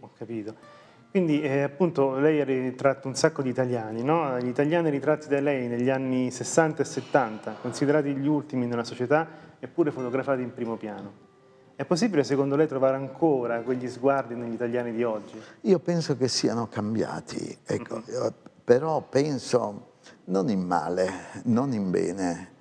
[0.00, 0.76] Ho capito.
[1.10, 4.38] Quindi eh, appunto lei ha ritratto un sacco di italiani, no?
[4.38, 9.26] Gli italiani ritratti da lei negli anni 60 e 70, considerati gli ultimi nella società,
[9.58, 11.27] eppure fotografati in primo piano.
[11.78, 15.40] È possibile secondo lei trovare ancora quegli sguardi negli italiani di oggi?
[15.60, 18.26] Io penso che siano cambiati, ecco, mm-hmm.
[18.64, 19.92] però penso
[20.24, 21.08] non in male,
[21.44, 22.54] non in bene.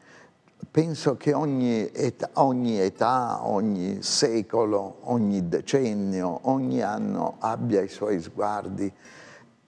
[0.70, 8.22] Penso che ogni età, ogni, età, ogni secolo, ogni decennio, ogni anno abbia i suoi
[8.22, 8.94] sguardi.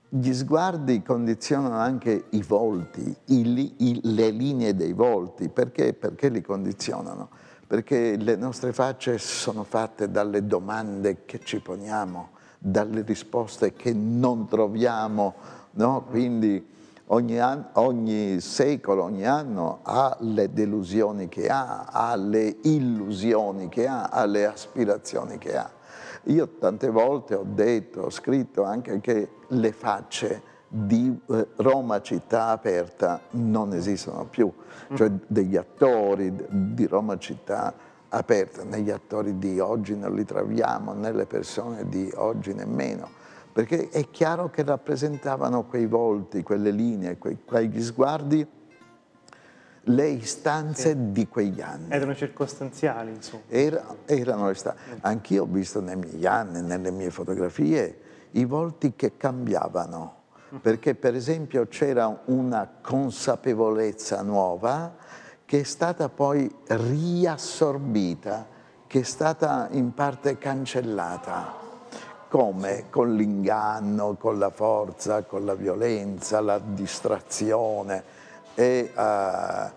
[0.10, 5.50] Gli sguardi condizionano anche i volti, i, i, le linee dei volti.
[5.50, 5.94] Perché?
[5.94, 7.39] Perché li condizionano?
[7.70, 14.48] Perché le nostre facce sono fatte dalle domande che ci poniamo, dalle risposte che non
[14.48, 15.36] troviamo,
[15.74, 16.04] no?
[16.10, 16.68] quindi
[17.06, 23.86] ogni, anno, ogni, secolo, ogni anno ha le delusioni che ha, ha le illusioni che
[23.86, 25.70] ha, ha le aspirazioni che ha.
[26.24, 30.42] Io tante volte ho detto, ho scritto anche che le facce
[30.72, 34.54] di eh, Roma città aperta non esistono più,
[34.94, 37.74] cioè degli attori di Roma città
[38.10, 43.10] aperta, negli attori di oggi non li troviamo, nelle persone di oggi nemmeno,
[43.52, 48.48] perché è chiaro che rappresentavano quei volti, quelle linee, quei, quegli sguardi,
[49.82, 51.12] le istanze sì.
[51.12, 51.88] di quegli anni.
[51.90, 53.44] Erano circostanziali, insomma.
[53.48, 55.00] Era, erano istanze.
[55.02, 58.02] Anch'io ho visto nei miei anni, nelle mie fotografie,
[58.32, 60.18] i volti che cambiavano
[60.62, 64.96] perché per esempio c'era una consapevolezza nuova
[65.46, 68.48] che è stata poi riassorbita,
[68.88, 71.58] che è stata in parte cancellata.
[72.28, 72.86] Come?
[72.90, 78.04] Con l'inganno, con la forza, con la violenza, la distrazione
[78.54, 79.72] e uh,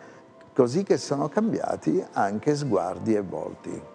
[0.53, 3.92] così che sono cambiati anche sguardi e volti.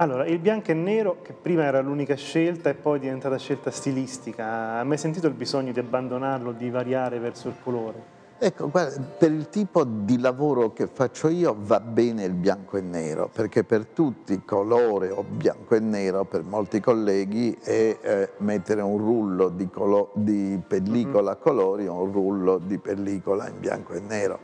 [0.00, 3.72] Allora, il bianco e nero, che prima era l'unica scelta e poi è diventata scelta
[3.72, 8.16] stilistica, ha mai sentito il bisogno di abbandonarlo, di variare verso il colore?
[8.38, 12.80] Ecco, guarda, per il tipo di lavoro che faccio io va bene il bianco e
[12.80, 18.82] nero, perché per tutti colore o bianco e nero, per molti colleghi, è eh, mettere
[18.82, 19.68] un rullo di,
[20.12, 24.38] di pellicola a colori o un rullo di pellicola in bianco e nero.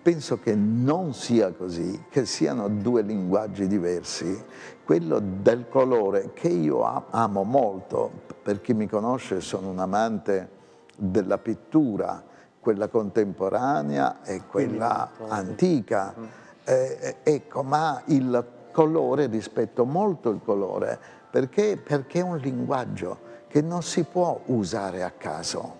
[0.00, 4.40] Penso che non sia così, che siano due linguaggi diversi.
[4.86, 8.08] Quello del colore, che io amo molto,
[8.40, 10.48] per chi mi conosce sono un amante
[10.96, 12.22] della pittura,
[12.60, 16.14] quella contemporanea e quella antica.
[16.16, 16.24] Mm.
[16.62, 20.96] Eh, ecco, ma il colore, rispetto molto il colore,
[21.32, 21.76] perché?
[21.76, 23.18] Perché è un linguaggio
[23.48, 25.78] che non si può usare a caso.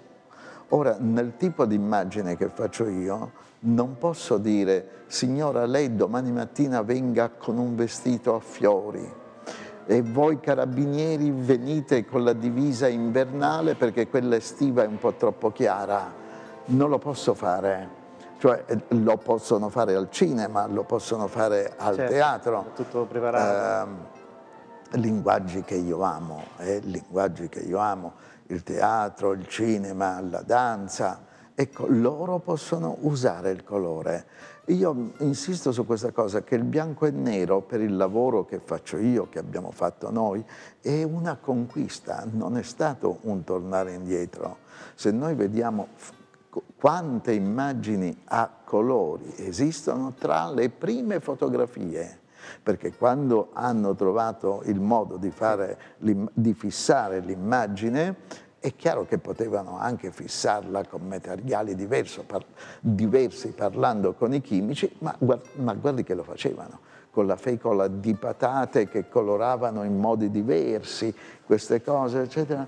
[0.70, 6.82] Ora, nel tipo di immagine che faccio io, non posso dire, signora, lei domani mattina
[6.82, 9.24] venga con un vestito a fiori
[9.88, 15.52] e voi carabinieri venite con la divisa invernale perché quella estiva è un po' troppo
[15.52, 16.24] chiara
[16.66, 18.04] non lo posso fare.
[18.38, 22.66] Cioè eh, lo possono fare al cinema, lo possono fare al certo, teatro.
[22.74, 23.90] Tutto preparato.
[24.92, 28.12] Eh, linguaggi che io amo, eh, linguaggi che io amo,
[28.48, 31.24] il teatro, il cinema, la danza.
[31.54, 34.26] Ecco, loro possono usare il colore.
[34.66, 38.98] Io insisto su questa cosa, che il bianco e nero per il lavoro che faccio
[38.98, 40.44] io, che abbiamo fatto noi,
[40.80, 44.58] è una conquista, non è stato un tornare indietro.
[44.94, 45.88] Se noi vediamo
[46.78, 52.20] quante immagini a colori esistono tra le prime fotografie,
[52.62, 58.16] perché quando hanno trovato il modo di, fare, di fissare l'immagine,
[58.58, 62.44] è chiaro che potevano anche fissarla con materiali diverso, par,
[62.80, 66.80] diversi, parlando con i chimici, ma, ma guardi che lo facevano
[67.16, 71.14] con la fecola di patate che coloravano in modi diversi,
[71.46, 72.66] queste cose, eccetera.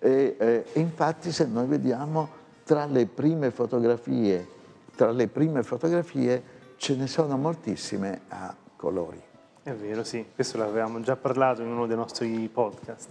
[0.00, 2.28] E, e, e infatti se noi vediamo
[2.64, 4.48] tra le prime fotografie,
[4.96, 6.42] tra le prime fotografie
[6.76, 8.52] ce ne sono moltissime a
[8.84, 9.18] colori.
[9.62, 13.08] È vero, sì, questo l'avevamo già parlato in uno dei nostri podcast.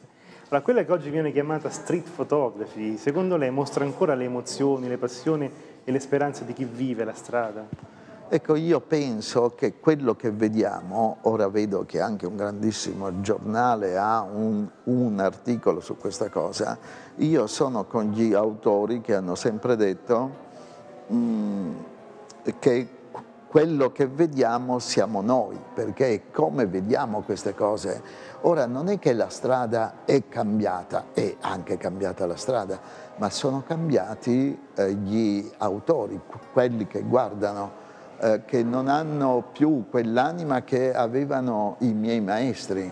[0.50, 5.00] Allora, quella che oggi viene chiamata street photography, secondo lei mostra ancora le emozioni, le
[5.00, 5.52] passioni
[5.84, 7.66] e le speranze di chi vive la strada?
[8.30, 14.22] Ecco, io penso che quello che vediamo, ora vedo che anche un grandissimo giornale ha
[14.22, 16.78] un, un articolo su questa cosa,
[17.16, 20.30] io sono con gli autori che hanno sempre detto
[21.12, 21.72] mm,
[22.60, 22.88] che
[23.54, 28.02] quello che vediamo siamo noi, perché come vediamo queste cose.
[28.42, 32.80] Ora non è che la strada è cambiata, è anche cambiata la strada,
[33.18, 36.20] ma sono cambiati eh, gli autori,
[36.52, 37.72] quelli che guardano
[38.18, 42.92] eh, che non hanno più quell'anima che avevano i miei maestri,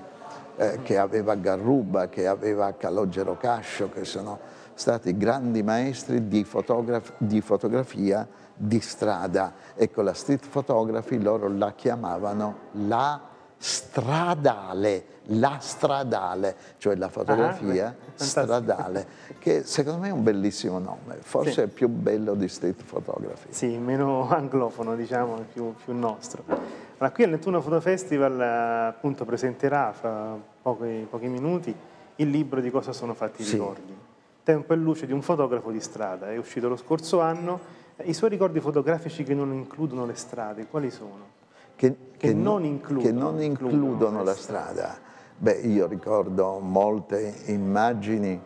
[0.57, 4.37] eh, che aveva Garruba, che aveva Calogero Cascio, che sono
[4.75, 8.27] stati grandi maestri di, fotograf di fotografia
[8.61, 9.53] di strada.
[9.75, 18.23] Ecco, la street photography loro la chiamavano la stradale, la stradale, cioè la fotografia ah,
[18.23, 19.05] stradale,
[19.37, 21.59] che secondo me è un bellissimo nome, forse sì.
[21.61, 23.47] è più bello di street photography.
[23.51, 26.43] Sì, meno anglofono, diciamo, più, più nostro.
[26.47, 31.73] Allora, qui al Nettuno Photo Festival appunto presenterà fra pochi, pochi, minuti
[32.15, 33.53] il libro di cosa sono fatti i sì.
[33.53, 33.95] ricordi.
[34.43, 37.79] Tempo e luce di un fotografo di strada, è uscito lo scorso anno.
[38.05, 41.39] I suoi ricordi fotografici che non includono le strade, quali sono?
[41.81, 44.99] che, che, non, includono, che non includono la strada.
[45.35, 48.39] Beh, io ricordo molte immagini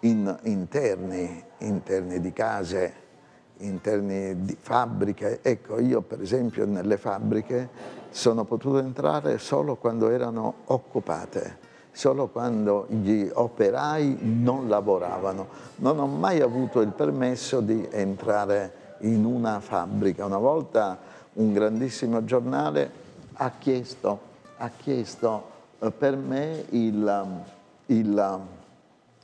[0.00, 2.92] in, interni, interni di case,
[3.58, 5.38] interni di fabbriche.
[5.42, 7.68] Ecco, io per esempio nelle fabbriche
[8.10, 11.58] sono potuto entrare solo quando erano occupate,
[11.92, 15.48] solo quando gli operai non lavoravano.
[15.76, 20.24] Non ho mai avuto il permesso di entrare in una fabbrica.
[20.24, 20.98] Una volta
[21.34, 24.20] un grandissimo giornale, ha chiesto,
[24.56, 27.42] ha chiesto eh, per me il, um,
[27.86, 28.46] il, um,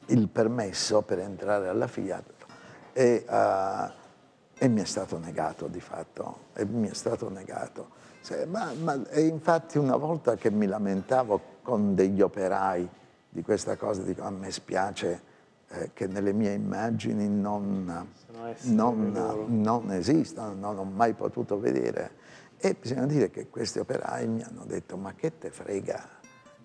[0.06, 2.24] il, permesso per entrare alla Fiat
[2.92, 3.90] e, uh,
[4.56, 7.88] e, mi è stato negato di fatto, e mi è stato negato.
[8.20, 12.88] Se, ma, ma, e infatti una volta che mi lamentavo con degli operai
[13.28, 15.20] di questa cosa, dico a me spiace
[15.70, 18.08] eh, che nelle mie immagini non,
[18.66, 22.12] non, non esistono, non ho mai potuto vedere.
[22.56, 26.08] E bisogna dire che questi operai mi hanno detto ma che te frega?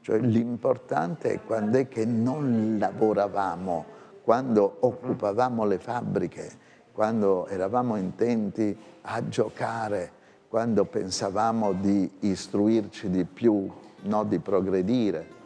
[0.01, 3.85] Cioè l'importante è quando è che non lavoravamo,
[4.21, 6.51] quando occupavamo le fabbriche,
[6.91, 10.11] quando eravamo intenti a giocare,
[10.47, 13.67] quando pensavamo di istruirci di più,
[14.03, 15.39] no di progredire.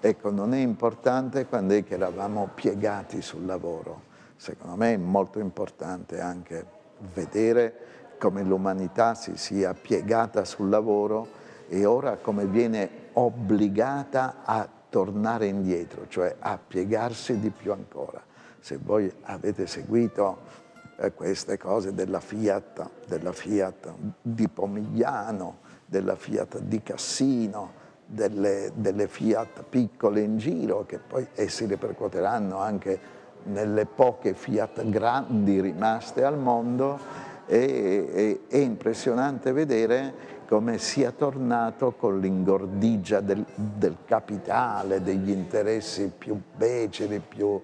[0.00, 4.12] Ecco, non è importante quando è che eravamo piegati sul lavoro.
[4.36, 6.66] Secondo me è molto importante anche
[7.14, 7.74] vedere
[8.18, 11.26] come l'umanità si sia piegata sul lavoro
[11.68, 18.22] e ora come viene obbligata a tornare indietro, cioè a piegarsi di più ancora.
[18.60, 20.38] Se voi avete seguito
[20.96, 27.82] eh, queste cose della Fiat, della Fiat di Pomigliano, della Fiat di Cassino,
[28.14, 32.98] delle, delle Fiat piccole in giro, che poi essi ripercuoteranno anche
[33.44, 36.98] nelle poche Fiat grandi rimaste al mondo,
[37.46, 46.40] è, è impressionante vedere come sia tornato con l'ingordigia del, del, capitale, degli interessi più
[46.56, 47.60] beceri, più,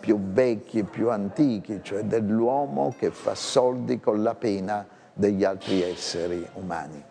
[0.00, 6.46] più vecchi, più antichi, cioè dell'uomo che fa soldi con la pena degli altri esseri
[6.54, 7.09] umani.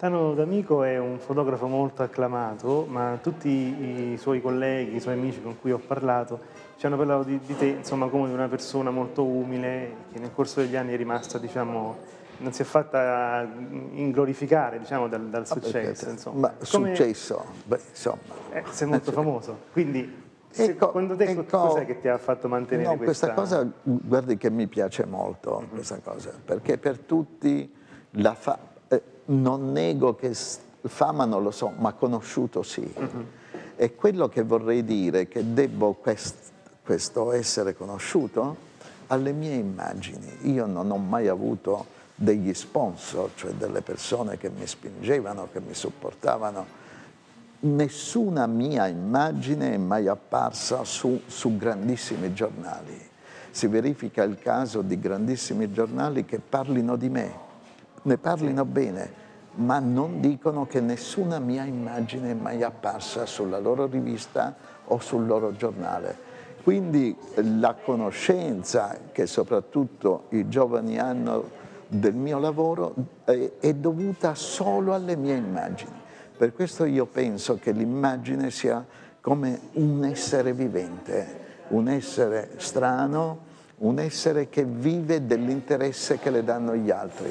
[0.00, 5.42] Tano D'Amico è un fotografo molto acclamato, ma tutti i suoi colleghi, i suoi amici
[5.42, 6.40] con cui ho parlato
[6.78, 10.32] ci hanno parlato di, di te insomma, come di una persona molto umile che nel
[10.32, 11.98] corso degli anni è rimasta, diciamo,
[12.38, 13.46] non si è fatta
[13.92, 16.08] inglorificare diciamo, dal, dal successo.
[16.08, 16.48] Insomma.
[16.48, 16.94] Ma come...
[16.94, 18.18] successo, beh, insomma.
[18.52, 20.00] Eh, sei molto famoso, quindi
[20.50, 23.34] ecco, secondo te ecco, cos'è che ti ha fatto mantenere no, questa...
[23.34, 25.68] questa cosa, guardi che mi piace molto, mm-hmm.
[25.68, 27.70] questa cosa, perché per tutti
[28.12, 28.69] la fa...
[29.30, 30.34] Non nego che
[30.82, 32.80] fama non lo so, ma conosciuto sì.
[32.80, 33.20] Mm-hmm.
[33.76, 36.48] E quello che vorrei dire è che devo quest
[36.82, 38.56] questo essere conosciuto
[39.06, 40.50] alle mie immagini.
[40.52, 41.86] Io non ho mai avuto
[42.16, 46.78] degli sponsor, cioè delle persone che mi spingevano, che mi supportavano.
[47.60, 53.08] Nessuna mia immagine è mai apparsa su, su grandissimi giornali.
[53.50, 57.49] Si verifica il caso di grandissimi giornali che parlino di me,
[58.02, 59.12] ne parlino bene,
[59.54, 64.54] ma non dicono che nessuna mia immagine è mai apparsa sulla loro rivista
[64.86, 66.28] o sul loro giornale.
[66.62, 67.16] Quindi
[67.58, 71.58] la conoscenza che soprattutto i giovani hanno
[71.88, 72.94] del mio lavoro
[73.24, 75.98] è, è dovuta solo alle mie immagini.
[76.36, 78.84] Per questo io penso che l'immagine sia
[79.20, 83.48] come un essere vivente, un essere strano,
[83.78, 87.30] un essere che vive dell'interesse che le danno gli altri.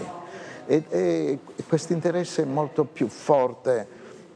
[0.69, 3.87] E, e questo interesse è molto più forte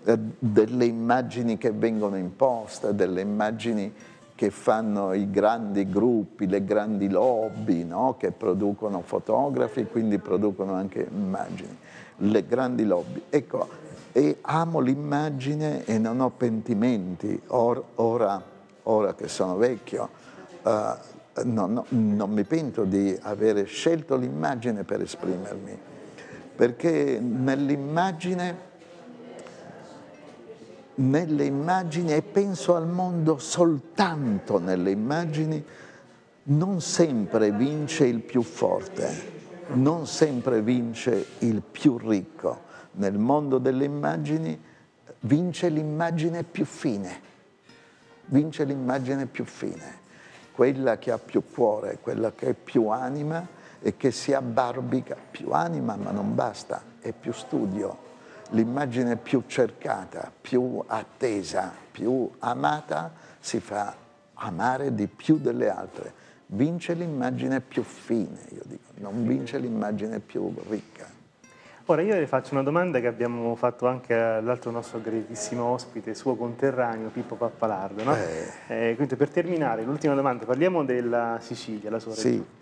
[0.04, 3.94] eh, delle immagini che vengono imposte, delle immagini
[4.34, 8.16] che fanno i grandi gruppi, le grandi lobby no?
[8.18, 11.78] che producono fotografi e quindi producono anche immagini,
[12.16, 13.26] le grandi lobby.
[13.30, 13.70] Ecco,
[14.12, 17.40] e amo l'immagine e non ho pentimenti.
[17.50, 18.42] Or, ora,
[18.82, 20.10] ora, che sono vecchio,
[20.64, 20.72] uh,
[21.44, 25.92] non, no, non mi pento di avere scelto l'immagine per esprimermi,
[26.56, 28.72] perché nell'immagine
[30.96, 35.64] nelle immagini e penso al mondo soltanto nelle immagini,
[36.44, 39.32] non sempre vince il più forte,
[39.74, 42.72] non sempre vince il più ricco.
[42.94, 44.62] Nel mondo delle immagini
[45.22, 47.22] vince l'immagine più fine,
[48.26, 50.02] vince l'immagine più fine,
[50.52, 55.52] quella che ha più cuore, quella che è più anima e che si abbarbica, più
[55.52, 57.98] anima ma non basta, è più studio,
[58.52, 63.94] l'immagine più cercata, più attesa, più amata si fa
[64.36, 66.22] amare di più delle altre.
[66.46, 71.12] Vince l'immagine più fine, io dico, non vince l'immagine più ricca.
[71.88, 76.36] Ora io le faccio una domanda che abbiamo fatto anche all'altro nostro graditissimo ospite, suo
[76.36, 78.04] conterraneo Pippo Pappalardo.
[78.04, 78.16] No?
[78.16, 78.92] Eh.
[78.92, 82.36] Eh, quindi per terminare, l'ultima domanda, parliamo della Sicilia, la sua regione.
[82.36, 82.62] Sì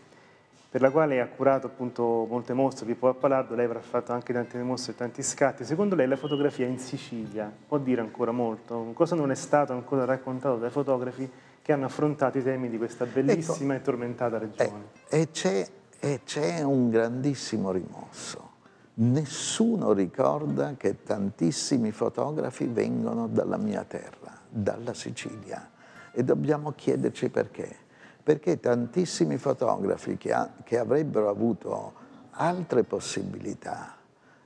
[0.72, 4.57] per la quale ha curato appunto molte mostre, Pippo Appalardo, lei avrà fatto anche tante
[4.60, 5.65] mostre e tanti scatti.
[5.65, 8.91] Secondo lei la fotografia in Sicilia può dire ancora molto?
[8.93, 11.30] Cosa non è stato ancora raccontato dai fotografi
[11.61, 14.84] che hanno affrontato i temi di questa bellissima ecco, e tormentata regione?
[15.10, 15.68] Eh, e,
[15.99, 18.52] e c'è un grandissimo rimosso.
[18.93, 25.69] Nessuno ricorda che tantissimi fotografi vengono dalla mia terra, dalla Sicilia,
[26.14, 27.80] e dobbiamo chiederci perché
[28.23, 31.93] perché tantissimi fotografi che, ha, che avrebbero avuto
[32.31, 33.95] altre possibilità,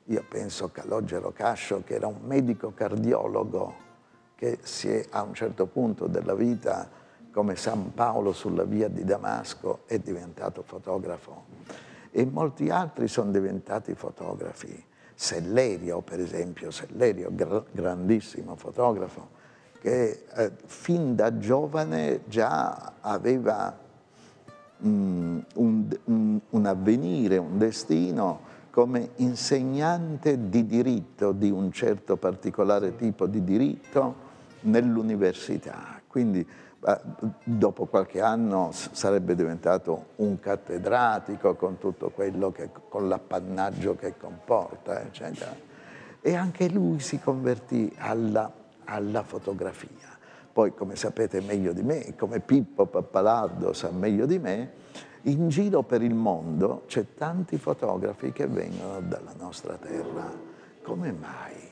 [0.06, 3.84] io penso a Calogero Cascio che era un medico cardiologo
[4.36, 6.90] che si è a un certo punto della vita
[7.32, 11.44] come San Paolo sulla via di Damasco è diventato fotografo
[12.12, 14.86] e molti altri sono diventati fotografi.
[15.14, 17.30] Sellerio per esempio, Sellerio
[17.72, 19.35] grandissimo fotografo,
[19.80, 23.78] che eh, fin da giovane già aveva
[24.86, 32.96] mm, un, un, un avvenire, un destino come insegnante di diritto, di un certo particolare
[32.96, 34.16] tipo di diritto
[34.62, 36.02] nell'università.
[36.08, 36.46] Quindi
[36.88, 37.00] eh,
[37.44, 45.02] dopo qualche anno sarebbe diventato un cattedratico con tutto quello che, con l'appannaggio che comporta,
[45.02, 45.56] eccetera.
[46.22, 48.52] E anche lui si convertì alla,
[48.86, 50.14] alla fotografia.
[50.52, 54.72] Poi, come sapete meglio di me, come Pippo Pappalardo sa meglio di me,
[55.24, 60.32] in giro per il mondo c'è tanti fotografi che vengono dalla nostra terra.
[60.82, 61.70] Come mai?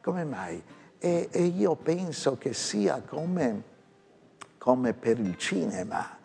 [0.00, 0.62] Come mai?
[0.98, 3.62] E, e io penso che sia come,
[4.58, 6.16] come per il cinema.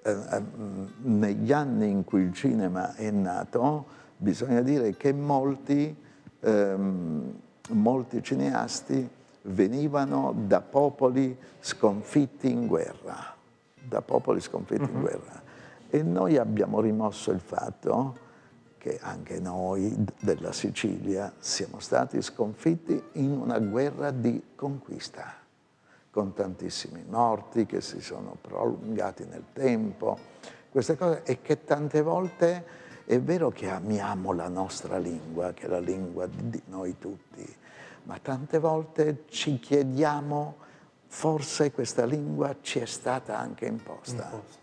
[0.00, 0.42] Eh, eh,
[1.02, 3.86] negli anni in cui il cinema è nato,
[4.16, 5.94] bisogna dire che molti,
[6.40, 7.40] ehm,
[7.70, 9.08] molti cineasti
[9.42, 13.34] venivano da popoli sconfitti in guerra,
[13.74, 15.00] da popoli sconfitti in mhm.
[15.00, 15.42] guerra.
[15.90, 18.30] E noi abbiamo rimosso il fatto
[18.78, 25.34] che anche noi della Sicilia siamo stati sconfitti in una guerra di conquista,
[26.10, 30.18] con tantissimi morti che si sono prolungati nel tempo,
[30.70, 32.64] queste cose, e che tante volte
[33.04, 37.46] è vero che amiamo la nostra lingua, che è la lingua di noi tutti,
[38.04, 40.56] ma tante volte ci chiediamo,
[41.06, 44.24] forse questa lingua ci è stata anche imposta.
[44.24, 44.60] imposta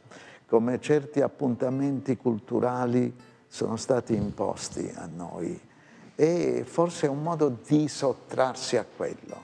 [0.49, 3.15] come certi appuntamenti culturali
[3.47, 5.61] sono stati imposti a noi
[6.15, 9.43] e forse è un modo di sottrarsi a quello,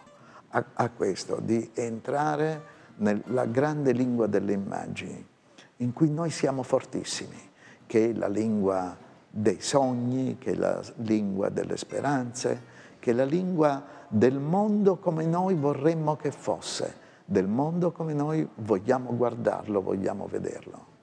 [0.50, 5.24] a, a questo, di entrare nella grande lingua delle immagini,
[5.78, 7.38] in cui noi siamo fortissimi,
[7.86, 8.98] che è la lingua
[9.30, 12.74] dei sogni, che è la lingua delle speranze,
[13.06, 18.48] che è la lingua del mondo come noi vorremmo che fosse, del mondo come noi
[18.56, 20.94] vogliamo guardarlo, vogliamo vederlo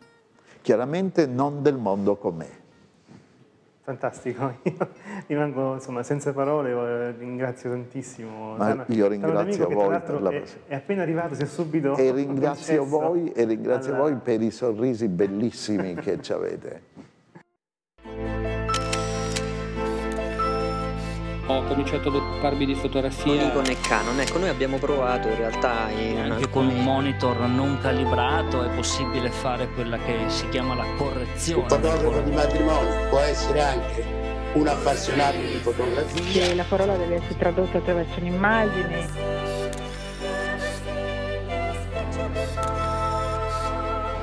[0.63, 2.49] chiaramente non del mondo com'è.
[3.85, 4.89] Fantastico, io
[5.27, 8.55] rimango insomma, senza parole, eh, ringrazio tantissimo.
[8.57, 12.85] Ma io ringrazio voi per la è, è appena arrivato, si è subito E ringrazio
[12.85, 14.03] voi, e ringrazio alla...
[14.03, 16.83] voi per i sorrisi bellissimi che ci avete.
[21.47, 23.51] Ho cominciato ad occuparmi di fotografia.
[23.51, 26.51] Con Nikon e Canon, ecco, noi abbiamo provato in realtà in anche alcuni...
[26.51, 31.63] con un monitor non calibrato è possibile fare quella che si chiama la correzione.
[31.63, 34.05] Un fotografo di matrimonio può essere anche
[34.55, 36.47] un appassionato di fotografia.
[36.47, 39.52] Che la parola deve essere tradotta attraverso un'immagine.